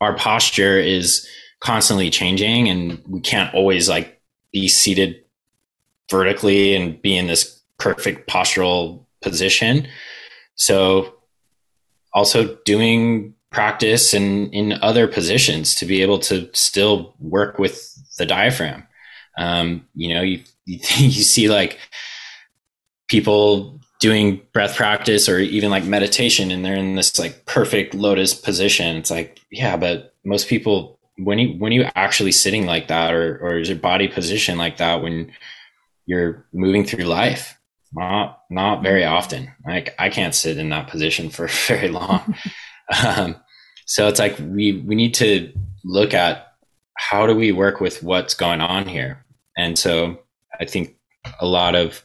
our 0.00 0.14
posture 0.14 0.78
is 0.78 1.26
constantly 1.58 2.10
changing 2.10 2.68
and 2.68 3.02
we 3.08 3.20
can't 3.20 3.52
always 3.54 3.88
like 3.88 4.22
be 4.52 4.68
seated 4.68 5.16
vertically 6.08 6.76
and 6.76 7.02
be 7.02 7.16
in 7.16 7.26
this 7.26 7.60
perfect 7.78 8.30
postural 8.30 9.04
position. 9.20 9.88
So 10.54 11.16
also 12.14 12.56
doing 12.64 13.34
practice 13.50 14.14
and 14.14 14.52
in 14.54 14.72
other 14.82 15.06
positions 15.06 15.74
to 15.76 15.86
be 15.86 16.02
able 16.02 16.18
to 16.18 16.48
still 16.52 17.14
work 17.20 17.58
with 17.58 17.88
the 18.18 18.26
diaphragm. 18.26 18.86
Um, 19.38 19.86
you 19.94 20.12
know, 20.12 20.22
you, 20.22 20.42
you, 20.64 20.78
you 20.96 21.10
see 21.10 21.48
like 21.48 21.78
people 23.08 23.80
doing 24.00 24.42
breath 24.52 24.74
practice 24.74 25.28
or 25.28 25.38
even 25.38 25.70
like 25.70 25.84
meditation 25.84 26.50
and 26.50 26.64
they're 26.64 26.74
in 26.74 26.96
this 26.96 27.20
like 27.20 27.46
perfect 27.46 27.94
lotus 27.94 28.34
position 28.34 28.96
it's 28.96 29.12
like 29.12 29.40
yeah 29.52 29.76
but 29.76 30.12
most 30.24 30.48
people 30.48 30.98
when 31.18 31.38
you 31.38 31.56
when 31.58 31.70
you 31.70 31.86
actually 31.94 32.32
sitting 32.32 32.66
like 32.66 32.88
that 32.88 33.14
or 33.14 33.38
or 33.38 33.58
is 33.58 33.68
your 33.68 33.78
body 33.78 34.08
position 34.08 34.58
like 34.58 34.78
that 34.78 35.02
when 35.02 35.30
you're 36.06 36.44
moving 36.52 36.84
through 36.84 37.04
life 37.04 37.56
not 37.92 38.40
not 38.50 38.82
very 38.82 39.04
often. 39.04 39.52
Like 39.66 39.94
i 39.98 40.08
can't 40.08 40.34
sit 40.34 40.58
in 40.58 40.70
that 40.70 40.88
position 40.88 41.30
for 41.30 41.48
very 41.68 41.88
long. 41.88 42.34
Um, 43.04 43.36
so 43.86 44.08
it's 44.08 44.18
like 44.18 44.38
we 44.38 44.80
we 44.80 44.94
need 44.94 45.14
to 45.14 45.52
look 45.84 46.14
at 46.14 46.54
how 46.96 47.26
do 47.26 47.34
we 47.34 47.52
work 47.52 47.80
with 47.80 48.02
what's 48.02 48.34
going 48.34 48.60
on 48.60 48.86
here? 48.86 49.24
And 49.56 49.78
so 49.78 50.18
i 50.60 50.64
think 50.64 50.96
a 51.40 51.46
lot 51.46 51.74
of 51.74 52.04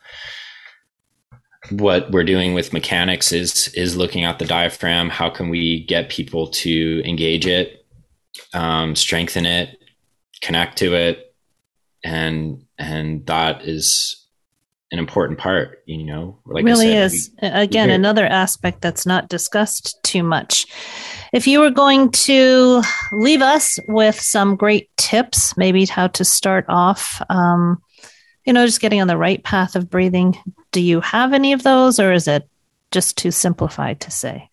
what 1.69 2.11
we're 2.11 2.23
doing 2.23 2.53
with 2.53 2.73
mechanics 2.73 3.31
is 3.31 3.67
is 3.69 3.97
looking 3.97 4.23
at 4.23 4.39
the 4.39 4.45
diaphragm. 4.45 5.09
How 5.09 5.29
can 5.29 5.49
we 5.49 5.83
get 5.85 6.09
people 6.09 6.47
to 6.47 7.01
engage 7.05 7.45
it, 7.45 7.85
um, 8.53 8.95
strengthen 8.95 9.45
it, 9.45 9.77
connect 10.41 10.77
to 10.79 10.93
it, 10.93 11.35
and 12.03 12.65
and 12.77 13.25
that 13.25 13.63
is 13.63 14.26
an 14.91 14.99
important 14.99 15.39
part. 15.39 15.83
You 15.85 16.03
know, 16.03 16.39
like 16.45 16.65
really 16.65 16.88
said, 16.88 17.03
is 17.05 17.31
we, 17.41 17.47
again 17.47 17.89
we 17.89 17.95
another 17.95 18.25
aspect 18.25 18.81
that's 18.81 19.05
not 19.05 19.29
discussed 19.29 19.97
too 20.03 20.23
much. 20.23 20.65
If 21.33 21.47
you 21.47 21.59
were 21.59 21.71
going 21.71 22.11
to 22.11 22.81
leave 23.11 23.41
us 23.41 23.79
with 23.88 24.19
some 24.19 24.55
great 24.55 24.89
tips, 24.97 25.57
maybe 25.57 25.85
how 25.85 26.07
to 26.07 26.23
start 26.23 26.65
off. 26.69 27.21
Um, 27.29 27.81
you 28.45 28.53
know, 28.53 28.65
just 28.65 28.79
getting 28.79 29.01
on 29.01 29.07
the 29.07 29.17
right 29.17 29.43
path 29.43 29.75
of 29.75 29.89
breathing. 29.89 30.38
Do 30.71 30.81
you 30.81 31.01
have 31.01 31.33
any 31.33 31.51
of 31.51 31.63
those, 31.63 31.99
or 31.99 32.13
is 32.13 32.27
it 32.29 32.47
just 32.91 33.17
too 33.17 33.31
simplified 33.31 33.99
to 34.01 34.11
say? 34.11 34.49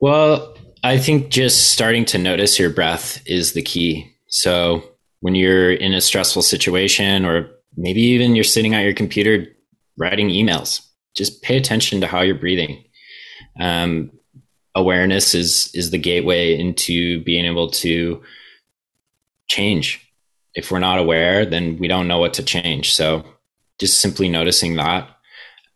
Well, 0.00 0.56
I 0.82 0.98
think 0.98 1.30
just 1.30 1.72
starting 1.72 2.04
to 2.06 2.18
notice 2.18 2.58
your 2.58 2.70
breath 2.70 3.22
is 3.26 3.52
the 3.52 3.62
key. 3.62 4.12
So 4.28 4.82
when 5.20 5.34
you're 5.34 5.72
in 5.72 5.94
a 5.94 6.00
stressful 6.00 6.42
situation, 6.42 7.24
or 7.24 7.50
maybe 7.76 8.00
even 8.00 8.34
you're 8.34 8.44
sitting 8.44 8.74
at 8.74 8.84
your 8.84 8.94
computer 8.94 9.46
writing 9.96 10.28
emails, 10.28 10.86
just 11.14 11.42
pay 11.42 11.56
attention 11.56 12.00
to 12.00 12.06
how 12.06 12.22
you're 12.22 12.34
breathing. 12.34 12.84
Um, 13.58 14.10
awareness 14.74 15.34
is 15.34 15.70
is 15.74 15.90
the 15.90 15.98
gateway 15.98 16.58
into 16.58 17.22
being 17.24 17.46
able 17.46 17.70
to 17.70 18.22
change 19.48 20.06
if 20.56 20.70
we're 20.70 20.78
not 20.80 20.98
aware, 20.98 21.44
then 21.44 21.78
we 21.78 21.86
don't 21.86 22.08
know 22.08 22.18
what 22.18 22.34
to 22.34 22.42
change. 22.42 22.94
So 22.94 23.24
just 23.78 24.00
simply 24.00 24.28
noticing 24.28 24.76
that. 24.76 25.08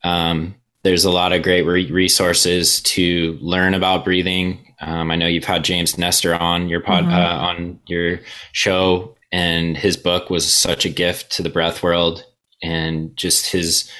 Um, 0.02 0.56
there's 0.82 1.04
a 1.04 1.10
lot 1.10 1.34
of 1.34 1.42
great 1.42 1.66
re- 1.66 1.90
resources 1.90 2.80
to 2.82 3.38
learn 3.42 3.74
about 3.74 4.04
breathing. 4.04 4.74
Um, 4.80 5.10
I 5.10 5.16
know 5.16 5.26
you've 5.26 5.44
had 5.44 5.62
James 5.62 5.98
Nestor 5.98 6.34
on 6.34 6.70
your 6.70 6.80
pod 6.80 7.04
mm-hmm. 7.04 7.12
uh, 7.12 7.48
on 7.48 7.80
your 7.86 8.20
show, 8.52 9.14
and 9.32 9.76
his 9.76 9.96
book 9.96 10.30
was 10.30 10.52
such 10.52 10.84
a 10.84 10.90
gift 10.90 11.30
to 11.32 11.42
the 11.42 11.50
breath 11.50 11.82
world, 11.82 12.24
and 12.62 13.16
just 13.16 13.50
his 13.50 13.90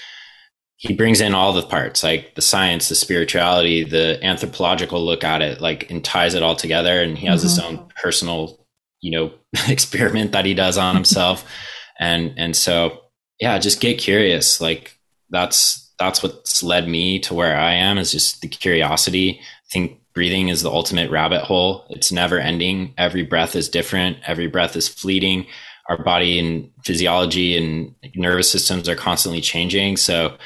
he 0.81 0.95
brings 0.95 1.21
in 1.21 1.35
all 1.35 1.53
the 1.53 1.63
parts 1.63 2.03
like 2.03 2.35
the 2.37 2.41
science 2.41 2.89
the 2.89 2.95
spirituality 2.95 3.85
the 3.85 4.19
anthropological 4.25 5.05
look 5.05 5.23
at 5.23 5.43
it 5.43 5.61
like 5.61 5.91
and 5.91 6.03
ties 6.03 6.33
it 6.33 6.43
all 6.43 6.57
together. 6.57 7.03
And 7.03 7.19
he 7.19 7.27
has 7.27 7.41
mm-hmm. 7.41 7.49
his 7.49 7.59
own 7.59 7.89
personal 8.03 8.67
you 9.03 9.11
know 9.11 9.33
experiment 9.69 10.33
that 10.33 10.47
he 10.47 10.55
does 10.55 10.79
on 10.79 10.95
himself. 10.95 11.45
And 12.03 12.33
and 12.39 12.57
so 12.57 12.99
yeah 13.41 13.59
just 13.59 13.83
get 13.83 13.99
curious. 13.99 14.59
Like 14.59 14.99
that's 15.29 15.93
that's 15.99 16.23
what's 16.23 16.63
led 16.63 16.89
me 16.89 17.19
to 17.21 17.35
where 17.35 17.55
i 17.55 17.75
am 17.75 17.99
is 17.99 18.11
just 18.11 18.41
the 18.41 18.49
curiosity. 18.49 19.39
I 19.43 19.69
think 19.71 20.00
breathing 20.15 20.49
is 20.49 20.63
the 20.63 20.71
ultimate 20.71 21.11
rabbit 21.11 21.43
hole 21.43 21.87
it's 21.91 22.13
never 22.13 22.39
ending 22.39 22.95
every 22.99 23.23
breath 23.23 23.55
is 23.55 23.69
different 23.69 24.17
every 24.27 24.47
breath 24.47 24.77
is 24.77 24.89
fleeting 24.89 25.47
our 25.89 26.03
body 26.03 26.39
and 26.39 26.71
physiology 26.85 27.57
and 27.57 27.95
nervous 28.15 28.51
systems 28.51 28.89
are 28.89 28.97
constantly 28.97 29.41
changing 29.41 29.97
so 29.97 30.37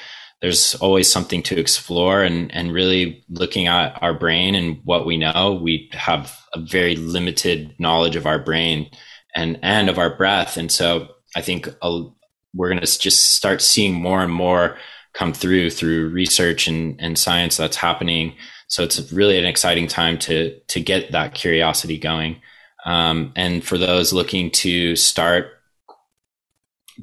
there's 0.45 0.75
always 0.75 1.11
something 1.11 1.43
to 1.43 1.59
explore 1.59 2.23
and, 2.23 2.55
and 2.55 2.71
really 2.71 3.25
looking 3.31 3.67
at 3.67 3.97
our 4.03 4.13
brain 4.13 4.55
and 4.55 4.79
what 4.85 5.07
we 5.07 5.17
know. 5.17 5.59
We 5.63 5.89
have 5.95 6.39
a 6.53 6.61
very 6.61 6.97
limited 6.97 7.75
knowledge 7.79 8.15
of 8.15 8.27
our 8.27 8.39
brain 8.39 8.91
and, 9.35 9.59
and 9.63 9.89
of 9.89 9.99
our 9.99 10.15
breath. 10.15 10.59
And 10.59 10.71
so 10.71 11.09
I 11.35 11.41
think 11.41 11.69
a, 11.81 12.05
we're 12.53 12.69
going 12.69 12.83
to 12.83 12.99
just 12.99 13.35
start 13.37 13.63
seeing 13.63 13.95
more 13.95 14.23
and 14.23 14.31
more 14.31 14.77
come 15.15 15.33
through 15.33 15.71
through 15.71 16.11
research 16.11 16.67
and, 16.67 17.01
and 17.01 17.19
science 17.19 17.57
that's 17.57 17.77
happening. 17.77 18.35
So 18.75 18.83
it's 18.83 19.13
really 19.13 19.39
an 19.39 19.45
exciting 19.45 19.87
time 19.87 20.19
to, 20.19 20.59
to 20.59 20.81
get 20.81 21.13
that 21.13 21.33
curiosity 21.33 21.97
going. 21.97 22.43
Um, 22.85 23.33
and 23.37 23.63
for 23.63 23.79
those 23.79 24.13
looking 24.13 24.51
to 24.51 24.97
start 24.97 25.53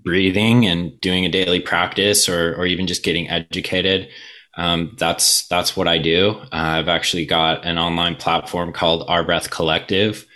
breathing 0.04 0.66
and 0.66 1.00
doing 1.00 1.26
a 1.26 1.32
daily 1.32 1.62
practice 1.62 2.28
or, 2.28 2.56
or 2.56 2.66
even 2.66 2.88
just 2.88 3.06
getting 3.06 3.30
educated. 3.30 4.10
Um, 4.58 4.98
that's, 5.00 5.48
that's 5.48 5.78
what 5.78 5.88
I 5.88 5.98
do. 5.98 6.32
Uh, 6.32 6.48
I've 6.52 6.90
actually 6.90 7.26
got 7.26 7.66
an 7.66 7.78
online 7.78 8.18
platform 8.18 8.74
called 8.74 9.06
Our 9.08 9.24
Breath 9.24 9.50
Collective 9.50 10.28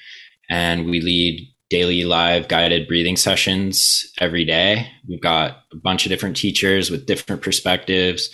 and 0.50 0.86
we 0.86 1.02
lead 1.02 1.50
daily 1.70 2.06
live 2.06 2.48
guided 2.48 2.88
breathing 2.88 3.18
sessions 3.18 4.10
every 4.22 4.46
day. 4.46 4.90
We've 5.06 5.20
got 5.20 5.64
a 5.74 5.76
bunch 5.76 6.06
of 6.06 6.12
different 6.12 6.38
teachers 6.38 6.90
with 6.90 7.06
different 7.06 7.42
perspectives. 7.42 8.30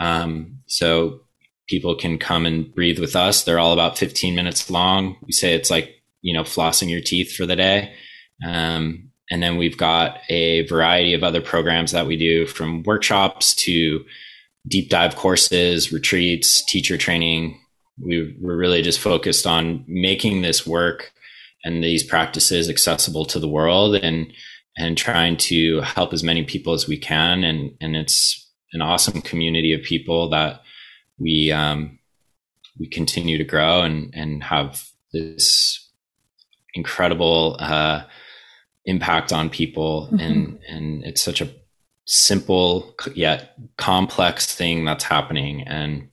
Um, 0.00 0.60
so 0.64 1.20
people 1.68 1.94
can 1.94 2.18
come 2.18 2.46
and 2.46 2.74
breathe 2.74 2.98
with 2.98 3.14
us. 3.14 3.44
They're 3.44 3.58
all 3.58 3.72
about 3.72 3.98
15 3.98 4.34
minutes 4.34 4.70
long. 4.70 5.16
We 5.22 5.32
say 5.32 5.54
it's 5.54 5.70
like, 5.70 6.02
you 6.22 6.34
know, 6.34 6.42
flossing 6.42 6.90
your 6.90 7.00
teeth 7.00 7.34
for 7.34 7.46
the 7.46 7.56
day. 7.56 7.94
Um, 8.46 9.10
and 9.30 9.42
then 9.42 9.56
we've 9.58 9.76
got 9.76 10.18
a 10.30 10.66
variety 10.66 11.14
of 11.14 11.22
other 11.22 11.42
programs 11.42 11.92
that 11.92 12.06
we 12.06 12.16
do 12.16 12.46
from 12.46 12.82
workshops 12.84 13.54
to 13.56 14.04
deep 14.66 14.88
dive 14.88 15.16
courses, 15.16 15.92
retreats, 15.92 16.64
teacher 16.64 16.96
training. 16.96 17.60
We, 18.02 18.36
we're 18.40 18.56
really 18.56 18.82
just 18.82 19.00
focused 19.00 19.46
on 19.46 19.84
making 19.86 20.42
this 20.42 20.66
work 20.66 21.12
and 21.64 21.82
these 21.82 22.04
practices 22.04 22.68
accessible 22.68 23.24
to 23.26 23.38
the 23.38 23.48
world 23.48 23.96
and 23.96 24.32
and 24.76 24.96
trying 24.96 25.36
to 25.36 25.80
help 25.80 26.12
as 26.12 26.22
many 26.22 26.44
people 26.44 26.72
as 26.72 26.86
we 26.86 26.96
can. 26.96 27.44
And 27.44 27.72
and 27.80 27.96
it's 27.96 28.48
an 28.72 28.80
awesome 28.80 29.20
community 29.22 29.72
of 29.72 29.82
people 29.82 30.30
that 30.30 30.62
we 31.18 31.52
um, 31.52 31.98
we 32.78 32.88
continue 32.88 33.38
to 33.38 33.44
grow 33.44 33.82
and 33.82 34.12
and 34.14 34.42
have 34.42 34.88
this 35.12 35.90
incredible 36.74 37.56
uh, 37.58 38.02
impact 38.84 39.32
on 39.32 39.50
people, 39.50 40.06
mm-hmm. 40.06 40.20
and 40.20 40.58
and 40.68 41.04
it's 41.04 41.20
such 41.20 41.40
a 41.40 41.50
simple 42.04 42.94
yet 43.14 43.54
complex 43.76 44.54
thing 44.54 44.84
that's 44.84 45.04
happening, 45.04 45.62
and 45.62 46.08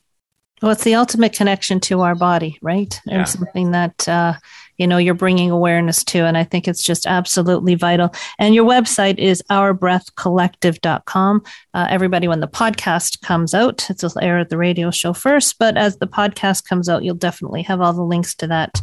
well, 0.61 0.71
it's 0.71 0.83
the 0.83 0.95
ultimate 0.95 1.33
connection 1.33 1.79
to 1.81 2.01
our 2.01 2.15
body, 2.15 2.57
right? 2.61 2.99
Yeah. 3.05 3.19
And 3.19 3.27
something 3.27 3.71
that 3.71 4.07
uh, 4.07 4.33
you 4.77 4.87
know 4.87 4.97
you're 4.97 5.13
bringing 5.13 5.51
awareness 5.51 6.03
to 6.03 6.19
and 6.19 6.37
i 6.37 6.43
think 6.43 6.67
it's 6.67 6.83
just 6.83 7.05
absolutely 7.05 7.75
vital. 7.75 8.13
And 8.39 8.53
your 8.55 8.65
website 8.65 9.17
is 9.17 9.43
ourbreathcollective.com 9.51 11.43
uh, 11.73 11.87
everybody 11.89 12.27
when 12.27 12.39
the 12.39 12.47
podcast 12.47 13.21
comes 13.21 13.53
out 13.53 13.89
it's 13.89 14.03
will 14.03 14.17
air 14.21 14.39
at 14.39 14.49
the 14.49 14.57
radio 14.57 14.91
show 14.91 15.13
first 15.13 15.57
but 15.59 15.77
as 15.77 15.97
the 15.97 16.07
podcast 16.07 16.65
comes 16.65 16.89
out 16.89 17.03
you'll 17.03 17.15
definitely 17.15 17.61
have 17.61 17.81
all 17.81 17.93
the 17.93 18.03
links 18.03 18.35
to 18.35 18.47
that. 18.47 18.81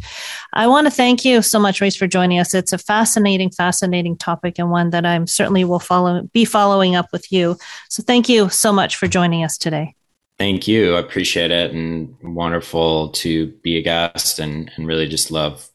I 0.53 0.67
want 0.67 0.87
to 0.87 0.91
thank 0.91 1.25
you 1.25 1.41
so 1.41 1.59
much 1.59 1.81
Reese 1.81 1.95
for 1.95 2.07
joining 2.07 2.39
us. 2.39 2.53
It's 2.53 2.73
a 2.73 2.77
fascinating 2.77 3.49
fascinating 3.51 4.17
topic 4.17 4.59
and 4.59 4.71
one 4.71 4.89
that 4.91 5.05
i'm 5.05 5.27
certainly 5.27 5.63
will 5.63 5.79
follow 5.79 6.21
be 6.33 6.45
following 6.45 6.95
up 6.95 7.07
with 7.11 7.31
you. 7.31 7.57
So 7.89 8.03
thank 8.03 8.29
you 8.29 8.49
so 8.49 8.71
much 8.71 8.95
for 8.95 9.07
joining 9.07 9.43
us 9.43 9.57
today. 9.57 9.95
Thank 10.39 10.67
you. 10.67 10.95
I 10.95 10.99
appreciate 10.99 11.51
it 11.51 11.71
and 11.71 12.15
wonderful 12.21 13.09
to 13.09 13.47
be 13.63 13.77
a 13.77 13.81
guest 13.81 14.39
and, 14.39 14.71
and 14.75 14.87
really 14.87 15.07
just 15.07 15.31
love 15.31 15.69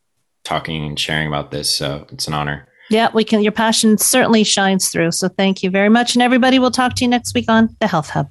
talking 0.48 0.84
and 0.84 0.98
sharing 0.98 1.28
about 1.28 1.50
this. 1.50 1.74
So 1.74 2.06
it's 2.10 2.26
an 2.26 2.34
honor. 2.34 2.66
Yeah, 2.90 3.10
we 3.12 3.22
can. 3.22 3.42
Your 3.42 3.52
passion 3.52 3.98
certainly 3.98 4.44
shines 4.44 4.88
through. 4.88 5.12
So 5.12 5.28
thank 5.28 5.62
you 5.62 5.70
very 5.70 5.90
much. 5.90 6.14
And 6.14 6.22
everybody, 6.22 6.58
we'll 6.58 6.70
talk 6.70 6.94
to 6.96 7.04
you 7.04 7.08
next 7.08 7.34
week 7.34 7.44
on 7.48 7.76
the 7.80 7.86
Health 7.86 8.08
Hub. 8.10 8.30